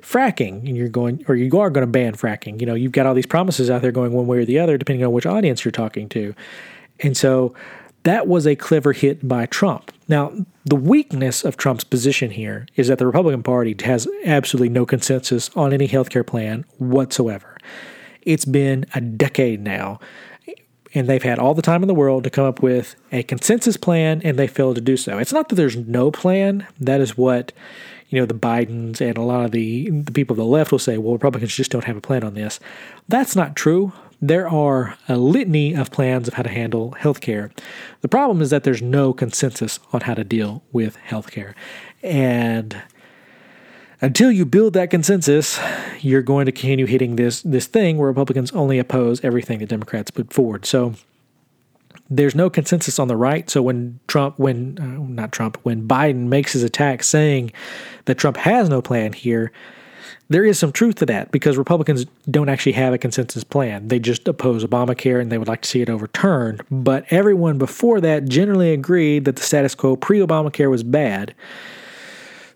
fracking, 0.00 0.66
and 0.66 0.76
you're 0.76 0.88
going 0.88 1.24
or 1.28 1.34
you 1.34 1.46
are 1.58 1.70
going 1.70 1.86
to 1.86 1.90
ban 1.90 2.14
fracking. 2.14 2.60
You 2.60 2.66
know, 2.66 2.74
you've 2.74 2.92
got 2.92 3.06
all 3.06 3.14
these 3.14 3.26
promises 3.26 3.68
out 3.68 3.82
there 3.82 3.92
going 3.92 4.12
one 4.12 4.26
way 4.26 4.38
or 4.38 4.44
the 4.44 4.58
other, 4.58 4.78
depending 4.78 5.04
on 5.04 5.12
which 5.12 5.26
audience 5.26 5.64
you're 5.64 5.72
talking 5.72 6.08
to. 6.10 6.34
And 7.00 7.16
so 7.16 7.54
that 8.04 8.26
was 8.26 8.46
a 8.46 8.56
clever 8.56 8.92
hit 8.92 9.26
by 9.26 9.46
Trump. 9.46 9.92
Now, 10.08 10.32
the 10.64 10.76
weakness 10.76 11.44
of 11.44 11.56
Trump's 11.56 11.84
position 11.84 12.30
here 12.30 12.66
is 12.76 12.88
that 12.88 12.98
the 12.98 13.06
Republican 13.06 13.42
Party 13.42 13.74
has 13.84 14.08
absolutely 14.24 14.68
no 14.68 14.86
consensus 14.86 15.50
on 15.56 15.72
any 15.72 15.88
healthcare 15.88 16.26
plan 16.26 16.64
whatsoever. 16.78 17.56
It's 18.22 18.44
been 18.44 18.86
a 18.94 19.00
decade 19.00 19.60
now 19.60 20.00
and 20.94 21.08
they've 21.08 21.22
had 21.22 21.38
all 21.38 21.54
the 21.54 21.62
time 21.62 21.82
in 21.82 21.88
the 21.88 21.94
world 21.94 22.24
to 22.24 22.30
come 22.30 22.46
up 22.46 22.62
with 22.62 22.94
a 23.10 23.22
consensus 23.24 23.76
plan 23.76 24.22
and 24.24 24.38
they 24.38 24.46
failed 24.46 24.76
to 24.76 24.80
do 24.80 24.96
so. 24.96 25.18
It's 25.18 25.32
not 25.32 25.48
that 25.48 25.56
there's 25.56 25.76
no 25.76 26.10
plan. 26.10 26.66
That 26.78 27.00
is 27.00 27.18
what 27.18 27.52
you 28.08 28.20
know 28.20 28.26
the 28.26 28.34
Bidens 28.34 29.00
and 29.00 29.18
a 29.18 29.22
lot 29.22 29.44
of 29.44 29.50
the 29.50 29.90
the 29.90 30.12
people 30.12 30.34
of 30.34 30.38
the 30.38 30.44
left 30.44 30.70
will 30.70 30.78
say, 30.78 30.98
well, 30.98 31.14
Republicans 31.14 31.54
just 31.54 31.72
don't 31.72 31.84
have 31.84 31.96
a 31.96 32.00
plan 32.00 32.22
on 32.22 32.34
this. 32.34 32.60
That's 33.08 33.34
not 33.34 33.56
true. 33.56 33.92
There 34.26 34.48
are 34.48 34.96
a 35.06 35.18
litany 35.18 35.74
of 35.74 35.90
plans 35.90 36.28
of 36.28 36.32
how 36.32 36.44
to 36.44 36.48
handle 36.48 36.92
health 36.92 37.20
care. 37.20 37.50
The 38.00 38.08
problem 38.08 38.40
is 38.40 38.48
that 38.48 38.64
there's 38.64 38.80
no 38.80 39.12
consensus 39.12 39.78
on 39.92 40.00
how 40.00 40.14
to 40.14 40.24
deal 40.24 40.62
with 40.72 40.96
health 40.96 41.30
care. 41.30 41.54
And 42.02 42.82
until 44.00 44.32
you 44.32 44.46
build 44.46 44.72
that 44.72 44.88
consensus, 44.88 45.60
you're 46.00 46.22
going 46.22 46.46
to 46.46 46.52
continue 46.52 46.86
hitting 46.86 47.16
this 47.16 47.42
this 47.42 47.66
thing 47.66 47.98
where 47.98 48.08
Republicans 48.08 48.50
only 48.52 48.78
oppose 48.78 49.22
everything 49.22 49.58
the 49.58 49.66
Democrats 49.66 50.10
put 50.10 50.32
forward. 50.32 50.64
So 50.64 50.94
there's 52.08 52.34
no 52.34 52.48
consensus 52.48 52.98
on 52.98 53.08
the 53.08 53.16
right. 53.18 53.50
So 53.50 53.60
when 53.60 54.00
Trump, 54.06 54.38
when 54.38 54.78
uh, 54.78 55.06
not 55.06 55.32
Trump, 55.32 55.58
when 55.64 55.86
Biden 55.86 56.28
makes 56.28 56.54
his 56.54 56.62
attack 56.62 57.02
saying 57.02 57.52
that 58.06 58.16
Trump 58.16 58.38
has 58.38 58.70
no 58.70 58.80
plan 58.80 59.12
here, 59.12 59.52
there 60.28 60.44
is 60.44 60.58
some 60.58 60.72
truth 60.72 60.96
to 60.96 61.06
that 61.06 61.30
because 61.32 61.56
Republicans 61.56 62.06
don't 62.30 62.48
actually 62.48 62.72
have 62.72 62.94
a 62.94 62.98
consensus 62.98 63.44
plan. 63.44 63.88
They 63.88 63.98
just 63.98 64.26
oppose 64.26 64.64
Obamacare 64.64 65.20
and 65.20 65.30
they 65.30 65.38
would 65.38 65.48
like 65.48 65.62
to 65.62 65.68
see 65.68 65.82
it 65.82 65.90
overturned. 65.90 66.62
But 66.70 67.04
everyone 67.10 67.58
before 67.58 68.00
that 68.00 68.28
generally 68.28 68.72
agreed 68.72 69.26
that 69.26 69.36
the 69.36 69.42
status 69.42 69.74
quo 69.74 69.96
pre 69.96 70.20
Obamacare 70.20 70.70
was 70.70 70.82
bad. 70.82 71.34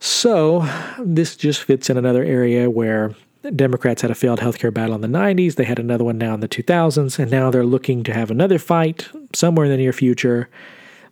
So 0.01 0.69
this 0.99 1.37
just 1.37 1.64
fits 1.64 1.91
in 1.91 1.97
another 1.97 2.25
area 2.25 2.71
where 2.71 3.14
Democrats 3.55 4.03
had 4.03 4.11
a 4.11 4.14
failed 4.14 4.41
healthcare 4.41 4.73
battle 4.73 4.95
in 4.95 5.01
the 5.01 5.09
90s. 5.09 5.57
They 5.57 5.64
had 5.64 5.79
another 5.79 6.05
one 6.05 6.19
now 6.19 6.35
in 6.35 6.41
the 6.41 6.49
2000s, 6.49 7.19
and 7.19 7.31
now 7.31 7.51
they're 7.51 7.64
looking 7.64 8.03
to 8.05 8.14
have 8.14 8.31
another 8.31 8.59
fight 8.59 9.09
somewhere 9.35 9.66
in 9.66 9.73
the 9.73 9.77
near 9.77 9.93
future. 9.93 10.49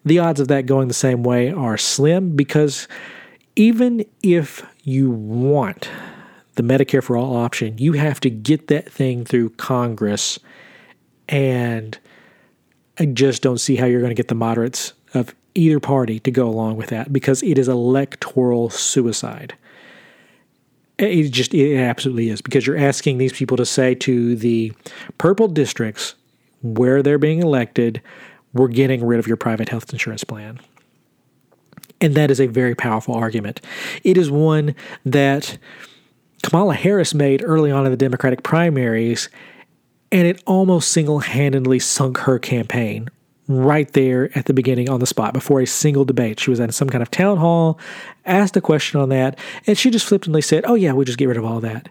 The 0.04 0.18
odds 0.18 0.40
of 0.40 0.48
that 0.48 0.66
going 0.66 0.88
the 0.88 0.94
same 0.94 1.22
way 1.22 1.50
are 1.50 1.76
slim 1.76 2.36
because 2.36 2.86
even 3.56 4.04
if 4.22 4.64
you 4.84 5.10
want 5.10 5.88
the 6.56 6.62
Medicare 6.62 7.02
for 7.02 7.16
All 7.16 7.36
option, 7.36 7.78
you 7.78 7.92
have 7.92 8.18
to 8.20 8.30
get 8.30 8.68
that 8.68 8.90
thing 8.90 9.24
through 9.24 9.50
Congress. 9.50 10.38
And 11.28 11.98
I 12.98 13.06
just 13.06 13.42
don't 13.42 13.58
see 13.58 13.76
how 13.76 13.86
you're 13.86 14.00
going 14.00 14.10
to 14.10 14.14
get 14.14 14.28
the 14.28 14.34
moderates 14.34 14.92
of 15.14 15.34
either 15.54 15.80
party 15.80 16.18
to 16.20 16.30
go 16.30 16.48
along 16.48 16.76
with 16.76 16.88
that 16.88 17.12
because 17.12 17.42
it 17.42 17.58
is 17.58 17.68
electoral 17.68 18.70
suicide. 18.70 19.54
It 20.98 21.30
just 21.30 21.52
it 21.52 21.76
absolutely 21.76 22.30
is 22.30 22.40
because 22.40 22.66
you're 22.66 22.78
asking 22.78 23.18
these 23.18 23.32
people 23.32 23.56
to 23.58 23.66
say 23.66 23.94
to 23.96 24.34
the 24.34 24.72
purple 25.18 25.46
districts 25.46 26.14
where 26.62 27.02
they're 27.02 27.18
being 27.18 27.40
elected, 27.42 28.00
we're 28.54 28.68
getting 28.68 29.04
rid 29.04 29.18
of 29.18 29.26
your 29.26 29.36
private 29.36 29.68
health 29.68 29.92
insurance 29.92 30.24
plan. 30.24 30.58
And 32.00 32.14
that 32.14 32.30
is 32.30 32.40
a 32.40 32.46
very 32.46 32.74
powerful 32.74 33.14
argument. 33.14 33.60
It 34.04 34.16
is 34.16 34.30
one 34.30 34.74
that 35.04 35.58
Kamala 36.46 36.74
Harris 36.74 37.12
made 37.12 37.42
early 37.44 37.72
on 37.72 37.86
in 37.86 37.90
the 37.90 37.96
Democratic 37.96 38.44
primaries, 38.44 39.28
and 40.12 40.28
it 40.28 40.40
almost 40.46 40.92
single 40.92 41.18
handedly 41.18 41.80
sunk 41.80 42.18
her 42.18 42.38
campaign 42.38 43.08
right 43.48 43.92
there 43.94 44.30
at 44.38 44.44
the 44.44 44.54
beginning 44.54 44.88
on 44.88 45.00
the 45.00 45.06
spot 45.06 45.32
before 45.32 45.60
a 45.60 45.66
single 45.66 46.04
debate. 46.04 46.38
She 46.38 46.50
was 46.50 46.60
at 46.60 46.72
some 46.72 46.88
kind 46.88 47.02
of 47.02 47.10
town 47.10 47.38
hall, 47.38 47.80
asked 48.24 48.56
a 48.56 48.60
question 48.60 49.00
on 49.00 49.08
that, 49.08 49.36
and 49.66 49.76
she 49.76 49.90
just 49.90 50.06
flippantly 50.06 50.40
said, 50.40 50.64
Oh, 50.68 50.74
yeah, 50.74 50.92
we 50.92 51.04
just 51.04 51.18
get 51.18 51.26
rid 51.26 51.36
of 51.36 51.44
all 51.44 51.58
that. 51.60 51.88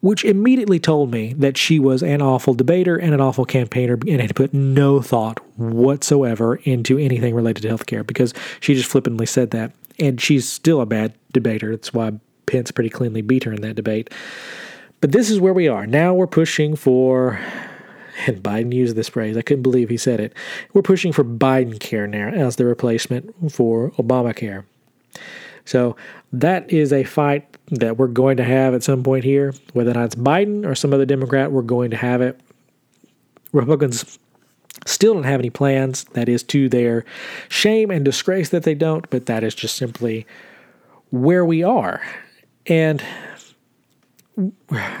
Which 0.00 0.22
immediately 0.22 0.78
told 0.78 1.10
me 1.10 1.32
that 1.38 1.56
she 1.56 1.78
was 1.78 2.02
an 2.02 2.20
awful 2.20 2.52
debater 2.52 2.98
and 2.98 3.14
an 3.14 3.22
awful 3.22 3.46
campaigner 3.46 3.98
and 4.06 4.20
had 4.20 4.36
put 4.36 4.52
no 4.52 5.00
thought 5.00 5.40
whatsoever 5.56 6.56
into 6.56 6.98
anything 6.98 7.34
related 7.34 7.62
to 7.62 7.68
healthcare 7.68 8.06
because 8.06 8.34
she 8.60 8.74
just 8.74 8.90
flippantly 8.90 9.24
said 9.24 9.50
that. 9.52 9.72
And 9.98 10.20
she's 10.20 10.46
still 10.46 10.82
a 10.82 10.86
bad 10.86 11.14
debater. 11.32 11.70
That's 11.70 11.94
why 11.94 12.12
Pence 12.48 12.70
pretty 12.70 12.90
cleanly 12.90 13.22
beat 13.22 13.44
her 13.44 13.52
in 13.52 13.62
that 13.62 13.76
debate. 13.76 14.12
But 15.00 15.12
this 15.12 15.30
is 15.30 15.38
where 15.38 15.54
we 15.54 15.68
are. 15.68 15.86
Now 15.86 16.12
we're 16.14 16.26
pushing 16.26 16.74
for 16.74 17.38
and 18.26 18.42
Biden 18.42 18.74
used 18.74 18.96
this 18.96 19.08
phrase. 19.08 19.36
I 19.36 19.42
couldn't 19.42 19.62
believe 19.62 19.88
he 19.88 19.96
said 19.96 20.20
it. 20.20 20.34
We're 20.72 20.82
pushing 20.82 21.12
for 21.12 21.24
Biden 21.24 21.78
care 21.78 22.06
now 22.06 22.28
as 22.28 22.56
the 22.56 22.64
replacement 22.64 23.52
for 23.52 23.90
Obamacare. 23.92 24.64
So 25.64 25.96
that 26.32 26.70
is 26.72 26.92
a 26.92 27.04
fight 27.04 27.56
that 27.70 27.98
we're 27.98 28.08
going 28.08 28.38
to 28.38 28.44
have 28.44 28.74
at 28.74 28.82
some 28.82 29.02
point 29.02 29.24
here. 29.24 29.54
Whether 29.72 29.90
or 29.90 29.94
not 29.94 30.06
it's 30.06 30.14
Biden 30.14 30.66
or 30.66 30.74
some 30.74 30.92
other 30.92 31.04
Democrat, 31.04 31.52
we're 31.52 31.62
going 31.62 31.90
to 31.90 31.96
have 31.96 32.20
it. 32.22 32.40
Republicans 33.52 34.18
still 34.86 35.14
don't 35.14 35.24
have 35.24 35.40
any 35.40 35.50
plans. 35.50 36.04
That 36.12 36.28
is 36.28 36.42
to 36.44 36.68
their 36.68 37.04
shame 37.48 37.90
and 37.90 38.04
disgrace 38.04 38.48
that 38.50 38.62
they 38.62 38.74
don't, 38.74 39.08
but 39.10 39.26
that 39.26 39.44
is 39.44 39.54
just 39.54 39.76
simply 39.76 40.26
where 41.10 41.44
we 41.44 41.62
are. 41.62 42.00
And 42.68 43.02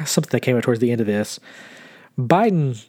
something 0.04 0.30
that 0.30 0.40
came 0.40 0.56
out 0.56 0.64
towards 0.64 0.80
the 0.80 0.90
end 0.90 1.00
of 1.00 1.06
this 1.06 1.38
Biden 2.18 2.82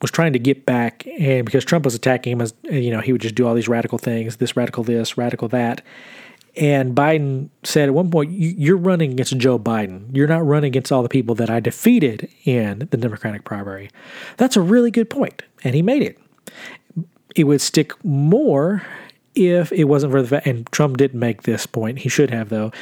was 0.00 0.10
trying 0.12 0.32
to 0.32 0.38
get 0.38 0.64
back, 0.64 1.04
and 1.18 1.44
because 1.44 1.64
Trump 1.64 1.84
was 1.84 1.94
attacking 1.94 2.34
him, 2.34 2.40
as 2.40 2.54
you 2.70 2.90
know, 2.90 3.00
he 3.00 3.10
would 3.10 3.20
just 3.20 3.34
do 3.34 3.46
all 3.46 3.54
these 3.54 3.68
radical 3.68 3.98
things, 3.98 4.36
this 4.36 4.56
radical 4.56 4.84
this, 4.84 5.18
radical 5.18 5.48
that. 5.48 5.82
And 6.56 6.94
Biden 6.94 7.48
said 7.64 7.88
at 7.88 7.94
one 7.94 8.10
point, 8.10 8.30
"You're 8.32 8.76
running 8.76 9.12
against 9.12 9.36
Joe 9.38 9.58
Biden. 9.58 10.04
You're 10.12 10.28
not 10.28 10.46
running 10.46 10.68
against 10.68 10.92
all 10.92 11.02
the 11.02 11.08
people 11.08 11.34
that 11.36 11.50
I 11.50 11.58
defeated 11.58 12.28
in 12.44 12.86
the 12.90 12.96
Democratic 12.96 13.44
primary." 13.44 13.90
That's 14.36 14.56
a 14.56 14.60
really 14.60 14.92
good 14.92 15.10
point, 15.10 15.42
and 15.64 15.74
he 15.74 15.82
made 15.82 16.02
it. 16.02 16.18
It 17.34 17.44
would 17.44 17.60
stick 17.60 17.92
more 18.04 18.82
if 19.38 19.72
it 19.72 19.84
wasn't 19.84 20.12
for 20.12 20.22
the 20.22 20.28
fact, 20.28 20.46
and 20.46 20.70
Trump 20.72 20.96
didn't 20.96 21.20
make 21.20 21.42
this 21.42 21.66
point. 21.66 22.00
He 22.00 22.08
should 22.08 22.30
have 22.30 22.48
though, 22.48 22.72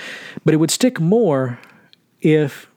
but 0.44 0.54
it 0.54 0.58
would 0.58 0.70
stick 0.70 1.00
more 1.00 1.58
if 2.20 2.68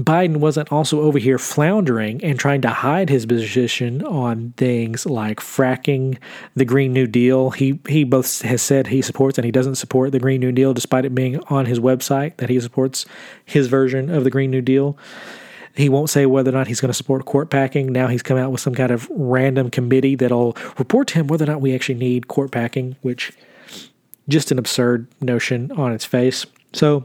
Biden 0.00 0.38
wasn't 0.38 0.70
also 0.70 1.00
over 1.00 1.18
here 1.18 1.38
floundering 1.38 2.22
and 2.22 2.38
trying 2.38 2.60
to 2.62 2.68
hide 2.68 3.08
his 3.08 3.24
position 3.24 4.04
on 4.04 4.52
things 4.58 5.06
like 5.06 5.40
fracking, 5.40 6.18
the 6.54 6.66
Green 6.66 6.92
New 6.92 7.06
Deal. 7.06 7.50
He 7.50 7.80
he 7.88 8.04
both 8.04 8.42
has 8.42 8.60
said 8.60 8.88
he 8.88 9.00
supports 9.00 9.38
and 9.38 9.44
he 9.46 9.50
doesn't 9.50 9.76
support 9.76 10.12
the 10.12 10.18
Green 10.18 10.40
New 10.40 10.52
Deal, 10.52 10.74
despite 10.74 11.06
it 11.06 11.14
being 11.14 11.38
on 11.48 11.64
his 11.64 11.80
website 11.80 12.36
that 12.36 12.50
he 12.50 12.60
supports 12.60 13.06
his 13.46 13.68
version 13.68 14.10
of 14.10 14.24
the 14.24 14.30
Green 14.30 14.50
New 14.50 14.60
Deal. 14.60 14.98
He 15.76 15.88
won't 15.88 16.10
say 16.10 16.26
whether 16.26 16.50
or 16.50 16.54
not 16.54 16.66
he's 16.66 16.80
going 16.80 16.90
to 16.90 16.94
support 16.94 17.24
court 17.26 17.50
packing. 17.50 17.92
Now 17.92 18.06
he's 18.06 18.22
come 18.22 18.38
out 18.38 18.50
with 18.50 18.60
some 18.60 18.74
kind 18.74 18.90
of 18.90 19.08
random 19.10 19.70
committee 19.70 20.14
that'll 20.14 20.56
report 20.78 21.08
to 21.08 21.14
him 21.14 21.26
whether 21.26 21.44
or 21.44 21.48
not 21.48 21.60
we 21.60 21.74
actually 21.74 21.96
need 21.96 22.28
court 22.28 22.50
packing, 22.50 22.96
which 23.02 23.32
just 24.28 24.50
an 24.50 24.58
absurd 24.58 25.06
notion 25.20 25.70
on 25.72 25.92
its 25.92 26.04
face. 26.04 26.46
So 26.72 27.04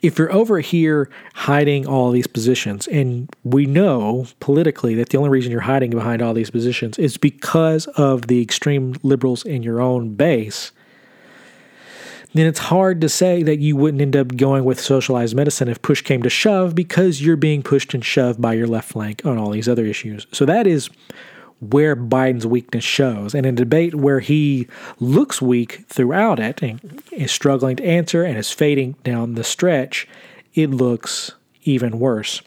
if 0.00 0.18
you're 0.18 0.32
over 0.32 0.60
here 0.60 1.10
hiding 1.34 1.86
all 1.86 2.10
these 2.10 2.26
positions, 2.26 2.86
and 2.88 3.28
we 3.44 3.66
know 3.66 4.26
politically 4.40 4.94
that 4.94 5.10
the 5.10 5.18
only 5.18 5.30
reason 5.30 5.52
you're 5.52 5.60
hiding 5.60 5.90
behind 5.90 6.22
all 6.22 6.34
these 6.34 6.50
positions 6.50 6.98
is 6.98 7.16
because 7.16 7.86
of 7.88 8.28
the 8.28 8.40
extreme 8.40 8.94
liberals 9.02 9.44
in 9.44 9.62
your 9.62 9.80
own 9.80 10.14
base, 10.14 10.72
then 12.34 12.46
it's 12.46 12.58
hard 12.58 13.00
to 13.00 13.08
say 13.08 13.42
that 13.42 13.58
you 13.58 13.76
wouldn't 13.76 14.00
end 14.00 14.16
up 14.16 14.36
going 14.36 14.64
with 14.64 14.80
socialized 14.80 15.36
medicine 15.36 15.68
if 15.68 15.82
push 15.82 16.02
came 16.02 16.22
to 16.22 16.30
shove 16.30 16.74
because 16.74 17.20
you're 17.20 17.36
being 17.36 17.62
pushed 17.62 17.94
and 17.94 18.04
shoved 18.04 18.40
by 18.40 18.54
your 18.54 18.66
left 18.66 18.90
flank 18.90 19.24
on 19.24 19.38
all 19.38 19.50
these 19.50 19.68
other 19.68 19.84
issues. 19.84 20.26
So 20.32 20.46
that 20.46 20.66
is 20.66 20.88
where 21.60 21.94
Biden's 21.94 22.46
weakness 22.46 22.84
shows. 22.84 23.34
And 23.34 23.46
in 23.46 23.54
a 23.54 23.56
debate 23.56 23.94
where 23.94 24.20
he 24.20 24.66
looks 24.98 25.40
weak 25.40 25.84
throughout 25.88 26.40
it 26.40 26.62
and 26.62 27.02
is 27.12 27.30
struggling 27.30 27.76
to 27.76 27.84
answer 27.84 28.24
and 28.24 28.36
is 28.36 28.50
fading 28.50 28.96
down 29.04 29.34
the 29.34 29.44
stretch, 29.44 30.08
it 30.54 30.70
looks 30.70 31.32
even 31.62 31.98
worse. 32.00 32.42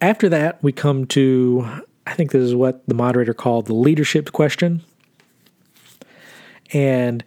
After 0.00 0.28
that, 0.28 0.62
we 0.62 0.70
come 0.70 1.06
to, 1.06 1.66
I 2.06 2.12
think 2.12 2.32
this 2.32 2.42
is 2.42 2.54
what 2.54 2.86
the 2.86 2.94
moderator 2.94 3.32
called 3.32 3.66
the 3.66 3.74
leadership 3.74 4.32
question. 4.32 4.82
And 6.72 7.22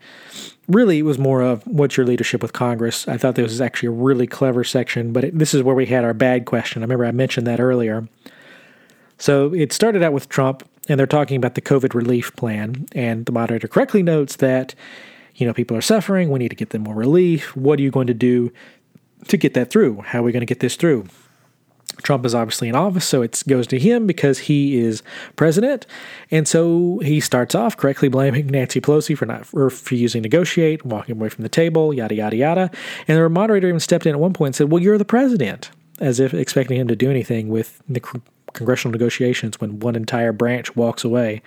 really, 0.68 1.00
it 1.00 1.04
was 1.04 1.18
more 1.18 1.42
of 1.42 1.66
what's 1.66 1.96
your 1.96 2.06
leadership 2.06 2.42
with 2.42 2.54
Congress. 2.54 3.08
I 3.08 3.18
thought 3.18 3.36
this 3.36 3.44
was 3.44 3.62
actually 3.62 3.88
a 3.88 3.92
really 3.92 4.28
clever 4.28 4.64
section, 4.64 5.14
but 5.14 5.26
it, 5.26 5.38
this 5.38 5.54
is 5.54 5.64
where 5.64 5.76
we 5.76 5.86
had 5.86 6.04
our 6.04 6.14
bad 6.14 6.46
question. 6.46 6.82
I 6.82 6.86
remember 6.86 7.06
I 7.06 7.12
mentioned 7.12 7.48
that 7.48 7.60
earlier. 7.60 8.08
So 9.18 9.54
it 9.54 9.74
started 9.74 10.04
out 10.04 10.14
with 10.14 10.30
Trump, 10.30 10.68
and 10.90 11.00
they're 11.00 11.08
talking 11.08 11.38
about 11.38 11.56
the 11.56 11.62
COVID 11.62 11.94
relief 11.94 12.36
plan. 12.36 12.88
And 12.94 13.26
the 13.26 13.32
moderator 13.32 13.68
correctly 13.68 14.04
notes 14.04 14.38
that, 14.38 14.76
you 15.36 15.46
know, 15.46 15.54
people 15.54 15.76
are 15.78 15.82
suffering. 15.82 16.30
We 16.30 16.40
need 16.40 16.50
to 16.50 16.56
get 16.56 16.70
them 16.72 16.84
more 16.84 16.96
relief. 16.96 17.56
What 17.56 17.80
are 17.80 17.84
you 17.84 17.92
going 17.92 18.08
to 18.08 18.14
do 18.14 18.52
to 19.28 19.38
get 19.38 19.54
that 19.54 19.70
through? 19.70 20.02
How 20.02 20.20
are 20.20 20.24
we 20.24 20.32
going 20.32 20.42
to 20.42 20.46
get 20.46 20.60
this 20.60 20.76
through? 20.76 21.06
Trump 22.04 22.26
is 22.26 22.36
obviously 22.36 22.70
in 22.70 22.76
office, 22.76 23.06
so 23.06 23.22
it 23.22 23.42
goes 23.48 23.68
to 23.68 23.80
him 23.80 24.08
because 24.08 24.40
he 24.40 24.78
is 24.78 25.04
president. 25.36 25.86
And 26.32 26.48
so 26.48 27.00
he 27.04 27.20
starts 27.20 27.56
off 27.56 27.78
correctly 27.78 28.08
blaming 28.08 28.48
Nancy 28.48 28.80
Pelosi 28.80 29.18
for 29.18 29.26
not 29.26 29.48
refusing 29.54 30.24
to 30.24 30.30
negotiate, 30.30 30.86
walking 30.86 31.18
away 31.18 31.30
from 31.30 31.44
the 31.44 31.50
table, 31.50 31.94
yada, 31.94 32.16
yada, 32.16 32.36
yada. 32.36 32.72
And 33.08 33.18
the 33.18 33.30
moderator 33.30 33.68
even 33.68 33.80
stepped 33.80 34.06
in 34.06 34.14
at 34.14 34.20
one 34.20 34.34
point 34.34 34.50
and 34.50 34.56
said, 34.56 34.72
Well, 34.72 34.82
you're 34.82 34.98
the 34.98 35.06
president, 35.06 35.72
as 36.00 36.20
if 36.20 36.34
expecting 36.34 36.80
him 36.80 36.88
to 36.88 36.96
do 36.96 37.10
anything 37.10 37.50
with 37.50 37.82
the 37.88 38.02
congressional 38.54 38.92
negotiations 38.92 39.60
when 39.60 39.80
one 39.80 39.96
entire 39.96 40.32
branch 40.32 40.76
walks 40.76 41.04
away. 41.04 41.42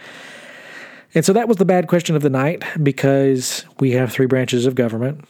And 1.14 1.24
so 1.24 1.32
that 1.32 1.48
was 1.48 1.56
the 1.56 1.64
bad 1.64 1.88
question 1.88 2.14
of 2.14 2.22
the 2.22 2.30
night 2.30 2.62
because 2.82 3.64
we 3.80 3.92
have 3.92 4.12
three 4.12 4.26
branches 4.26 4.64
of 4.64 4.76
government 4.76 5.24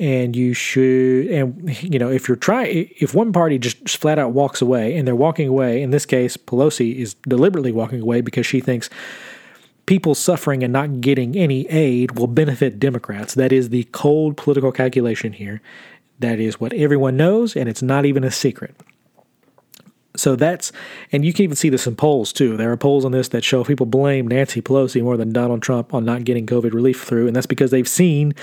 and 0.00 0.34
you 0.34 0.54
should 0.54 1.26
and 1.26 1.82
you 1.82 1.98
know 1.98 2.10
if 2.10 2.26
you're 2.26 2.36
trying 2.36 2.90
if 2.98 3.14
one 3.14 3.32
party 3.32 3.58
just 3.58 3.98
flat 3.98 4.18
out 4.18 4.32
walks 4.32 4.62
away 4.62 4.96
and 4.96 5.06
they're 5.06 5.14
walking 5.14 5.46
away 5.46 5.82
in 5.82 5.90
this 5.90 6.06
case 6.06 6.38
Pelosi 6.38 6.96
is 6.96 7.14
deliberately 7.28 7.70
walking 7.70 8.00
away 8.00 8.22
because 8.22 8.46
she 8.46 8.60
thinks 8.60 8.88
people 9.84 10.14
suffering 10.14 10.64
and 10.64 10.72
not 10.72 11.02
getting 11.02 11.36
any 11.36 11.68
aid 11.68 12.16
will 12.16 12.28
benefit 12.28 12.78
Democrats. 12.78 13.34
That 13.34 13.52
is 13.52 13.70
the 13.70 13.84
cold 13.90 14.36
political 14.36 14.70
calculation 14.70 15.32
here. 15.32 15.60
That 16.20 16.38
is 16.38 16.60
what 16.60 16.72
everyone 16.72 17.16
knows 17.16 17.54
and 17.54 17.68
it's 17.68 17.82
not 17.82 18.06
even 18.06 18.24
a 18.24 18.30
secret 18.30 18.74
So 20.16 20.34
that's, 20.34 20.72
and 21.12 21.24
you 21.24 21.32
can 21.32 21.44
even 21.44 21.56
see 21.56 21.68
this 21.68 21.86
in 21.86 21.94
polls 21.94 22.32
too. 22.32 22.56
There 22.56 22.72
are 22.72 22.76
polls 22.76 23.04
on 23.04 23.12
this 23.12 23.28
that 23.28 23.44
show 23.44 23.62
people 23.62 23.86
blame 23.86 24.26
Nancy 24.26 24.60
Pelosi 24.60 25.02
more 25.02 25.16
than 25.16 25.32
Donald 25.32 25.62
Trump 25.62 25.94
on 25.94 26.04
not 26.04 26.24
getting 26.24 26.46
COVID 26.46 26.72
relief 26.72 27.04
through. 27.04 27.28
And 27.28 27.36
that's 27.36 27.46
because 27.46 27.70
they've 27.70 27.88
seen 27.88 28.34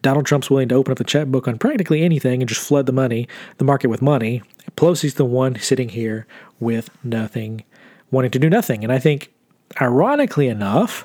Donald 0.00 0.26
Trump's 0.26 0.48
willing 0.48 0.68
to 0.68 0.76
open 0.76 0.92
up 0.92 0.98
the 0.98 1.04
checkbook 1.04 1.48
on 1.48 1.58
practically 1.58 2.02
anything 2.02 2.40
and 2.40 2.48
just 2.48 2.66
flood 2.66 2.86
the 2.86 2.92
money, 2.92 3.26
the 3.58 3.64
market 3.64 3.88
with 3.88 4.00
money. 4.00 4.42
Pelosi's 4.76 5.14
the 5.14 5.24
one 5.24 5.58
sitting 5.58 5.88
here 5.88 6.26
with 6.60 6.88
nothing, 7.02 7.64
wanting 8.12 8.30
to 8.30 8.38
do 8.38 8.48
nothing. 8.48 8.84
And 8.84 8.92
I 8.92 9.00
think, 9.00 9.32
ironically 9.80 10.46
enough, 10.46 11.04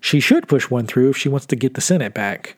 she 0.00 0.20
should 0.20 0.46
push 0.46 0.70
one 0.70 0.86
through 0.86 1.10
if 1.10 1.16
she 1.16 1.28
wants 1.28 1.46
to 1.46 1.56
get 1.56 1.74
the 1.74 1.80
Senate 1.80 2.14
back 2.14 2.56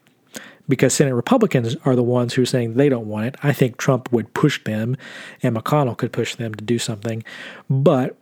because 0.68 0.94
Senate 0.94 1.14
Republicans 1.14 1.76
are 1.84 1.94
the 1.94 2.02
ones 2.02 2.34
who 2.34 2.42
are 2.42 2.46
saying 2.46 2.74
they 2.74 2.88
don't 2.88 3.06
want 3.06 3.26
it. 3.26 3.36
I 3.42 3.52
think 3.52 3.76
Trump 3.76 4.10
would 4.12 4.32
push 4.34 4.62
them 4.64 4.96
and 5.42 5.56
McConnell 5.56 5.96
could 5.96 6.12
push 6.12 6.34
them 6.34 6.54
to 6.54 6.64
do 6.64 6.78
something. 6.78 7.24
But 7.70 8.16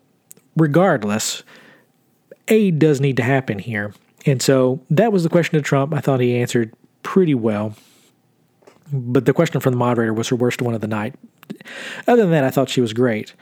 regardless, 0.57 1.43
aid 2.49 2.79
does 2.79 3.01
need 3.01 3.17
to 3.17 3.23
happen 3.23 3.59
here. 3.59 3.95
And 4.27 4.41
so 4.41 4.81
that 4.91 5.13
was 5.13 5.23
the 5.23 5.29
question 5.29 5.59
to 5.59 5.63
Trump. 5.63 5.93
I 5.95 6.01
thought 6.01 6.21
he 6.21 6.37
answered 6.37 6.75
pretty 7.03 7.35
well. 7.35 7.75
But 8.93 9.25
the 9.25 9.33
question 9.33 9.61
from 9.61 9.73
the 9.73 9.79
moderator 9.79 10.13
was 10.13 10.29
her 10.29 10.37
worst 10.37 10.63
one 10.63 10.75
of 10.75 10.81
the 10.81 10.87
night. 10.87 11.15
Other 12.07 12.23
than 12.23 12.31
that, 12.33 12.45
I 12.45 12.51
thought 12.51 12.69
she 12.69 12.81
was 12.81 12.93
great. 12.93 13.35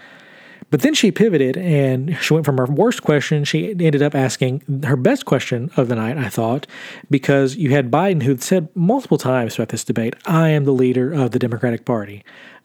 But 0.70 0.80
then 0.80 0.94
she 0.94 1.10
pivoted 1.10 1.56
and 1.56 2.16
she 2.20 2.34
went 2.34 2.46
from 2.46 2.58
her 2.58 2.66
worst 2.66 3.02
question, 3.02 3.44
she 3.44 3.70
ended 3.70 4.02
up 4.02 4.14
asking 4.14 4.82
her 4.84 4.96
best 4.96 5.24
question 5.24 5.70
of 5.76 5.88
the 5.88 5.96
night, 5.96 6.16
I 6.16 6.28
thought, 6.28 6.66
because 7.10 7.56
you 7.56 7.70
had 7.70 7.90
Biden 7.90 8.22
who 8.22 8.36
said 8.38 8.68
multiple 8.74 9.18
times 9.18 9.54
throughout 9.54 9.68
this 9.68 9.84
debate, 9.84 10.14
I 10.26 10.48
am 10.48 10.64
the 10.64 10.72
leader 10.72 11.12
of 11.12 11.32
the 11.32 11.38
Democratic 11.38 11.84
Party, 11.84 12.24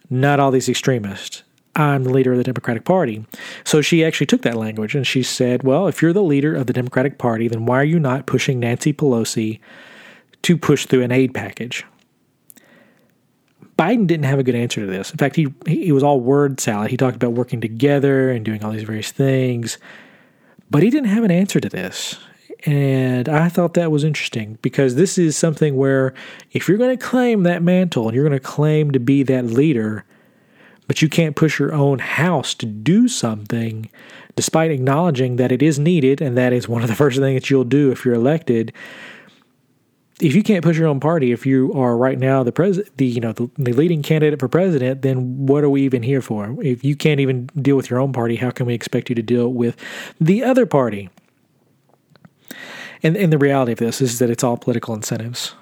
not 0.09 0.39
all 0.39 0.51
these 0.51 0.69
extremists. 0.69 1.43
I'm 1.75 2.03
the 2.03 2.09
leader 2.09 2.31
of 2.31 2.37
the 2.39 2.43
Democratic 2.43 2.85
Party. 2.85 3.25
So 3.63 3.81
she 3.81 4.03
actually 4.03 4.25
took 4.25 4.41
that 4.41 4.57
language 4.57 4.95
and 4.95 5.05
she 5.05 5.21
said, 5.21 5.61
Well, 5.61 5.87
if 5.87 6.01
you're 6.01 6.13
the 6.13 6.23
leader 6.23 6.55
of 6.55 6.65
the 6.65 6.73
Democratic 6.73 7.19
Party, 7.19 7.47
then 7.47 7.67
why 7.67 7.79
are 7.79 7.83
you 7.83 7.99
not 7.99 8.25
pushing 8.25 8.59
Nancy 8.59 8.93
Pelosi 8.93 9.59
to 10.41 10.57
push 10.57 10.87
through 10.87 11.03
an 11.03 11.11
aid 11.11 11.35
package? 11.35 11.85
Biden 13.77 14.07
didn't 14.07 14.25
have 14.25 14.39
a 14.39 14.43
good 14.43 14.55
answer 14.55 14.81
to 14.81 14.87
this. 14.87 15.11
In 15.11 15.17
fact, 15.17 15.35
he 15.35 15.53
he 15.67 15.91
was 15.91 16.03
all 16.03 16.19
word 16.19 16.59
salad. 16.59 16.89
He 16.89 16.97
talked 16.97 17.15
about 17.15 17.33
working 17.33 17.61
together 17.61 18.31
and 18.31 18.43
doing 18.43 18.63
all 18.63 18.71
these 18.71 18.83
various 18.83 19.11
things, 19.11 19.77
but 20.69 20.83
he 20.83 20.89
didn't 20.89 21.09
have 21.09 21.23
an 21.23 21.31
answer 21.31 21.59
to 21.59 21.69
this. 21.69 22.17
And 22.65 23.29
I 23.29 23.49
thought 23.49 23.75
that 23.75 23.91
was 23.91 24.03
interesting 24.03 24.57
because 24.61 24.95
this 24.95 25.17
is 25.17 25.37
something 25.37 25.75
where 25.75 26.13
if 26.51 26.67
you're 26.67 26.79
going 26.79 26.97
to 26.97 27.05
claim 27.05 27.43
that 27.43 27.61
mantle 27.61 28.07
and 28.07 28.15
you're 28.15 28.27
going 28.27 28.39
to 28.39 28.45
claim 28.45 28.91
to 28.91 28.99
be 28.99 29.21
that 29.23 29.45
leader, 29.45 30.05
but 30.87 31.01
you 31.01 31.07
can't 31.07 31.35
push 31.35 31.59
your 31.59 31.73
own 31.73 31.99
house 31.99 32.55
to 32.55 32.65
do 32.65 33.07
something, 33.07 33.89
despite 34.35 34.71
acknowledging 34.71 35.35
that 35.35 35.51
it 35.51 35.61
is 35.61 35.77
needed 35.77 36.19
and 36.19 36.35
that 36.35 36.51
is 36.51 36.67
one 36.67 36.81
of 36.81 36.87
the 36.87 36.95
first 37.03 37.19
things 37.19 37.41
that 37.41 37.49
you'll 37.51 37.63
do 37.63 37.91
if 37.91 38.03
you're 38.03 38.15
elected, 38.15 38.73
if 40.19 40.33
you 40.33 40.41
can't 40.41 40.63
push 40.63 40.77
your 40.77 40.87
own 40.87 40.99
party, 40.99 41.31
if 41.31 41.45
you 41.45 41.71
are 41.73 41.95
right 41.95 42.17
now 42.17 42.43
the 42.43 42.51
president, 42.51 42.97
the 42.97 43.05
you 43.05 43.21
know 43.21 43.33
the, 43.33 43.49
the, 43.57 43.73
leading 43.73 44.01
candidate 44.01 44.39
for 44.39 44.47
president, 44.47 45.03
then 45.03 45.45
what 45.45 45.63
are 45.63 45.69
we 45.69 45.83
even 45.83 46.01
here 46.01 46.21
for? 46.21 46.55
If 46.61 46.83
you 46.83 46.95
can't 46.95 47.19
even 47.19 47.47
deal 47.61 47.75
with 47.75 47.89
your 47.89 47.99
own 47.99 48.13
party, 48.13 48.35
how 48.35 48.49
can 48.49 48.65
we 48.65 48.73
expect 48.73 49.09
you 49.09 49.15
to 49.15 49.21
deal 49.21 49.49
with 49.49 49.75
the 50.19 50.43
other 50.43 50.65
party? 50.65 51.09
And 53.03 53.15
and 53.15 53.31
the 53.31 53.37
reality 53.37 53.73
of 53.73 53.77
this 53.77 54.01
is 54.01 54.17
that 54.19 54.29
it's 54.29 54.43
all 54.43 54.57
political 54.57 54.95
incentives. 54.95 55.53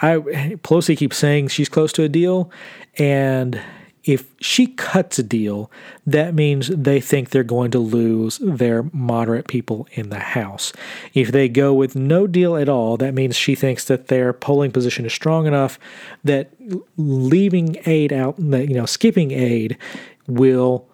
I 0.00 0.16
Pelosi 0.62 0.96
keeps 0.96 1.16
saying 1.16 1.48
she's 1.48 1.68
close 1.68 1.92
to 1.94 2.04
a 2.04 2.08
deal, 2.08 2.52
and 2.98 3.60
if 4.04 4.26
she 4.40 4.66
cuts 4.66 5.18
a 5.18 5.22
deal, 5.22 5.70
that 6.06 6.34
means 6.34 6.68
they 6.68 7.00
think 7.00 7.30
they're 7.30 7.42
going 7.42 7.70
to 7.70 7.78
lose 7.78 8.38
their 8.42 8.84
moderate 8.92 9.48
people 9.48 9.88
in 9.92 10.10
the 10.10 10.18
House. 10.18 10.72
If 11.14 11.32
they 11.32 11.48
go 11.48 11.72
with 11.72 11.96
no 11.96 12.26
deal 12.26 12.56
at 12.56 12.68
all, 12.68 12.96
that 12.98 13.14
means 13.14 13.34
she 13.34 13.54
thinks 13.54 13.86
that 13.86 14.08
their 14.08 14.32
polling 14.32 14.72
position 14.72 15.06
is 15.06 15.12
strong 15.12 15.46
enough 15.46 15.78
that 16.22 16.52
leaving 16.96 17.76
aid 17.86 18.12
out, 18.12 18.38
you 18.38 18.74
know, 18.74 18.86
skipping 18.86 19.30
aid 19.32 19.78
will 20.26 20.88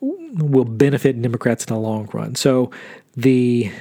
will 0.00 0.64
benefit 0.64 1.20
Democrats 1.20 1.64
in 1.64 1.72
the 1.72 1.80
long 1.80 2.08
run. 2.12 2.34
So 2.34 2.70
the 3.16 3.72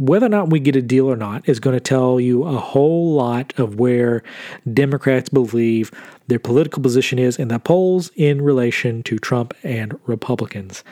whether 0.00 0.24
or 0.24 0.30
not 0.30 0.48
we 0.48 0.58
get 0.58 0.76
a 0.76 0.82
deal 0.82 1.06
or 1.06 1.16
not 1.16 1.46
is 1.46 1.60
going 1.60 1.76
to 1.76 1.80
tell 1.80 2.18
you 2.18 2.44
a 2.44 2.56
whole 2.56 3.14
lot 3.14 3.52
of 3.58 3.78
where 3.78 4.22
Democrats 4.72 5.28
believe 5.28 5.90
their 6.26 6.38
political 6.38 6.82
position 6.82 7.18
is 7.18 7.38
in 7.38 7.48
the 7.48 7.58
polls 7.58 8.10
in 8.16 8.40
relation 8.40 9.02
to 9.02 9.18
Trump 9.18 9.52
and 9.62 9.98
Republicans. 10.06 10.82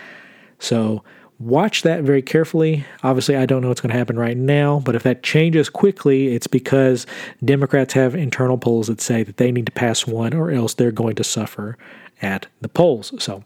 So 0.59 1.03
watch 1.39 1.83
that 1.83 2.03
very 2.03 2.21
carefully. 2.21 2.85
Obviously, 3.03 3.35
I 3.35 3.47
don't 3.47 3.63
know 3.63 3.69
what's 3.69 3.81
going 3.81 3.93
to 3.93 3.99
happen 3.99 4.19
right 4.19 4.37
now, 4.37 4.81
but 4.85 4.95
if 4.95 5.05
that 5.05 5.23
changes 5.23 5.71
quickly, 5.71 6.35
it's 6.35 6.47
because 6.47 7.07
Democrats 7.43 7.95
have 7.95 8.15
internal 8.15 8.59
polls 8.59 8.89
that 8.89 9.01
say 9.01 9.23
that 9.23 9.39
they 9.39 9.51
need 9.51 9.67
to 9.67 9.73
pass 9.73 10.07
one 10.07 10.35
or 10.35 10.51
else 10.51 10.75
they're 10.75 10.93
going 10.93 11.15
to 11.15 11.25
suffer 11.25 11.79
at 12.23 12.47
the 12.61 12.69
polls. 12.69 13.13
So 13.23 13.45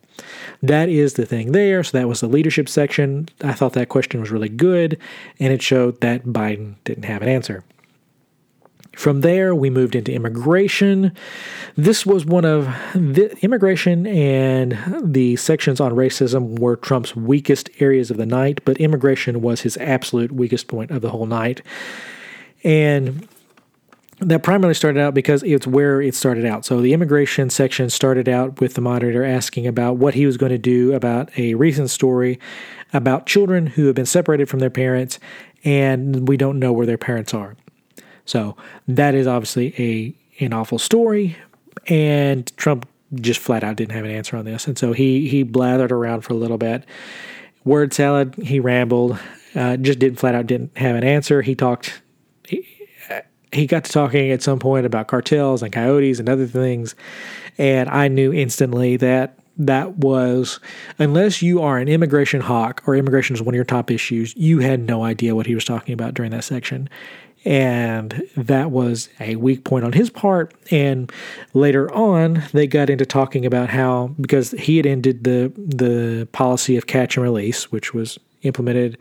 that 0.62 0.88
is 0.88 1.14
the 1.14 1.26
thing 1.26 1.52
there. 1.52 1.82
So 1.82 1.98
that 1.98 2.08
was 2.08 2.20
the 2.20 2.28
leadership 2.28 2.68
section. 2.68 3.28
I 3.42 3.52
thought 3.52 3.72
that 3.74 3.88
question 3.88 4.20
was 4.20 4.30
really 4.30 4.48
good, 4.48 4.98
and 5.38 5.52
it 5.52 5.62
showed 5.62 6.00
that 6.00 6.24
Biden 6.24 6.76
didn't 6.84 7.04
have 7.04 7.22
an 7.22 7.28
answer. 7.28 7.64
From 8.94 9.22
there, 9.22 9.54
we 9.54 9.70
moved 9.70 9.94
into 9.94 10.12
immigration. 10.12 11.12
This 11.76 12.04
was 12.04 12.26
one 12.26 12.44
of 12.44 12.66
the 12.94 13.34
immigration 13.40 14.06
and 14.06 14.78
the 15.02 15.36
sections 15.36 15.80
on 15.80 15.92
racism 15.92 16.58
were 16.58 16.76
Trump's 16.76 17.16
weakest 17.16 17.70
areas 17.80 18.10
of 18.10 18.18
the 18.18 18.26
night, 18.26 18.60
but 18.66 18.76
immigration 18.76 19.40
was 19.40 19.62
his 19.62 19.78
absolute 19.78 20.30
weakest 20.30 20.68
point 20.68 20.90
of 20.90 21.00
the 21.00 21.08
whole 21.08 21.24
night. 21.24 21.62
And 22.64 23.26
that 24.26 24.42
primarily 24.42 24.74
started 24.74 25.00
out 25.00 25.14
because 25.14 25.42
it's 25.42 25.66
where 25.66 26.00
it 26.00 26.14
started 26.14 26.44
out. 26.44 26.64
So 26.64 26.80
the 26.80 26.92
immigration 26.92 27.50
section 27.50 27.90
started 27.90 28.28
out 28.28 28.60
with 28.60 28.74
the 28.74 28.80
moderator 28.80 29.24
asking 29.24 29.66
about 29.66 29.96
what 29.96 30.14
he 30.14 30.26
was 30.26 30.36
going 30.36 30.52
to 30.52 30.58
do 30.58 30.92
about 30.92 31.36
a 31.38 31.54
recent 31.54 31.90
story 31.90 32.38
about 32.92 33.26
children 33.26 33.66
who 33.66 33.86
have 33.86 33.94
been 33.94 34.06
separated 34.06 34.48
from 34.48 34.60
their 34.60 34.70
parents 34.70 35.18
and 35.64 36.28
we 36.28 36.36
don't 36.36 36.58
know 36.58 36.72
where 36.72 36.86
their 36.86 36.98
parents 36.98 37.32
are. 37.34 37.56
So 38.24 38.56
that 38.88 39.14
is 39.14 39.26
obviously 39.26 39.74
a 39.78 40.14
an 40.44 40.52
awful 40.52 40.78
story 40.78 41.36
and 41.88 42.54
Trump 42.56 42.88
just 43.14 43.40
flat 43.40 43.62
out 43.62 43.76
didn't 43.76 43.92
have 43.92 44.04
an 44.04 44.10
answer 44.10 44.36
on 44.36 44.44
this. 44.44 44.66
And 44.66 44.78
so 44.78 44.92
he 44.92 45.28
he 45.28 45.44
blathered 45.44 45.90
around 45.90 46.22
for 46.22 46.32
a 46.32 46.36
little 46.36 46.58
bit. 46.58 46.84
Word 47.64 47.92
salad, 47.92 48.34
he 48.36 48.58
rambled, 48.58 49.18
uh, 49.54 49.76
just 49.76 49.98
didn't 49.98 50.18
flat 50.18 50.34
out 50.34 50.46
didn't 50.46 50.76
have 50.76 50.96
an 50.96 51.04
answer. 51.04 51.42
He 51.42 51.54
talked 51.54 52.02
he 53.52 53.66
got 53.66 53.84
to 53.84 53.92
talking 53.92 54.30
at 54.30 54.42
some 54.42 54.58
point 54.58 54.86
about 54.86 55.08
cartels 55.08 55.62
and 55.62 55.72
coyotes 55.72 56.18
and 56.18 56.28
other 56.28 56.46
things, 56.46 56.94
and 57.58 57.88
I 57.88 58.08
knew 58.08 58.32
instantly 58.32 58.96
that 58.98 59.38
that 59.58 59.98
was 59.98 60.60
unless 60.98 61.42
you 61.42 61.60
are 61.60 61.78
an 61.78 61.88
immigration 61.88 62.40
hawk 62.40 62.82
or 62.86 62.96
immigration 62.96 63.34
is 63.34 63.42
one 63.42 63.54
of 63.54 63.56
your 63.56 63.64
top 63.64 63.90
issues, 63.90 64.34
you 64.36 64.60
had 64.60 64.80
no 64.80 65.04
idea 65.04 65.34
what 65.34 65.46
he 65.46 65.54
was 65.54 65.64
talking 65.64 65.92
about 65.92 66.14
during 66.14 66.30
that 66.30 66.44
section. 66.44 66.88
And 67.44 68.22
that 68.36 68.70
was 68.70 69.08
a 69.18 69.34
weak 69.36 69.64
point 69.64 69.84
on 69.84 69.92
his 69.92 70.10
part. 70.10 70.54
And 70.70 71.10
later 71.54 71.92
on, 71.92 72.44
they 72.52 72.68
got 72.68 72.88
into 72.88 73.04
talking 73.04 73.44
about 73.44 73.68
how 73.68 74.14
because 74.20 74.52
he 74.52 74.76
had 74.76 74.86
ended 74.86 75.24
the 75.24 75.52
the 75.56 76.28
policy 76.32 76.76
of 76.76 76.86
catch 76.86 77.16
and 77.16 77.24
release, 77.24 77.70
which 77.72 77.92
was 77.92 78.18
implemented. 78.42 78.96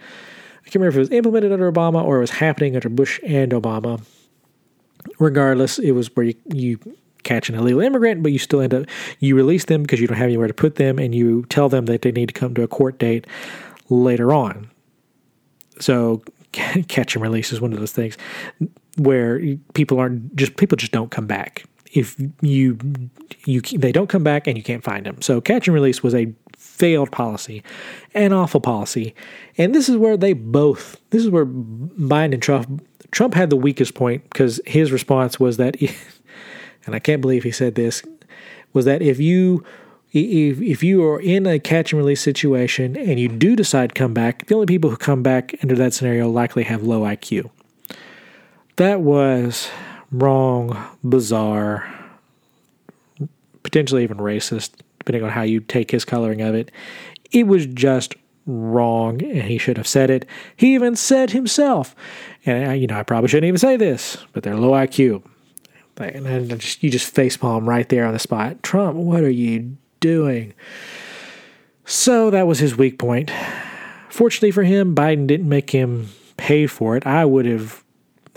I 0.62 0.64
can't 0.66 0.76
remember 0.76 0.90
if 0.90 0.96
it 0.96 1.00
was 1.00 1.12
implemented 1.12 1.52
under 1.52 1.72
Obama 1.72 2.04
or 2.04 2.18
it 2.18 2.22
was 2.22 2.32
happening 2.32 2.76
under 2.76 2.90
Bush 2.90 3.20
and 3.24 3.52
Obama 3.52 4.02
regardless, 5.22 5.80
it 5.80 5.92
was 5.92 6.14
where 6.16 6.26
you, 6.26 6.36
you 6.52 6.80
catch 7.24 7.50
an 7.50 7.56
illegal 7.56 7.82
immigrant, 7.82 8.24
but 8.24 8.32
you 8.32 8.40
still 8.40 8.62
end 8.62 8.74
up 8.74 8.86
you 9.20 9.36
release 9.36 9.66
them 9.66 9.84
because 9.84 10.02
you 10.02 10.08
don't 10.08 10.18
have 10.18 10.26
anywhere 10.26 10.48
to 10.48 10.54
put 10.54 10.76
them, 10.76 11.00
and 11.00 11.16
you 11.16 11.46
tell 11.50 11.70
them 11.70 11.86
that 11.86 12.02
they 12.02 12.12
need 12.12 12.28
to 12.28 12.34
come 12.34 12.54
to 12.56 12.64
a 12.64 12.68
court 12.68 12.98
date 12.98 13.26
later 13.90 14.34
on. 14.34 14.70
So 15.80 16.24
catch 16.52 17.16
and 17.16 17.24
release 17.24 17.52
is 17.54 17.62
one 17.62 17.72
of 17.72 17.80
those 17.80 17.94
things 17.94 18.18
where 18.98 19.40
people 19.74 20.00
aren't 20.00 20.36
just 20.36 20.58
people 20.58 20.76
just 20.76 20.92
don't 20.92 21.12
come 21.12 21.28
back 21.28 21.64
if 21.94 22.16
you 22.42 22.78
you 23.46 23.62
they 23.62 23.92
don't 23.92 24.08
come 24.08 24.24
back 24.24 24.48
and 24.48 24.58
you 24.58 24.64
can't 24.64 24.84
find 24.84 25.06
them. 25.06 25.22
So 25.22 25.42
catch 25.42 25.68
and 25.68 25.76
release 25.76 26.02
was 26.02 26.16
a 26.16 26.34
failed 26.58 27.12
policy, 27.12 27.64
an 28.14 28.34
awful 28.34 28.62
policy, 28.62 29.14
and 29.58 29.74
this 29.76 29.90
is 29.90 29.98
where 29.98 30.18
they 30.18 30.34
both 30.34 31.00
this 31.10 31.24
is 31.24 31.30
where 31.30 31.46
Biden 31.46 32.34
and 32.34 32.42
Trump 32.42 32.86
Trump 33.12 33.34
had 33.34 33.50
the 33.50 33.58
weakest 33.58 33.94
point 33.94 34.24
because 34.30 34.60
his 34.66 34.92
response 34.92 35.40
was 35.40 35.58
that, 35.58 35.76
and 36.86 36.96
I 36.96 37.00
can't 37.00 37.22
believe 37.22 37.44
he 37.44 37.52
said 37.52 37.76
this, 37.76 38.04
was 38.74 38.86
that 38.86 39.02
if 39.02 39.20
you 39.20 39.64
if 40.14 40.62
if 40.62 40.84
you 40.84 41.06
are 41.06 41.22
in 41.22 41.46
a 41.46 41.60
catch 41.60 41.94
and 41.94 41.98
release 41.98 42.22
situation 42.22 42.98
and 42.98 43.20
you 43.20 43.28
do 43.30 43.56
decide 43.56 43.90
to 43.90 43.96
come 43.96 44.14
back, 44.14 44.46
the 44.48 44.56
only 44.56 44.68
people 44.68 44.90
who 44.90 44.98
come 44.98 45.24
back 45.24 45.56
under 45.62 45.76
that 45.76 45.94
scenario 45.94 46.30
likely 46.30 46.64
have 46.64 46.84
low 46.84 47.02
IQ. 47.02 47.50
That 48.76 49.02
was 49.02 49.70
wrong, 50.12 50.78
bizarre, 51.04 51.90
potentially 53.64 54.04
even 54.04 54.18
racist 54.18 54.72
depending 55.00 55.24
on 55.24 55.32
how 55.32 55.42
you 55.42 55.60
take 55.60 55.90
his 55.90 56.06
coloring 56.06 56.42
of 56.42 56.54
it. 56.54 56.72
It 57.32 57.48
was 57.48 57.66
just 57.66 58.16
wrong, 58.46 59.24
and 59.24 59.44
he 59.44 59.58
should 59.58 59.78
have 59.78 59.88
said 59.88 60.10
it. 60.10 60.26
He 60.56 60.74
even 60.74 60.96
said 60.96 61.32
himself, 61.32 61.96
and 62.46 62.72
I, 62.72 62.74
you 62.76 62.88
know, 62.88 62.98
I 62.98 63.04
probably 63.04 63.30
shouldn't 63.30 63.48
even 63.48 63.60
say 63.60 63.78
this, 63.78 64.18
but 64.34 64.44
they're 64.44 64.56
low 64.56 64.72
IQ. 64.72 65.24
And 65.98 66.60
just, 66.60 66.82
you 66.82 66.90
just 66.90 67.14
facepalm 67.14 67.68
right 67.68 67.88
there 67.88 68.06
on 68.06 68.14
the 68.14 68.20
spot. 68.20 68.64
Trump, 68.64 68.98
what 68.98 69.24
are 69.24 69.30
you 69.30 69.78
doing? 70.00 70.54
So 71.86 72.32
that 72.32 72.48
was 72.48 72.58
his 72.58 72.76
weak 72.76 72.98
point. 72.98 73.32
Fortunately 74.10 74.52
for 74.52 74.64
him, 74.64 74.96
Biden 74.96 75.28
didn't 75.28 75.48
make 75.48 75.70
him 75.70 76.10
pay 76.38 76.66
for 76.66 76.98
it. 76.98 77.06
I 77.06 77.26
would 77.26 77.46
have 77.46 77.84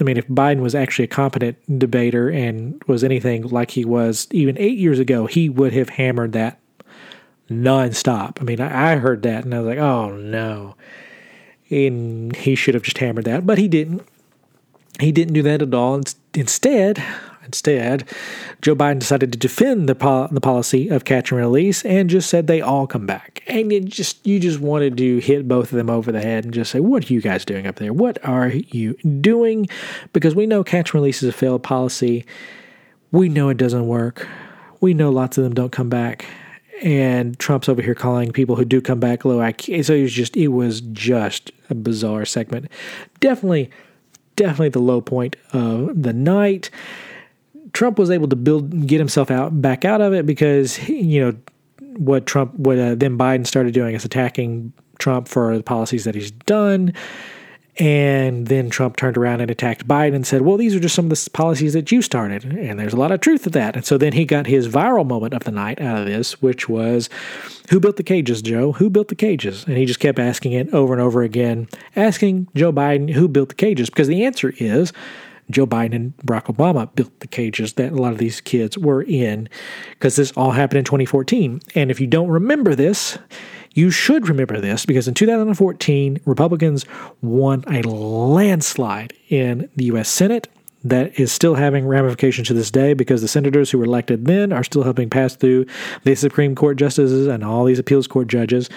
I 0.00 0.04
mean, 0.04 0.16
if 0.16 0.26
Biden 0.26 0.60
was 0.60 0.74
actually 0.74 1.04
a 1.04 1.08
competent 1.08 1.56
debater 1.78 2.28
and 2.28 2.82
was 2.86 3.04
anything 3.04 3.42
like 3.42 3.70
he 3.70 3.84
was 3.84 4.26
even 4.32 4.58
eight 4.58 4.76
years 4.76 4.98
ago, 4.98 5.26
he 5.26 5.48
would 5.48 5.72
have 5.72 5.88
hammered 5.88 6.32
that 6.32 6.58
nonstop. 7.50 8.40
I 8.40 8.44
mean, 8.44 8.60
I, 8.60 8.96
heard 8.96 9.22
that 9.22 9.44
and 9.44 9.54
I 9.54 9.60
was 9.60 9.66
like, 9.66 9.78
oh 9.78 10.16
no. 10.16 10.76
And 11.70 12.34
he 12.36 12.54
should 12.54 12.74
have 12.74 12.82
just 12.82 12.98
hammered 12.98 13.24
that, 13.24 13.46
but 13.46 13.58
he 13.58 13.68
didn't. 13.68 14.06
He 15.00 15.10
didn't 15.10 15.34
do 15.34 15.42
that 15.42 15.60
at 15.60 15.74
all. 15.74 16.00
Instead, 16.34 17.02
Instead, 17.44 18.08
Joe 18.62 18.74
Biden 18.74 18.98
decided 18.98 19.32
to 19.32 19.38
defend 19.38 19.88
the 19.88 19.94
pol- 19.94 20.28
the 20.28 20.40
policy 20.40 20.88
of 20.88 21.04
catch 21.04 21.30
and 21.30 21.40
release 21.40 21.84
and 21.84 22.08
just 22.08 22.30
said 22.30 22.46
they 22.46 22.60
all 22.60 22.86
come 22.86 23.06
back. 23.06 23.42
And 23.46 23.70
you 23.70 23.80
just 23.80 24.26
you 24.26 24.40
just 24.40 24.60
wanted 24.60 24.96
to 24.96 25.18
hit 25.18 25.46
both 25.46 25.70
of 25.70 25.76
them 25.76 25.90
over 25.90 26.10
the 26.10 26.22
head 26.22 26.44
and 26.44 26.54
just 26.54 26.70
say, 26.70 26.80
"What 26.80 27.08
are 27.08 27.12
you 27.12 27.20
guys 27.20 27.44
doing 27.44 27.66
up 27.66 27.76
there? 27.76 27.92
What 27.92 28.24
are 28.24 28.48
you 28.48 28.94
doing?" 29.20 29.68
Because 30.12 30.34
we 30.34 30.46
know 30.46 30.64
catch 30.64 30.90
and 30.90 30.94
release 30.94 31.22
is 31.22 31.28
a 31.28 31.32
failed 31.32 31.62
policy. 31.62 32.24
We 33.12 33.28
know 33.28 33.50
it 33.50 33.58
doesn't 33.58 33.86
work. 33.86 34.26
We 34.80 34.94
know 34.94 35.10
lots 35.10 35.36
of 35.38 35.44
them 35.44 35.54
don't 35.54 35.72
come 35.72 35.90
back. 35.90 36.24
And 36.82 37.38
Trump's 37.38 37.68
over 37.68 37.80
here 37.80 37.94
calling 37.94 38.32
people 38.32 38.56
who 38.56 38.64
do 38.64 38.80
come 38.80 39.00
back 39.00 39.24
low 39.24 39.38
IQ. 39.38 39.84
So 39.84 39.94
it 39.94 40.02
was 40.02 40.12
just 40.12 40.36
it 40.36 40.48
was 40.48 40.80
just 40.80 41.52
a 41.70 41.74
bizarre 41.74 42.24
segment. 42.24 42.68
Definitely, 43.20 43.70
definitely 44.36 44.70
the 44.70 44.80
low 44.80 45.00
point 45.00 45.36
of 45.52 46.02
the 46.02 46.12
night. 46.12 46.70
Trump 47.72 47.98
was 47.98 48.10
able 48.10 48.28
to 48.28 48.36
build 48.36 48.86
get 48.86 48.98
himself 48.98 49.30
out 49.30 49.60
back 49.60 49.84
out 49.84 50.00
of 50.00 50.12
it 50.12 50.26
because 50.26 50.88
you 50.88 51.20
know 51.20 51.36
what 51.96 52.26
Trump 52.26 52.54
what 52.54 52.78
uh, 52.78 52.94
then 52.94 53.16
Biden 53.16 53.46
started 53.46 53.74
doing 53.74 53.94
is 53.94 54.04
attacking 54.04 54.72
Trump 54.98 55.28
for 55.28 55.56
the 55.56 55.62
policies 55.62 56.04
that 56.04 56.14
he's 56.14 56.30
done. 56.30 56.92
And 57.76 58.46
then 58.46 58.70
Trump 58.70 58.96
turned 58.96 59.16
around 59.16 59.40
and 59.40 59.50
attacked 59.50 59.88
Biden 59.88 60.14
and 60.14 60.26
said, 60.26 60.42
Well, 60.42 60.56
these 60.56 60.74
are 60.76 60.80
just 60.80 60.94
some 60.94 61.10
of 61.10 61.10
the 61.10 61.30
policies 61.30 61.72
that 61.72 61.90
you 61.90 62.02
started. 62.02 62.44
And 62.44 62.78
there's 62.78 62.92
a 62.92 62.98
lot 62.98 63.10
of 63.10 63.20
truth 63.20 63.42
to 63.44 63.50
that. 63.50 63.74
And 63.74 63.84
so 63.84 63.98
then 63.98 64.12
he 64.12 64.24
got 64.24 64.46
his 64.46 64.68
viral 64.68 65.06
moment 65.06 65.34
of 65.34 65.44
the 65.44 65.50
night 65.50 65.80
out 65.80 65.98
of 65.98 66.06
this, 66.06 66.40
which 66.40 66.68
was, 66.68 67.10
Who 67.70 67.80
built 67.80 67.96
the 67.96 68.04
cages, 68.04 68.42
Joe? 68.42 68.72
Who 68.72 68.90
built 68.90 69.08
the 69.08 69.16
cages? 69.16 69.64
And 69.64 69.76
he 69.76 69.86
just 69.86 70.00
kept 70.00 70.20
asking 70.20 70.52
it 70.52 70.72
over 70.72 70.92
and 70.92 71.02
over 71.02 71.22
again, 71.22 71.68
asking 71.96 72.48
Joe 72.54 72.72
Biden, 72.72 73.10
Who 73.10 73.26
built 73.26 73.48
the 73.48 73.54
cages? 73.56 73.90
Because 73.90 74.08
the 74.08 74.24
answer 74.24 74.54
is, 74.58 74.92
Joe 75.50 75.66
Biden 75.66 75.94
and 75.94 76.16
Barack 76.18 76.44
Obama 76.44 76.94
built 76.94 77.20
the 77.20 77.26
cages 77.26 77.74
that 77.74 77.92
a 77.92 77.96
lot 77.96 78.12
of 78.12 78.18
these 78.18 78.40
kids 78.40 78.78
were 78.78 79.02
in 79.02 79.48
because 79.90 80.16
this 80.16 80.32
all 80.32 80.52
happened 80.52 80.78
in 80.78 80.84
2014. 80.84 81.60
And 81.74 81.90
if 81.90 82.00
you 82.00 82.06
don't 82.06 82.28
remember 82.28 82.74
this, 82.74 83.18
you 83.74 83.90
should 83.90 84.28
remember 84.28 84.60
this 84.60 84.86
because 84.86 85.06
in 85.06 85.14
2014, 85.14 86.20
Republicans 86.24 86.86
won 87.22 87.64
a 87.68 87.82
landslide 87.82 89.12
in 89.28 89.68
the 89.76 89.84
U.S. 89.86 90.08
Senate 90.08 90.48
that 90.84 91.18
is 91.18 91.32
still 91.32 91.54
having 91.54 91.86
ramifications 91.86 92.48
to 92.48 92.54
this 92.54 92.70
day 92.70 92.94
because 92.94 93.22
the 93.22 93.28
senators 93.28 93.70
who 93.70 93.78
were 93.78 93.84
elected 93.84 94.26
then 94.26 94.52
are 94.52 94.64
still 94.64 94.82
helping 94.82 95.10
pass 95.10 95.34
through 95.34 95.66
the 96.04 96.14
Supreme 96.14 96.54
Court 96.54 96.76
justices 96.76 97.26
and 97.26 97.42
all 97.42 97.64
these 97.64 97.78
appeals 97.78 98.06
court 98.06 98.28
judges. 98.28 98.68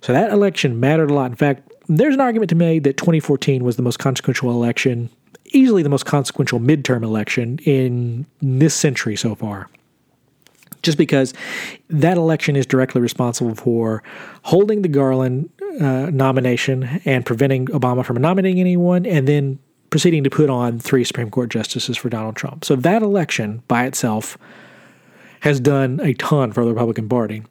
So 0.00 0.12
that 0.12 0.32
election 0.32 0.80
mattered 0.80 1.10
a 1.10 1.14
lot. 1.14 1.30
In 1.30 1.36
fact, 1.36 1.70
there's 1.86 2.14
an 2.14 2.20
argument 2.20 2.48
to 2.48 2.54
be 2.54 2.64
made 2.64 2.84
that 2.84 2.96
2014 2.96 3.62
was 3.62 3.76
the 3.76 3.82
most 3.82 3.98
consequential 3.98 4.50
election 4.50 5.10
easily 5.54 5.82
the 5.82 5.88
most 5.88 6.06
consequential 6.06 6.58
midterm 6.58 7.02
election 7.02 7.58
in 7.64 8.26
this 8.40 8.74
century 8.74 9.16
so 9.16 9.34
far. 9.34 9.68
Just 10.84 10.98
because 10.98 11.34
that 11.88 12.16
election 12.16 12.56
is 12.56 12.66
directly 12.66 13.00
responsible 13.00 13.54
for 13.54 14.02
holding 14.42 14.82
the 14.82 14.88
Garland 14.88 15.50
uh, 15.80 16.10
nomination 16.10 17.00
and 17.04 17.26
preventing 17.26 17.66
Obama 17.66 18.04
from 18.04 18.16
nominating 18.18 18.60
anyone, 18.60 19.04
and 19.06 19.26
then 19.26 19.58
proceeding 19.90 20.24
to 20.24 20.30
put 20.30 20.50
on 20.50 20.78
three 20.78 21.04
Supreme 21.04 21.30
Court 21.30 21.50
justices 21.50 21.96
for 21.96 22.08
Donald 22.08 22.36
Trump. 22.36 22.64
So 22.64 22.76
that 22.76 23.02
election 23.02 23.62
by 23.68 23.86
itself 23.86 24.36
has 25.40 25.60
done 25.60 26.00
a 26.02 26.14
ton 26.14 26.52
for 26.52 26.64
the 26.64 26.70
Republican 26.70 27.08
Party. 27.08 27.42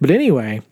But 0.00 0.10
anyway, 0.10 0.62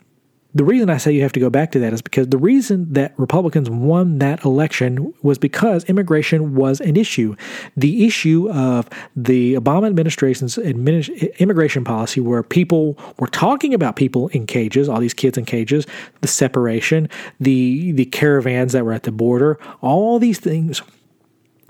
the 0.53 0.65
reason 0.65 0.89
I 0.89 0.97
say 0.97 1.13
you 1.13 1.21
have 1.21 1.31
to 1.33 1.39
go 1.39 1.49
back 1.49 1.71
to 1.71 1.79
that 1.79 1.93
is 1.93 2.01
because 2.01 2.27
the 2.27 2.37
reason 2.37 2.91
that 2.93 3.13
Republicans 3.17 3.69
won 3.69 4.19
that 4.19 4.43
election 4.43 5.13
was 5.21 5.37
because 5.37 5.85
immigration 5.85 6.55
was 6.55 6.81
an 6.81 6.97
issue. 6.97 7.35
The 7.77 8.05
issue 8.05 8.49
of 8.51 8.89
the 9.15 9.53
Obama 9.53 9.87
administration's 9.87 10.57
administ- 10.57 11.37
immigration 11.37 11.83
policy, 11.83 12.19
where 12.19 12.43
people 12.43 12.97
were 13.17 13.27
talking 13.27 13.73
about 13.73 13.95
people 13.95 14.27
in 14.29 14.45
cages, 14.45 14.89
all 14.89 14.99
these 14.99 15.13
kids 15.13 15.37
in 15.37 15.45
cages, 15.45 15.85
the 16.19 16.27
separation, 16.27 17.09
the 17.39 17.93
the 17.93 18.05
caravans 18.05 18.73
that 18.73 18.83
were 18.83 18.93
at 18.93 19.03
the 19.03 19.11
border, 19.11 19.57
all 19.81 20.19
these 20.19 20.39
things 20.39 20.81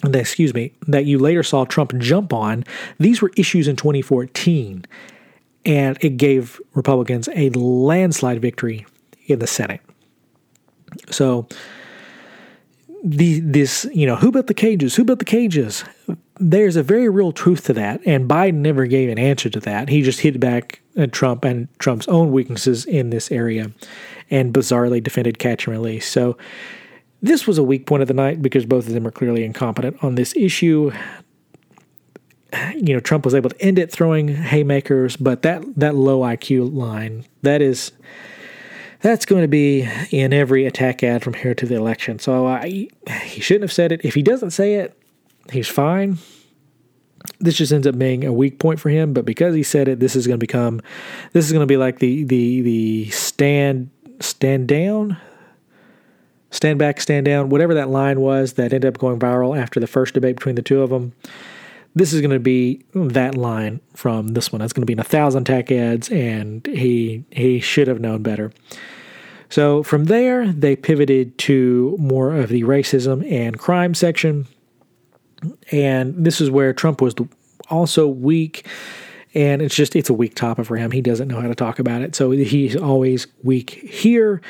excuse 0.03 0.51
me, 0.55 0.73
that 0.87 1.05
you 1.05 1.19
later 1.19 1.43
saw 1.43 1.63
Trump 1.63 1.95
jump 1.99 2.33
on, 2.33 2.63
these 2.97 3.21
were 3.21 3.31
issues 3.37 3.67
in 3.67 3.75
2014 3.75 4.83
and 5.65 5.97
it 6.01 6.17
gave 6.17 6.59
Republicans 6.73 7.29
a 7.35 7.49
landslide 7.51 8.41
victory 8.41 8.85
in 9.27 9.39
the 9.39 9.47
Senate. 9.47 9.81
So 11.09 11.47
the 13.03 13.39
this 13.39 13.87
you 13.93 14.05
know 14.05 14.15
who 14.15 14.31
built 14.31 14.47
the 14.47 14.53
cages? 14.53 14.95
Who 14.95 15.03
built 15.03 15.19
the 15.19 15.25
cages? 15.25 15.83
There's 16.39 16.75
a 16.75 16.83
very 16.83 17.07
real 17.07 17.31
truth 17.31 17.65
to 17.65 17.73
that, 17.73 18.01
and 18.05 18.27
Biden 18.27 18.55
never 18.55 18.87
gave 18.87 19.09
an 19.09 19.19
answer 19.19 19.49
to 19.49 19.59
that. 19.61 19.89
He 19.89 20.01
just 20.01 20.21
hit 20.21 20.39
back 20.39 20.81
at 20.97 21.11
Trump 21.11 21.45
and 21.45 21.67
Trump's 21.77 22.07
own 22.07 22.31
weaknesses 22.31 22.85
in 22.85 23.11
this 23.11 23.31
area, 23.31 23.71
and 24.29 24.53
bizarrely 24.53 25.03
defended 25.03 25.39
catch 25.39 25.67
and 25.67 25.75
release. 25.75 26.07
So. 26.07 26.37
This 27.23 27.45
was 27.45 27.59
a 27.59 27.63
weak 27.63 27.85
point 27.85 28.01
of 28.01 28.07
the 28.07 28.15
night 28.15 28.41
because 28.41 28.65
both 28.65 28.87
of 28.87 28.95
them 28.95 29.05
are 29.05 29.11
clearly 29.11 29.43
incompetent 29.43 30.03
on 30.03 30.15
this 30.15 30.35
issue 30.35 30.91
you 32.75 32.93
know, 32.93 32.99
Trump 32.99 33.25
was 33.25 33.33
able 33.33 33.49
to 33.49 33.61
end 33.61 33.79
it 33.79 33.91
throwing 33.91 34.27
haymakers, 34.27 35.15
but 35.15 35.41
that 35.43 35.63
that 35.75 35.95
low 35.95 36.21
IQ 36.21 36.73
line 36.73 37.25
that 37.41 37.61
is 37.61 37.91
that's 39.01 39.25
going 39.25 39.41
to 39.41 39.47
be 39.47 39.87
in 40.11 40.33
every 40.33 40.65
attack 40.65 41.03
ad 41.03 41.23
from 41.23 41.33
here 41.33 41.55
to 41.55 41.65
the 41.65 41.75
election. 41.75 42.19
So 42.19 42.45
I, 42.45 42.87
he 43.23 43.41
shouldn't 43.41 43.63
have 43.63 43.71
said 43.71 43.91
it. 43.91 44.01
If 44.03 44.13
he 44.13 44.21
doesn't 44.21 44.51
say 44.51 44.75
it, 44.75 44.95
he's 45.51 45.67
fine. 45.67 46.19
This 47.39 47.55
just 47.55 47.71
ends 47.71 47.87
up 47.87 47.97
being 47.97 48.23
a 48.23 48.33
weak 48.33 48.59
point 48.59 48.79
for 48.79 48.89
him. 48.89 49.13
But 49.13 49.25
because 49.25 49.55
he 49.55 49.63
said 49.63 49.87
it, 49.87 49.99
this 49.99 50.15
is 50.15 50.27
going 50.27 50.39
to 50.39 50.43
become 50.43 50.81
this 51.33 51.45
is 51.45 51.51
going 51.51 51.61
to 51.61 51.67
be 51.67 51.77
like 51.77 51.99
the 51.99 52.23
the 52.23 52.61
the 52.61 53.09
stand 53.09 53.89
stand 54.19 54.67
down. 54.67 55.17
Stand 56.53 56.79
back, 56.79 56.99
stand 56.99 57.25
down, 57.25 57.47
whatever 57.47 57.73
that 57.75 57.87
line 57.87 58.19
was 58.19 58.53
that 58.53 58.73
ended 58.73 58.85
up 58.85 58.97
going 58.97 59.17
viral 59.17 59.57
after 59.57 59.79
the 59.79 59.87
first 59.87 60.13
debate 60.13 60.35
between 60.35 60.55
the 60.55 60.61
two 60.61 60.81
of 60.81 60.89
them 60.89 61.13
this 61.93 62.13
is 62.13 62.21
going 62.21 62.31
to 62.31 62.39
be 62.39 62.83
that 62.93 63.35
line 63.35 63.81
from 63.95 64.29
this 64.29 64.51
one. 64.51 64.61
It's 64.61 64.73
going 64.73 64.83
to 64.83 64.87
be 64.87 64.93
in 64.93 64.99
a 64.99 65.03
thousand 65.03 65.45
tech 65.45 65.71
ads, 65.71 66.09
and 66.09 66.65
he 66.65 67.23
he 67.31 67.59
should 67.59 67.87
have 67.87 67.99
known 67.99 68.23
better. 68.23 68.51
So 69.49 69.83
from 69.83 70.05
there, 70.05 70.51
they 70.51 70.75
pivoted 70.75 71.37
to 71.39 71.97
more 71.99 72.33
of 72.33 72.49
the 72.49 72.63
racism 72.63 73.29
and 73.29 73.59
crime 73.59 73.93
section, 73.93 74.47
and 75.71 76.25
this 76.25 76.39
is 76.39 76.49
where 76.49 76.73
Trump 76.73 77.01
was 77.01 77.13
also 77.69 78.07
weak. 78.07 78.65
And 79.33 79.61
it's 79.61 79.75
just 79.75 79.95
it's 79.95 80.09
a 80.09 80.13
weak 80.13 80.35
topic 80.35 80.65
for 80.65 80.75
him. 80.75 80.91
He 80.91 81.01
doesn't 81.01 81.29
know 81.29 81.39
how 81.39 81.47
to 81.47 81.55
talk 81.55 81.79
about 81.79 82.01
it, 82.01 82.15
so 82.15 82.31
he's 82.31 82.75
always 82.75 83.27
weak 83.43 83.69
here. 83.69 84.41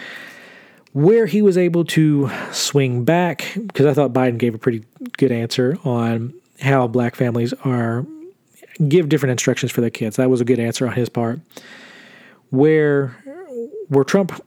Where 0.94 1.26
he 1.26 1.42
was 1.42 1.58
able 1.58 1.86
to 1.86 2.30
swing 2.52 3.06
back, 3.06 3.54
because 3.56 3.86
I 3.86 3.94
thought 3.94 4.12
Biden 4.12 4.38
gave 4.38 4.56
a 4.56 4.58
pretty 4.58 4.84
good 5.18 5.32
answer 5.32 5.78
on 5.86 6.34
how 6.62 6.88
black 6.88 7.16
families 7.16 7.54
are 7.66 8.06
give 8.88 9.10
different 9.10 9.32
instructions 9.32 9.72
for 9.72 9.82
their 9.82 9.90
kids. 9.90 10.16
That 10.16 10.30
was 10.30 10.42
a 10.42 10.46
good 10.46 10.60
answer 10.60 10.88
on 10.88 10.94
his 10.94 11.10
part. 11.10 11.40
Where 12.50 13.08
where 13.88 14.04
Trump 14.04 14.42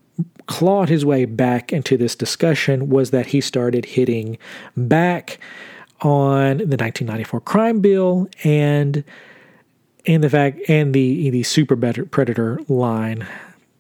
clawed 0.47 0.89
his 0.89 1.05
way 1.05 1.25
back 1.25 1.73
into 1.73 1.97
this 1.97 2.15
discussion 2.15 2.89
was 2.89 3.11
that 3.11 3.27
he 3.27 3.41
started 3.41 3.85
hitting 3.85 4.39
back 4.77 5.39
on 6.01 6.59
the 6.59 6.77
1994 6.77 7.41
crime 7.41 7.81
bill 7.81 8.29
and 8.45 9.05
and 10.07 10.23
the 10.23 10.29
fact 10.29 10.61
and 10.69 10.95
the 10.95 11.31
the 11.31 11.43
super 11.43 11.77
predator 11.77 12.61
line 12.69 13.27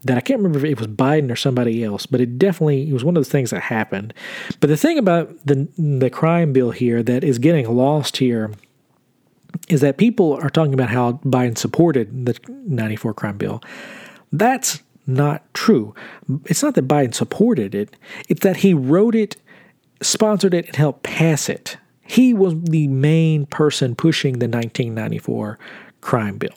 that 0.04 0.16
I 0.16 0.20
can't 0.20 0.38
remember 0.38 0.58
if 0.58 0.64
it 0.64 0.78
was 0.78 0.88
Biden 0.88 1.30
or 1.30 1.36
somebody 1.36 1.82
else, 1.82 2.06
but 2.06 2.20
it 2.20 2.38
definitely 2.38 2.88
it 2.88 2.92
was 2.92 3.04
one 3.04 3.16
of 3.16 3.24
the 3.24 3.30
things 3.30 3.50
that 3.50 3.62
happened. 3.62 4.14
But 4.60 4.68
the 4.68 4.76
thing 4.76 4.98
about 4.98 5.34
the 5.46 5.68
the 5.76 6.10
crime 6.10 6.52
bill 6.52 6.70
here 6.70 7.02
that 7.02 7.24
is 7.24 7.38
getting 7.38 7.68
lost 7.74 8.18
here 8.18 8.52
is 9.68 9.80
that 9.80 9.96
people 9.96 10.34
are 10.34 10.50
talking 10.50 10.74
about 10.74 10.90
how 10.90 11.12
Biden 11.24 11.56
supported 11.56 12.26
the 12.26 12.38
94 12.48 13.14
crime 13.14 13.38
bill. 13.38 13.62
That's 14.32 14.82
not 15.06 15.42
true. 15.54 15.94
It's 16.46 16.62
not 16.62 16.74
that 16.74 16.88
Biden 16.88 17.14
supported 17.14 17.74
it, 17.74 17.96
it's 18.28 18.40
that 18.42 18.58
he 18.58 18.74
wrote 18.74 19.14
it, 19.14 19.36
sponsored 20.02 20.54
it, 20.54 20.66
and 20.66 20.76
helped 20.76 21.02
pass 21.02 21.48
it. 21.48 21.78
He 22.06 22.34
was 22.34 22.54
the 22.62 22.88
main 22.88 23.46
person 23.46 23.94
pushing 23.94 24.34
the 24.34 24.48
1994 24.48 25.58
crime 26.00 26.36
bill. 26.36 26.50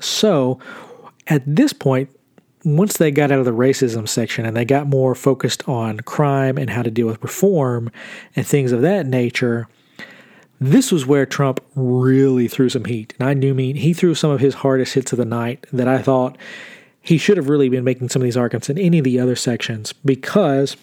So, 0.00 0.58
at 1.32 1.42
this 1.46 1.72
point, 1.72 2.10
once 2.62 2.98
they 2.98 3.10
got 3.10 3.32
out 3.32 3.38
of 3.38 3.46
the 3.46 3.52
racism 3.52 4.06
section 4.06 4.44
and 4.44 4.54
they 4.54 4.66
got 4.66 4.86
more 4.86 5.14
focused 5.14 5.66
on 5.66 5.98
crime 6.00 6.58
and 6.58 6.68
how 6.68 6.82
to 6.82 6.90
deal 6.90 7.06
with 7.06 7.22
reform 7.22 7.90
and 8.36 8.46
things 8.46 8.70
of 8.70 8.82
that 8.82 9.06
nature, 9.06 9.66
this 10.60 10.92
was 10.92 11.06
where 11.06 11.24
Trump 11.24 11.64
really 11.74 12.48
threw 12.48 12.68
some 12.68 12.84
heat. 12.84 13.14
And 13.18 13.26
I 13.26 13.32
do 13.32 13.54
mean 13.54 13.76
he 13.76 13.94
threw 13.94 14.14
some 14.14 14.30
of 14.30 14.40
his 14.40 14.56
hardest 14.56 14.92
hits 14.92 15.10
of 15.12 15.16
the 15.16 15.24
night 15.24 15.66
that 15.72 15.88
I 15.88 16.02
thought 16.02 16.36
he 17.00 17.16
should 17.16 17.38
have 17.38 17.48
really 17.48 17.70
been 17.70 17.82
making 17.82 18.10
some 18.10 18.20
of 18.20 18.24
these 18.24 18.36
arguments 18.36 18.68
in 18.68 18.78
any 18.78 18.98
of 18.98 19.04
the 19.04 19.18
other 19.18 19.34
sections 19.34 19.94
because 20.04 20.76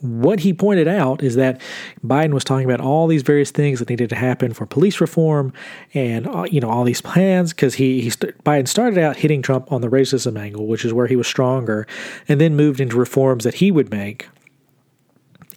what 0.00 0.40
he 0.40 0.52
pointed 0.52 0.88
out 0.88 1.22
is 1.22 1.36
that 1.36 1.60
Biden 2.04 2.32
was 2.32 2.44
talking 2.44 2.64
about 2.64 2.80
all 2.80 3.06
these 3.06 3.22
various 3.22 3.50
things 3.50 3.78
that 3.78 3.88
needed 3.88 4.08
to 4.10 4.16
happen 4.16 4.52
for 4.54 4.66
police 4.66 5.00
reform 5.00 5.52
and 5.94 6.26
uh, 6.26 6.44
you 6.44 6.60
know 6.60 6.70
all 6.70 6.84
these 6.84 7.00
plans 7.00 7.52
because 7.52 7.74
he, 7.74 8.00
he 8.00 8.10
Biden 8.10 8.66
started 8.66 8.98
out 8.98 9.16
hitting 9.16 9.42
Trump 9.42 9.70
on 9.70 9.80
the 9.80 9.88
racism 9.88 10.38
angle, 10.38 10.66
which 10.66 10.84
is 10.84 10.92
where 10.92 11.06
he 11.06 11.16
was 11.16 11.26
stronger, 11.26 11.86
and 12.28 12.40
then 12.40 12.56
moved 12.56 12.80
into 12.80 12.96
reforms 12.96 13.44
that 13.44 13.54
he 13.54 13.70
would 13.70 13.90
make. 13.90 14.28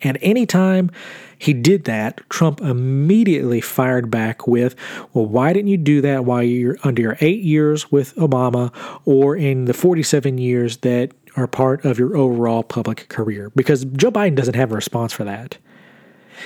And 0.01 0.17
anytime 0.21 0.91
he 1.39 1.53
did 1.53 1.85
that, 1.85 2.21
Trump 2.29 2.61
immediately 2.61 3.61
fired 3.61 4.11
back 4.11 4.47
with, 4.47 4.75
Well, 5.13 5.25
why 5.25 5.53
didn't 5.53 5.69
you 5.69 5.77
do 5.77 6.01
that 6.01 6.25
while 6.25 6.43
you're 6.43 6.77
under 6.83 7.01
your 7.01 7.17
eight 7.21 7.41
years 7.41 7.91
with 7.91 8.15
Obama 8.15 8.73
or 9.05 9.35
in 9.35 9.65
the 9.65 9.73
47 9.73 10.37
years 10.37 10.77
that 10.77 11.11
are 11.35 11.47
part 11.47 11.85
of 11.85 11.99
your 11.99 12.15
overall 12.15 12.63
public 12.63 13.07
career? 13.09 13.51
Because 13.55 13.85
Joe 13.85 14.11
Biden 14.11 14.35
doesn't 14.35 14.55
have 14.55 14.71
a 14.71 14.75
response 14.75 15.13
for 15.13 15.23
that. 15.23 15.57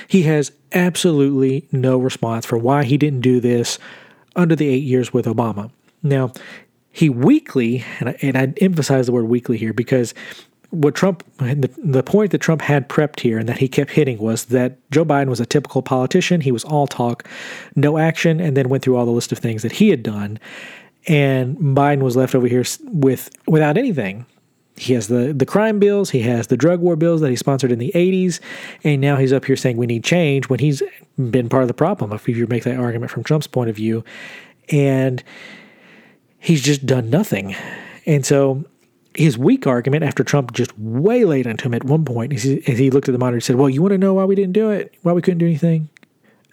He 0.06 0.22
has 0.22 0.52
absolutely 0.72 1.66
no 1.72 1.98
response 1.98 2.46
for 2.46 2.58
why 2.58 2.84
he 2.84 2.96
didn't 2.96 3.20
do 3.20 3.40
this 3.40 3.78
under 4.36 4.54
the 4.54 4.68
eight 4.68 4.84
years 4.84 5.12
with 5.12 5.26
Obama. 5.26 5.70
Now, 6.02 6.32
he 6.90 7.08
weakly, 7.08 7.84
and 8.00 8.10
I, 8.10 8.16
and 8.22 8.36
I 8.36 8.52
emphasize 8.60 9.06
the 9.06 9.12
word 9.12 9.24
weakly 9.24 9.56
here 9.56 9.72
because 9.72 10.14
what 10.70 10.94
Trump, 10.94 11.24
the, 11.38 11.70
the 11.78 12.02
point 12.02 12.30
that 12.32 12.38
Trump 12.38 12.60
had 12.60 12.88
prepped 12.88 13.20
here 13.20 13.38
and 13.38 13.48
that 13.48 13.58
he 13.58 13.68
kept 13.68 13.90
hitting 13.90 14.18
was 14.18 14.46
that 14.46 14.78
Joe 14.90 15.04
Biden 15.04 15.28
was 15.28 15.40
a 15.40 15.46
typical 15.46 15.82
politician. 15.82 16.40
He 16.40 16.52
was 16.52 16.64
all 16.64 16.86
talk, 16.86 17.26
no 17.74 17.98
action, 17.98 18.40
and 18.40 18.56
then 18.56 18.68
went 18.68 18.82
through 18.82 18.96
all 18.96 19.06
the 19.06 19.12
list 19.12 19.32
of 19.32 19.38
things 19.38 19.62
that 19.62 19.72
he 19.72 19.88
had 19.88 20.02
done. 20.02 20.38
And 21.06 21.56
Biden 21.56 22.00
was 22.00 22.16
left 22.16 22.34
over 22.34 22.46
here 22.46 22.64
with 22.84 23.30
without 23.46 23.78
anything. 23.78 24.26
He 24.78 24.94
has 24.94 25.08
the, 25.08 25.32
the 25.32 25.46
crime 25.46 25.78
bills, 25.78 26.10
he 26.10 26.20
has 26.20 26.46
the 26.46 26.56
drug 26.56 26.80
war 26.80 26.94
bills 26.94 27.20
that 27.20 27.30
he 27.30 27.36
sponsored 27.36 27.72
in 27.72 27.78
the 27.78 27.90
80s, 27.94 28.38
and 28.84 29.00
now 29.00 29.16
he's 29.16 29.32
up 29.32 29.44
here 29.44 29.56
saying 29.56 29.76
we 29.76 29.86
need 29.86 30.04
change 30.04 30.48
when 30.48 30.60
he's 30.60 30.82
been 31.16 31.48
part 31.48 31.62
of 31.62 31.68
the 31.68 31.74
problem, 31.74 32.12
if 32.12 32.28
you 32.28 32.46
make 32.46 32.64
that 32.64 32.78
argument 32.78 33.10
from 33.10 33.24
Trump's 33.24 33.48
point 33.48 33.68
of 33.68 33.76
view. 33.76 34.04
And 34.70 35.22
he's 36.38 36.62
just 36.62 36.86
done 36.86 37.10
nothing. 37.10 37.56
And 38.06 38.24
so 38.24 38.64
his 39.14 39.36
weak 39.36 39.66
argument 39.66 40.04
after 40.04 40.22
Trump 40.22 40.52
just 40.52 40.76
way 40.78 41.24
waylaid 41.24 41.46
into 41.46 41.66
him 41.66 41.74
at 41.74 41.84
one 41.84 42.04
point 42.04 42.32
is 42.32 42.44
he, 42.44 42.60
he 42.60 42.90
looked 42.90 43.08
at 43.08 43.12
the 43.12 43.18
monitor 43.18 43.36
and 43.36 43.44
said, 43.44 43.56
Well, 43.56 43.68
you 43.68 43.82
want 43.82 43.92
to 43.92 43.98
know 43.98 44.14
why 44.14 44.24
we 44.24 44.34
didn't 44.34 44.52
do 44.52 44.70
it? 44.70 44.94
Why 45.02 45.12
we 45.12 45.22
couldn't 45.22 45.38
do 45.38 45.46
anything? 45.46 45.88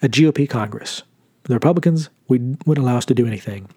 A 0.02 0.08
GOP 0.08 0.48
Congress. 0.48 1.02
The 1.44 1.54
Republicans 1.54 2.10
would, 2.28 2.58
wouldn't 2.66 2.84
allow 2.84 2.96
us 2.96 3.04
to 3.06 3.14
do 3.14 3.26
anything. 3.26 3.68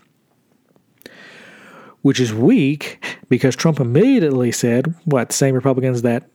Which 2.02 2.20
is 2.20 2.34
weak 2.34 3.06
because 3.30 3.56
Trump 3.56 3.80
immediately 3.80 4.52
said, 4.52 4.94
What, 5.06 5.32
same 5.32 5.56
Republicans 5.56 6.02
that 6.02 6.30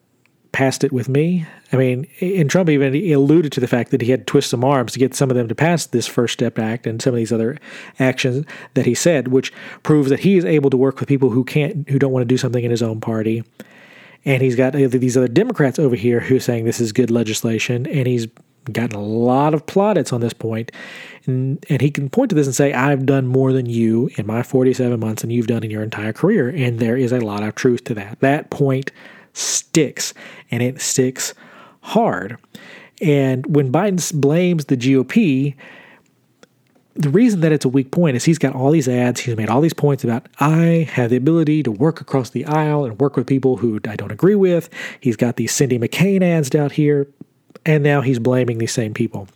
passed 0.55 0.85
it 0.85 0.93
with 0.93 1.09
me. 1.09 1.45
I 1.73 1.77
mean, 1.77 2.07
and 2.21 2.49
Trump 2.49 2.71
even 2.71 2.95
alluded 3.13 3.51
to 3.53 3.61
the 3.61 3.67
fact 3.67 3.91
that 3.91 4.01
he 4.01 4.13
had 4.13 4.21
to 4.21 4.25
twist 4.25 4.51
some 4.51 4.65
arms 4.65 4.93
to 4.93 5.01
get 5.01 5.13
some 5.13 5.29
of 5.29 5.37
them 5.37 5.49
to 5.49 5.55
pass 5.55 5.87
this 5.87 6.07
First 6.07 6.35
Step 6.35 6.61
Act 6.61 6.87
and 6.87 7.03
some 7.03 7.13
of 7.13 7.17
these 7.17 7.33
other 7.33 7.59
actions 7.99 8.47
that 8.75 8.87
he 8.87 8.95
said, 8.95 9.29
which 9.29 9.53
proves 9.83 10.11
that 10.11 10.21
he 10.21 10.37
is 10.37 10.45
able 10.45 10.71
to 10.71 10.77
work 10.77 11.01
with 11.01 11.09
people 11.09 11.31
who 11.31 11.43
can't, 11.43 11.89
who 11.91 11.99
don't 11.99 12.13
want 12.13 12.23
to 12.23 12.33
do 12.33 12.39
something 12.39 12.63
in 12.63 12.71
his 12.71 12.83
own 12.83 13.01
party. 13.01 13.43
And 14.25 14.43
he's 14.43 14.55
got 14.55 14.75
these 14.75 15.17
other 15.17 15.27
Democrats 15.27 15.81
over 15.81 15.97
here 15.97 16.21
who 16.21 16.37
are 16.37 16.41
saying 16.41 16.65
this 16.65 16.81
is 16.81 16.93
good 16.93 17.11
legislation, 17.11 17.89
and 17.89 18.07
he's 18.07 18.29
gotten 18.73 18.97
a 18.97 19.03
lot 19.03 19.55
of 19.55 19.67
plaudits 19.67 20.13
on 20.13 20.21
this 20.21 20.33
point, 20.33 20.73
and, 21.27 21.65
and 21.69 21.81
he 21.81 21.91
can 21.91 22.09
point 22.09 22.31
to 22.31 22.35
this 22.35 22.47
and 22.47 22.55
say, 22.55 22.73
"I've 22.73 23.07
done 23.07 23.27
more 23.27 23.53
than 23.53 23.67
you 23.67 24.11
in 24.17 24.27
my 24.27 24.43
47 24.43 24.99
months 24.99 25.23
than 25.23 25.31
you've 25.31 25.47
done 25.47 25.65
in 25.65 25.71
your 25.71 25.83
entire 25.83 26.13
career," 26.13 26.49
and 26.49 26.79
there 26.79 26.97
is 26.97 27.13
a 27.13 27.21
lot 27.21 27.43
of 27.43 27.55
truth 27.55 27.85
to 27.85 27.95
that. 27.95 28.21
That 28.21 28.51
point 28.51 28.91
sticks, 29.33 30.15
and 30.51 30.63
it 30.63 30.81
sticks 30.81 31.35
hard. 31.81 32.39
And 33.03 33.45
when 33.55 33.71
Biden 33.73 34.21
blames 34.21 34.67
the 34.67 34.77
GOP, 34.77 35.55
the 36.95 37.11
reason 37.11 37.41
that 37.41 37.53
it's 37.53 37.65
a 37.65 37.69
weak 37.69 37.91
point 37.91 38.17
is 38.17 38.25
he's 38.25 38.39
got 38.39 38.55
all 38.55 38.71
these 38.71 38.89
ads, 38.89 39.21
he's 39.21 39.37
made 39.37 39.49
all 39.49 39.61
these 39.61 39.75
points 39.75 40.05
about 40.05 40.29
I 40.39 40.89
have 40.93 41.11
the 41.11 41.17
ability 41.17 41.63
to 41.65 41.71
work 41.71 42.01
across 42.01 42.31
the 42.31 42.45
aisle 42.45 42.85
and 42.85 43.01
work 43.01 43.17
with 43.17 43.27
people 43.27 43.57
who 43.57 43.81
I 43.89 43.97
don't 43.97 44.13
agree 44.13 44.37
with. 44.37 44.71
He's 45.01 45.17
got 45.17 45.37
these 45.37 45.53
Cindy 45.53 45.79
McCain 45.79 46.23
ads 46.23 46.49
down 46.49 46.71
here, 46.71 47.09
and 47.65 47.83
now 47.83 48.01
he's 48.01 48.19
blaming 48.19 48.59
these 48.59 48.73
same 48.73 48.95
people. 48.95 49.29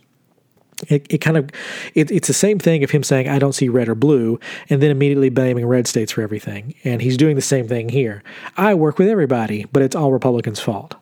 It, 0.87 1.05
it 1.09 1.17
kind 1.17 1.35
of 1.35 1.49
it, 1.93 2.09
it's 2.09 2.27
the 2.27 2.33
same 2.33 2.57
thing 2.57 2.83
of 2.83 2.91
him 2.91 3.03
saying 3.03 3.27
I 3.27 3.39
don't 3.39 3.53
see 3.53 3.67
red 3.67 3.89
or 3.89 3.95
blue 3.95 4.39
and 4.69 4.81
then 4.81 4.91
immediately 4.91 5.29
blaming 5.29 5.65
red 5.65 5.87
states 5.87 6.11
for 6.11 6.21
everything. 6.21 6.73
And 6.83 7.01
he's 7.01 7.17
doing 7.17 7.35
the 7.35 7.41
same 7.41 7.67
thing 7.67 7.89
here. 7.89 8.23
I 8.55 8.73
work 8.75 8.97
with 8.97 9.09
everybody 9.09 9.65
but 9.71 9.81
it's 9.81 9.95
all 9.95 10.11
Republicans 10.11 10.59
fault. 10.59 10.95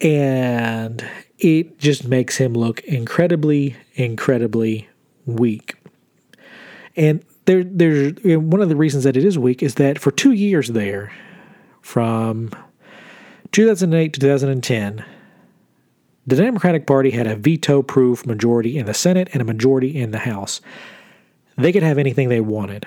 And 0.00 1.06
it 1.38 1.78
just 1.78 2.08
makes 2.08 2.38
him 2.38 2.54
look 2.54 2.80
incredibly 2.80 3.76
incredibly 3.94 4.88
weak. 5.26 5.74
And 6.96 7.22
there 7.44 7.62
there's 7.62 8.14
one 8.24 8.62
of 8.62 8.70
the 8.70 8.76
reasons 8.76 9.04
that 9.04 9.18
it 9.18 9.24
is 9.24 9.38
weak 9.38 9.62
is 9.62 9.74
that 9.74 9.98
for 9.98 10.10
2 10.10 10.32
years 10.32 10.68
there 10.68 11.12
from 11.82 12.50
2008 13.52 14.14
to 14.14 14.20
2010 14.20 15.04
the 16.26 16.36
Democratic 16.36 16.86
Party 16.86 17.10
had 17.10 17.26
a 17.26 17.36
veto 17.36 17.82
proof 17.82 18.26
majority 18.26 18.78
in 18.78 18.86
the 18.86 18.94
Senate 18.94 19.28
and 19.32 19.40
a 19.40 19.44
majority 19.44 19.96
in 19.96 20.10
the 20.10 20.18
House. 20.18 20.60
They 21.56 21.72
could 21.72 21.82
have 21.82 21.98
anything 21.98 22.28
they 22.28 22.40
wanted. 22.40 22.86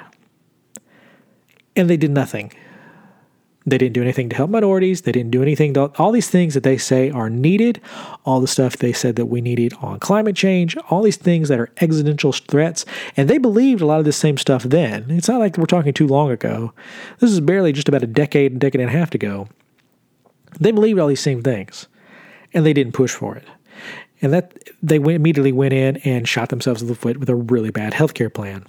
And 1.75 1.89
they 1.89 1.97
did 1.97 2.11
nothing. 2.11 2.53
They 3.65 3.77
didn't 3.77 3.93
do 3.93 4.01
anything 4.01 4.29
to 4.29 4.35
help 4.35 4.49
minorities. 4.49 5.01
They 5.01 5.13
didn't 5.13 5.31
do 5.31 5.41
anything 5.41 5.73
to 5.75 5.85
all 5.97 6.11
these 6.11 6.29
things 6.29 6.53
that 6.53 6.63
they 6.63 6.77
say 6.77 7.09
are 7.09 7.29
needed, 7.29 7.79
all 8.25 8.41
the 8.41 8.47
stuff 8.47 8.77
they 8.77 8.91
said 8.91 9.15
that 9.15 9.27
we 9.27 9.39
needed 9.39 9.73
on 9.81 9.99
climate 9.99 10.35
change, 10.35 10.75
all 10.89 11.01
these 11.01 11.17
things 11.17 11.47
that 11.47 11.59
are 11.59 11.71
existential 11.79 12.33
threats. 12.33 12.85
And 13.15 13.29
they 13.29 13.37
believed 13.37 13.81
a 13.81 13.85
lot 13.85 13.99
of 13.99 14.05
the 14.05 14.11
same 14.11 14.37
stuff 14.37 14.63
then. 14.63 15.09
It's 15.09 15.29
not 15.29 15.39
like 15.39 15.57
we're 15.57 15.65
talking 15.65 15.93
too 15.93 16.07
long 16.07 16.29
ago. 16.29 16.73
This 17.19 17.31
is 17.31 17.39
barely 17.39 17.71
just 17.71 17.87
about 17.87 18.03
a 18.03 18.07
decade, 18.07 18.59
decade 18.59 18.81
and 18.81 18.89
a 18.89 18.93
half 18.93 19.15
ago. 19.15 19.47
They 20.59 20.71
believed 20.71 20.99
all 20.99 21.07
these 21.07 21.21
same 21.21 21.41
things 21.41 21.87
and 22.53 22.65
they 22.65 22.73
didn't 22.73 22.93
push 22.93 23.11
for 23.13 23.35
it. 23.35 23.45
And 24.21 24.31
that 24.33 24.57
they 24.81 24.99
went, 24.99 25.15
immediately 25.15 25.51
went 25.51 25.73
in 25.73 25.97
and 25.97 26.27
shot 26.27 26.49
themselves 26.49 26.81
in 26.81 26.87
the 26.87 26.95
foot 26.95 27.17
with 27.17 27.29
a 27.29 27.35
really 27.35 27.71
bad 27.71 27.93
healthcare 27.93 28.33
plan. 28.33 28.65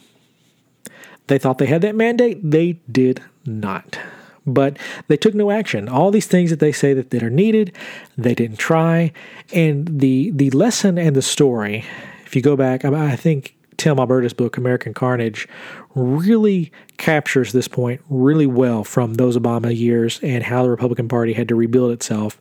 They 1.26 1.39
thought 1.39 1.59
they 1.59 1.66
had 1.66 1.82
that 1.82 1.95
mandate. 1.95 2.39
They 2.43 2.80
did 2.91 3.22
not. 3.47 3.99
But 4.47 4.78
they 5.09 5.16
took 5.16 5.35
no 5.35 5.51
action. 5.51 5.89
All 5.89 6.11
these 6.11 6.26
things 6.26 6.51
that 6.51 6.61
they 6.61 6.72
say 6.72 6.93
that, 6.93 7.11
that 7.11 7.22
are 7.22 7.30
needed, 7.30 7.74
they 8.18 8.35
didn't 8.35 8.59
try. 8.59 9.12
And 9.53 10.01
the 10.01 10.32
the 10.32 10.51
lesson 10.51 10.99
and 10.99 11.16
the 11.16 11.22
story, 11.22 11.85
if 12.26 12.37
you 12.37 12.43
go 12.43 12.57
back, 12.57 12.85
I 12.85 13.16
think 13.16 13.57
Tim 13.78 13.99
Alberta's 13.99 14.35
book, 14.35 14.57
American 14.59 14.93
Carnage, 14.93 15.49
really 15.95 16.72
captures 16.99 17.53
this 17.53 17.68
point 17.68 18.03
really 18.11 18.47
well 18.47 18.85
from 18.85 19.14
those 19.14 19.37
Obama 19.37 19.74
years 19.74 20.20
and 20.22 20.45
how 20.45 20.62
the 20.62 20.70
Republican 20.70 21.09
Party 21.09 21.32
had 21.32 21.49
to 21.49 21.55
rebuild 21.55 21.93
itself. 21.93 22.39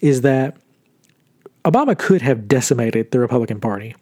Is 0.00 0.20
that 0.22 0.56
Obama 1.64 1.96
could 1.96 2.22
have 2.22 2.48
decimated 2.48 3.10
the 3.10 3.20
Republican 3.20 3.60
Party. 3.60 3.94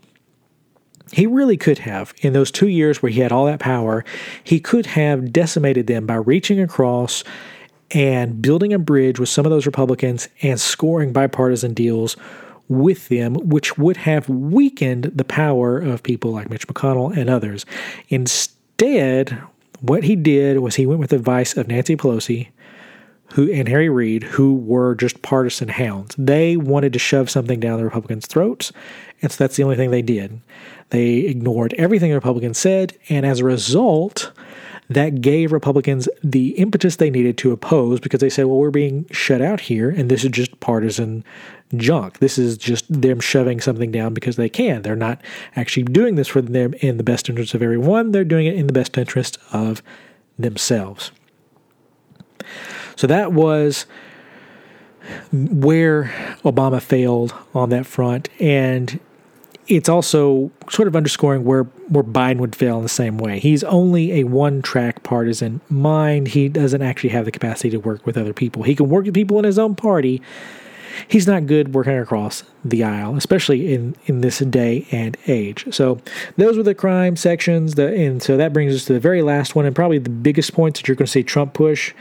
He 1.13 1.27
really 1.27 1.57
could 1.57 1.79
have. 1.81 2.15
In 2.23 2.33
those 2.33 2.51
two 2.51 2.69
years 2.69 3.03
where 3.03 3.11
he 3.11 3.21
had 3.21 3.33
all 3.33 3.47
that 3.47 3.59
power, 3.59 4.05
he 4.45 4.61
could 4.61 4.87
have 4.87 5.33
decimated 5.33 5.87
them 5.87 6.07
by 6.07 6.15
reaching 6.15 6.61
across 6.61 7.25
and 7.91 8.41
building 8.41 8.73
a 8.73 8.79
bridge 8.79 9.19
with 9.19 9.29
some 9.29 9.45
of 9.45 9.51
those 9.51 9.67
Republicans 9.67 10.29
and 10.43 10.61
scoring 10.61 11.13
bipartisan 11.13 11.75
deals 11.75 12.17
with 12.69 13.09
them, 13.09 13.35
which 13.35 13.77
would 13.77 13.97
have 13.97 14.29
weakened 14.29 15.11
the 15.15 15.25
power 15.25 15.79
of 15.79 16.05
people 16.05 16.31
like 16.31 16.49
Mitch 16.49 16.69
McConnell 16.69 17.17
and 17.17 17.29
others. 17.29 17.67
Instead, 18.09 19.43
what 19.81 20.05
he 20.05 20.15
did 20.15 20.61
was 20.61 20.77
he 20.77 20.87
went 20.87 21.01
with 21.01 21.11
the 21.11 21.17
advice 21.17 21.57
of 21.57 21.67
Nancy 21.67 21.97
Pelosi, 21.97 22.49
who 23.35 23.51
and 23.51 23.69
Harry 23.69 23.89
Reid, 23.89 24.23
who 24.23 24.55
were 24.55 24.95
just 24.95 25.23
partisan 25.23 25.69
hounds. 25.69 26.15
They 26.19 26.57
wanted 26.57 26.93
to 26.95 26.99
shove 26.99 27.31
something 27.31 27.61
down 27.61 27.79
the 27.79 27.85
Republicans' 27.85 28.27
throats, 28.27 28.73
and 29.23 29.31
so 29.31 29.45
that's 29.45 29.57
the 29.57 29.63
only 29.63 29.77
thing 29.77 29.91
they 29.91 30.03
did. 30.03 30.41
They 30.91 31.19
ignored 31.19 31.75
everything 31.75 32.11
the 32.11 32.17
Republicans 32.17 32.59
said, 32.59 32.97
and 33.09 33.25
as 33.25 33.41
a 33.41 33.45
result, 33.45 34.33
that 34.89 35.21
gave 35.21 35.53
Republicans 35.53 36.09
the 36.23 36.49
impetus 36.51 36.97
they 36.97 37.11
needed 37.11 37.39
to 37.39 37.53
oppose 37.53 38.01
because 38.01 38.19
they 38.19 38.29
said, 38.29 38.47
well, 38.47 38.57
we're 38.57 38.71
being 38.71 39.07
shut 39.13 39.41
out 39.41 39.61
here, 39.61 39.89
and 39.89 40.11
this 40.11 40.25
is 40.25 40.31
just 40.31 40.59
partisan 40.59 41.25
junk. 41.77 42.19
This 42.19 42.37
is 42.39 42.59
just 42.59 42.85
them 42.93 43.21
shoving 43.21 43.61
something 43.61 43.93
down 43.93 44.15
because 44.15 44.35
they 44.35 44.49
can. 44.49 44.83
They're 44.83 44.97
not 44.97 45.23
actually 45.55 45.85
doing 45.85 46.17
this 46.17 46.27
for 46.27 46.43
them 46.43 46.75
in 46.81 46.97
the 46.97 47.05
best 47.05 47.29
interest 47.29 47.55
of 47.55 47.63
everyone, 47.63 48.11
they're 48.11 48.25
doing 48.25 48.47
it 48.47 48.57
in 48.57 48.67
the 48.67 48.73
best 48.73 48.99
interest 48.99 49.39
of 49.53 49.81
themselves. 50.37 51.13
So 53.01 53.07
that 53.07 53.33
was 53.33 53.87
where 55.33 56.13
Obama 56.45 56.83
failed 56.83 57.33
on 57.55 57.71
that 57.71 57.87
front. 57.87 58.29
And 58.39 59.01
it's 59.69 59.89
also 59.89 60.51
sort 60.69 60.87
of 60.87 60.95
underscoring 60.95 61.45
where, 61.45 61.63
where 61.89 62.05
Biden 62.05 62.41
would 62.41 62.55
fail 62.55 62.77
in 62.77 62.83
the 62.83 62.91
same 62.91 63.17
way. 63.17 63.39
He's 63.39 63.65
only 63.65 64.21
a 64.21 64.25
one 64.25 64.61
track 64.61 65.03
partisan 65.03 65.63
mind. 65.71 66.29
He 66.29 66.51
doesn't 66.51 66.83
actually 66.83 67.09
have 67.09 67.25
the 67.25 67.31
capacity 67.31 67.71
to 67.71 67.79
work 67.79 68.05
with 68.05 68.19
other 68.19 68.35
people. 68.35 68.65
He 68.65 68.75
can 68.75 68.91
work 68.91 69.07
with 69.07 69.15
people 69.15 69.39
in 69.39 69.47
his 69.47 69.59
own 69.59 69.77
party. 69.77 70.21
He's 71.09 71.27
not 71.27 71.47
good 71.47 71.73
working 71.73 71.97
across 71.97 72.43
the 72.63 72.85
aisle, 72.85 73.17
especially 73.17 73.73
in, 73.73 73.97
in 74.05 74.21
this 74.21 74.41
day 74.41 74.87
and 74.91 75.17
age. 75.27 75.65
So 75.75 76.03
those 76.37 76.59
were 76.59 76.65
the 76.65 76.75
crime 76.75 77.17
sections. 77.17 77.77
The, 77.77 77.95
and 77.95 78.23
so 78.23 78.37
that 78.37 78.53
brings 78.53 78.75
us 78.75 78.85
to 78.85 78.93
the 78.93 79.01
very 79.01 79.23
last 79.23 79.55
one 79.55 79.65
and 79.65 79.75
probably 79.75 79.97
the 79.97 80.11
biggest 80.11 80.53
points 80.53 80.81
that 80.81 80.87
you're 80.87 80.97
going 80.97 81.07
to 81.07 81.13
see 81.13 81.23
Trump 81.23 81.55
push 81.55 81.95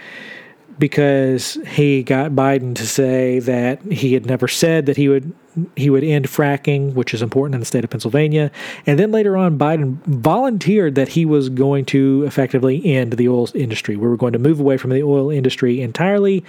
because 0.79 1.55
he 1.67 2.01
got 2.03 2.31
Biden 2.31 2.73
to 2.75 2.87
say 2.87 3.39
that 3.39 3.81
he 3.83 4.13
had 4.13 4.25
never 4.25 4.47
said 4.47 4.85
that 4.85 4.97
he 4.97 5.09
would 5.09 5.33
he 5.75 5.89
would 5.89 6.03
end 6.03 6.27
fracking, 6.27 6.93
which 6.93 7.13
is 7.13 7.21
important 7.21 7.55
in 7.55 7.59
the 7.59 7.65
state 7.65 7.83
of 7.83 7.89
Pennsylvania. 7.89 8.49
And 8.85 8.97
then 8.97 9.11
later 9.11 9.35
on, 9.35 9.57
Biden 9.57 9.97
volunteered 10.05 10.95
that 10.95 11.09
he 11.09 11.25
was 11.25 11.49
going 11.49 11.83
to 11.85 12.23
effectively 12.25 12.85
end 12.85 13.13
the 13.13 13.27
oil 13.27 13.49
industry. 13.53 13.97
We 13.97 14.07
were 14.07 14.15
going 14.15 14.33
to 14.33 14.39
move 14.39 14.61
away 14.61 14.77
from 14.77 14.91
the 14.91 15.03
oil 15.03 15.29
industry 15.29 15.81
entirely. 15.81 16.45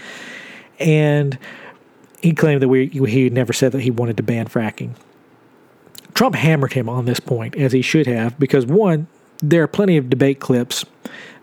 And 0.78 1.38
he 2.22 2.32
claimed 2.32 2.62
that 2.62 2.68
we, 2.68 2.86
he 2.86 3.30
never 3.30 3.52
said 3.52 3.72
that 3.72 3.80
he 3.80 3.90
wanted 3.90 4.16
to 4.18 4.22
ban 4.22 4.46
fracking. 4.46 4.94
Trump 6.14 6.36
hammered 6.36 6.74
him 6.74 6.88
on 6.88 7.06
this 7.06 7.20
point, 7.20 7.56
as 7.56 7.72
he 7.72 7.82
should 7.82 8.06
have, 8.06 8.38
because 8.38 8.66
one, 8.66 9.08
there 9.42 9.62
are 9.62 9.68
plenty 9.68 9.96
of 9.96 10.10
debate 10.10 10.38
clips 10.38 10.84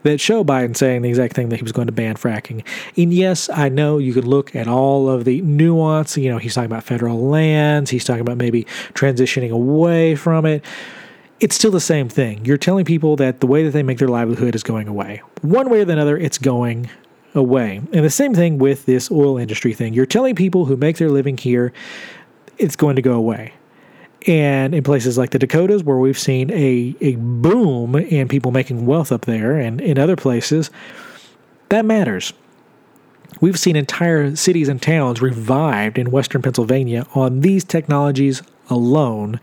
that 0.07 0.19
show 0.19 0.43
Biden 0.43 0.75
saying 0.75 1.01
the 1.01 1.09
exact 1.09 1.35
thing 1.35 1.49
that 1.49 1.57
he 1.57 1.63
was 1.63 1.71
going 1.71 1.87
to 1.87 1.91
ban 1.91 2.15
fracking. 2.15 2.63
And 2.95 3.13
yes, 3.13 3.49
I 3.49 3.69
know 3.69 3.97
you 3.97 4.13
could 4.13 4.25
look 4.25 4.55
at 4.55 4.67
all 4.67 5.09
of 5.09 5.25
the 5.25 5.41
nuance. 5.41 6.17
You 6.17 6.31
know, 6.31 6.37
he's 6.37 6.55
talking 6.55 6.71
about 6.71 6.83
federal 6.83 7.27
lands, 7.27 7.89
he's 7.89 8.03
talking 8.03 8.21
about 8.21 8.37
maybe 8.37 8.65
transitioning 8.93 9.51
away 9.51 10.15
from 10.15 10.45
it. 10.45 10.63
It's 11.39 11.55
still 11.55 11.71
the 11.71 11.79
same 11.79 12.09
thing. 12.09 12.43
You're 12.45 12.57
telling 12.57 12.83
people 12.83 13.15
that 13.17 13.41
the 13.41 13.47
way 13.47 13.63
that 13.63 13.69
they 13.69 13.83
make 13.83 13.99
their 13.99 14.07
livelihood 14.07 14.55
is 14.55 14.63
going 14.63 14.87
away. 14.87 15.21
One 15.41 15.69
way 15.69 15.79
or 15.79 15.91
another, 15.91 16.17
it's 16.17 16.39
going 16.39 16.89
away. 17.35 17.77
And 17.93 18.03
the 18.03 18.09
same 18.09 18.33
thing 18.33 18.57
with 18.57 18.87
this 18.87 19.11
oil 19.11 19.37
industry 19.37 19.73
thing. 19.73 19.93
You're 19.93 20.07
telling 20.07 20.33
people 20.33 20.65
who 20.65 20.75
make 20.75 20.97
their 20.97 21.09
living 21.09 21.37
here 21.37 21.73
it's 22.57 22.75
going 22.75 22.95
to 22.95 23.01
go 23.01 23.13
away. 23.13 23.53
And 24.27 24.75
in 24.75 24.83
places 24.83 25.17
like 25.17 25.31
the 25.31 25.39
Dakotas, 25.39 25.83
where 25.83 25.97
we've 25.97 26.19
seen 26.19 26.51
a, 26.51 26.95
a 26.99 27.15
boom 27.15 27.95
in 27.95 28.27
people 28.27 28.51
making 28.51 28.85
wealth 28.85 29.11
up 29.11 29.23
there, 29.25 29.57
and 29.57 29.79
in 29.79 29.97
other 29.97 30.17
places, 30.17 30.69
that 31.69 31.85
matters. 31.85 32.33
We've 33.39 33.57
seen 33.57 33.75
entire 33.75 34.35
cities 34.35 34.67
and 34.67 34.81
towns 34.81 35.21
revived 35.21 35.97
in 35.97 36.11
western 36.11 36.41
Pennsylvania 36.41 37.07
on 37.15 37.39
these 37.39 37.63
technologies 37.63 38.41
alone, 38.69 39.39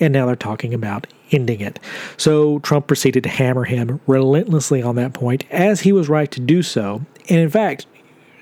and 0.00 0.12
now 0.12 0.26
they're 0.26 0.36
talking 0.36 0.72
about 0.72 1.06
ending 1.30 1.60
it. 1.60 1.78
So 2.16 2.60
Trump 2.60 2.86
proceeded 2.86 3.24
to 3.24 3.28
hammer 3.28 3.64
him 3.64 4.00
relentlessly 4.06 4.82
on 4.82 4.96
that 4.96 5.12
point, 5.12 5.44
as 5.50 5.80
he 5.80 5.92
was 5.92 6.08
right 6.08 6.30
to 6.30 6.40
do 6.40 6.62
so. 6.62 7.04
And 7.28 7.40
in 7.40 7.50
fact, 7.50 7.86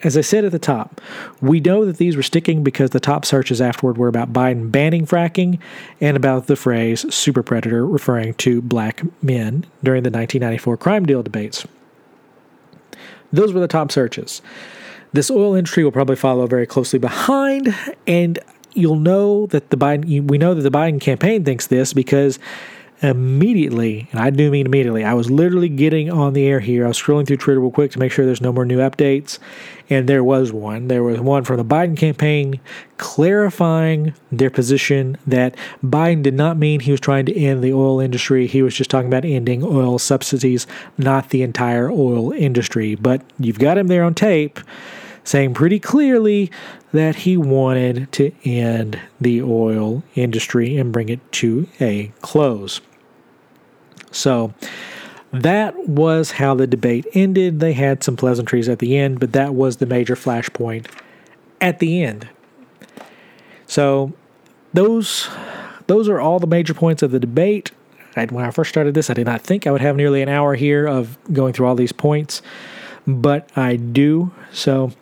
as 0.02 0.16
I 0.16 0.20
said 0.20 0.44
at 0.44 0.52
the 0.52 0.58
top, 0.58 1.00
we 1.40 1.60
know 1.60 1.84
that 1.84 1.96
these 1.96 2.16
were 2.16 2.22
sticking 2.22 2.62
because 2.62 2.90
the 2.90 3.00
top 3.00 3.24
searches 3.24 3.60
afterward 3.60 3.98
were 3.98 4.08
about 4.08 4.32
Biden 4.32 4.70
banning 4.70 5.06
fracking 5.06 5.58
and 6.00 6.16
about 6.16 6.46
the 6.46 6.56
phrase 6.56 7.12
super 7.14 7.42
predator 7.42 7.86
referring 7.86 8.34
to 8.34 8.60
black 8.60 9.02
men 9.22 9.64
during 9.82 10.02
the 10.02 10.10
1994 10.10 10.76
crime 10.76 11.06
deal 11.06 11.22
debates. 11.22 11.66
Those 13.32 13.52
were 13.52 13.60
the 13.60 13.68
top 13.68 13.92
searches. 13.92 14.42
This 15.12 15.30
oil 15.30 15.54
industry 15.54 15.84
will 15.84 15.92
probably 15.92 16.16
follow 16.16 16.46
very 16.46 16.66
closely 16.66 16.98
behind, 16.98 17.74
and 18.06 18.38
you'll 18.72 18.96
know 18.96 19.46
that 19.46 19.70
the 19.70 19.76
Biden, 19.76 20.28
we 20.28 20.38
know 20.38 20.54
that 20.54 20.62
the 20.62 20.70
Biden 20.70 21.00
campaign 21.00 21.44
thinks 21.44 21.66
this 21.66 21.92
because 21.92 22.38
immediately, 23.02 24.08
and 24.12 24.20
I 24.20 24.30
do 24.30 24.50
mean 24.50 24.64
immediately, 24.64 25.04
I 25.04 25.14
was 25.14 25.30
literally 25.30 25.68
getting 25.68 26.10
on 26.10 26.32
the 26.32 26.46
air 26.46 26.60
here. 26.60 26.84
I 26.84 26.88
was 26.88 26.98
scrolling 27.00 27.26
through 27.26 27.38
Twitter 27.38 27.60
real 27.60 27.70
quick 27.70 27.90
to 27.92 27.98
make 27.98 28.12
sure 28.12 28.24
there's 28.24 28.40
no 28.40 28.52
more 28.52 28.64
new 28.64 28.78
updates. 28.78 29.38
And 29.90 30.08
there 30.08 30.24
was 30.24 30.52
one. 30.52 30.88
There 30.88 31.02
was 31.02 31.20
one 31.20 31.44
from 31.44 31.56
the 31.56 31.64
Biden 31.64 31.96
campaign 31.96 32.60
clarifying 32.96 34.14
their 34.30 34.48
position 34.48 35.18
that 35.26 35.56
Biden 35.84 36.22
did 36.22 36.34
not 36.34 36.56
mean 36.56 36.80
he 36.80 36.92
was 36.92 37.00
trying 37.00 37.26
to 37.26 37.36
end 37.36 37.62
the 37.62 37.72
oil 37.72 38.00
industry. 38.00 38.46
He 38.46 38.62
was 38.62 38.74
just 38.74 38.88
talking 38.88 39.08
about 39.08 39.24
ending 39.24 39.62
oil 39.62 39.98
subsidies, 39.98 40.66
not 40.96 41.30
the 41.30 41.42
entire 41.42 41.90
oil 41.90 42.32
industry. 42.32 42.94
But 42.94 43.22
you've 43.38 43.58
got 43.58 43.76
him 43.76 43.88
there 43.88 44.04
on 44.04 44.14
tape 44.14 44.60
saying 45.24 45.54
pretty 45.54 45.78
clearly 45.78 46.50
that 46.92 47.16
he 47.16 47.36
wanted 47.36 48.10
to 48.12 48.32
end 48.44 48.98
the 49.20 49.42
oil 49.42 50.02
industry 50.14 50.76
and 50.76 50.92
bring 50.92 51.08
it 51.08 51.32
to 51.32 51.66
a 51.80 52.12
close. 52.22 52.80
So 54.12 54.54
that 55.32 55.88
was 55.88 56.32
how 56.32 56.54
the 56.54 56.66
debate 56.66 57.06
ended. 57.14 57.60
They 57.60 57.72
had 57.72 58.04
some 58.04 58.16
pleasantries 58.16 58.68
at 58.68 58.78
the 58.78 58.96
end, 58.96 59.18
but 59.18 59.32
that 59.32 59.54
was 59.54 59.78
the 59.78 59.86
major 59.86 60.14
flashpoint 60.14 60.86
at 61.60 61.78
the 61.78 62.02
end. 62.02 62.28
So 63.66 64.12
those 64.74 65.28
those 65.86 66.08
are 66.08 66.20
all 66.20 66.38
the 66.38 66.46
major 66.46 66.74
points 66.74 67.02
of 67.02 67.10
the 67.10 67.18
debate. 67.18 67.72
I, 68.14 68.26
when 68.26 68.44
I 68.44 68.50
first 68.50 68.68
started 68.68 68.94
this, 68.94 69.08
I 69.08 69.14
did 69.14 69.26
not 69.26 69.40
think 69.40 69.66
I 69.66 69.70
would 69.70 69.80
have 69.80 69.96
nearly 69.96 70.22
an 70.22 70.28
hour 70.28 70.54
here 70.54 70.86
of 70.86 71.16
going 71.32 71.54
through 71.54 71.66
all 71.66 71.74
these 71.74 71.92
points, 71.92 72.42
but 73.06 73.48
I 73.56 73.76
do. 73.76 74.30
So 74.52 74.92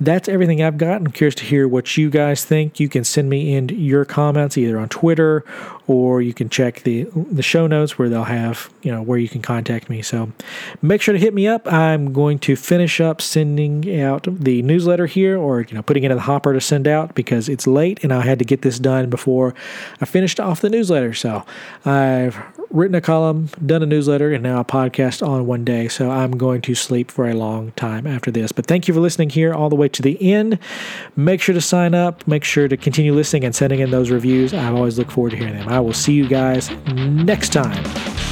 that's 0.00 0.28
everything 0.28 0.62
I've 0.62 0.78
got. 0.78 0.96
I'm 0.96 1.08
curious 1.08 1.34
to 1.36 1.44
hear 1.44 1.68
what 1.68 1.96
you 1.96 2.08
guys 2.08 2.44
think. 2.44 2.80
You 2.80 2.88
can 2.88 3.04
send 3.04 3.28
me 3.28 3.54
in 3.54 3.68
your 3.68 4.04
comments 4.04 4.56
either 4.56 4.78
on 4.78 4.88
Twitter 4.88 5.44
or 5.86 6.22
you 6.22 6.32
can 6.32 6.48
check 6.48 6.82
the 6.82 7.04
the 7.14 7.42
show 7.42 7.66
notes 7.66 7.98
where 7.98 8.08
they'll 8.08 8.24
have 8.24 8.70
you 8.82 8.90
know 8.90 9.02
where 9.02 9.18
you 9.18 9.28
can 9.28 9.42
contact 9.42 9.90
me. 9.90 10.00
So 10.02 10.32
make 10.80 11.02
sure 11.02 11.12
to 11.12 11.18
hit 11.18 11.34
me 11.34 11.46
up. 11.46 11.70
I'm 11.70 12.12
going 12.12 12.38
to 12.40 12.56
finish 12.56 13.00
up 13.00 13.20
sending 13.20 14.00
out 14.00 14.26
the 14.30 14.62
newsletter 14.62 15.06
here, 15.06 15.36
or 15.36 15.62
you 15.62 15.74
know 15.74 15.82
putting 15.82 16.04
it 16.04 16.10
in 16.10 16.16
the 16.16 16.22
hopper 16.22 16.54
to 16.54 16.60
send 16.60 16.88
out 16.88 17.14
because 17.14 17.48
it's 17.48 17.66
late 17.66 18.02
and 18.02 18.12
I 18.12 18.22
had 18.22 18.38
to 18.38 18.44
get 18.44 18.62
this 18.62 18.78
done 18.78 19.10
before 19.10 19.54
I 20.00 20.06
finished 20.06 20.40
off 20.40 20.60
the 20.60 20.70
newsletter. 20.70 21.12
So 21.12 21.44
I've 21.84 22.38
written 22.70 22.94
a 22.94 23.00
column, 23.00 23.48
done 23.64 23.82
a 23.82 23.86
newsletter, 23.86 24.32
and 24.32 24.42
now 24.42 24.60
a 24.60 24.64
podcast 24.64 25.26
all 25.26 25.36
in 25.36 25.46
one 25.46 25.64
day. 25.64 25.88
So 25.88 26.10
I'm 26.10 26.32
going 26.32 26.62
to 26.62 26.74
sleep 26.74 27.10
for 27.10 27.28
a 27.28 27.34
long 27.34 27.72
time 27.72 28.06
after 28.06 28.30
this. 28.30 28.52
But 28.52 28.66
thank 28.66 28.88
you 28.88 28.94
for 28.94 29.00
listening 29.00 29.30
here 29.30 29.52
all 29.52 29.68
the 29.68 29.76
way 29.76 29.88
to 29.88 30.02
the 30.02 30.20
end. 30.32 30.58
Make 31.16 31.40
sure 31.40 31.54
to 31.54 31.60
sign 31.60 31.94
up. 31.94 32.26
Make 32.26 32.44
sure 32.44 32.68
to 32.68 32.76
continue 32.76 33.12
listening 33.12 33.44
and 33.44 33.54
sending 33.54 33.80
in 33.80 33.90
those 33.90 34.10
reviews. 34.10 34.54
I 34.54 34.68
always 34.72 34.98
look 34.98 35.10
forward 35.10 35.30
to 35.30 35.36
hearing 35.36 35.54
them. 35.54 35.68
I 35.68 35.80
will 35.80 35.92
see 35.92 36.12
you 36.12 36.28
guys 36.28 36.70
next 36.86 37.52
time. 37.52 38.29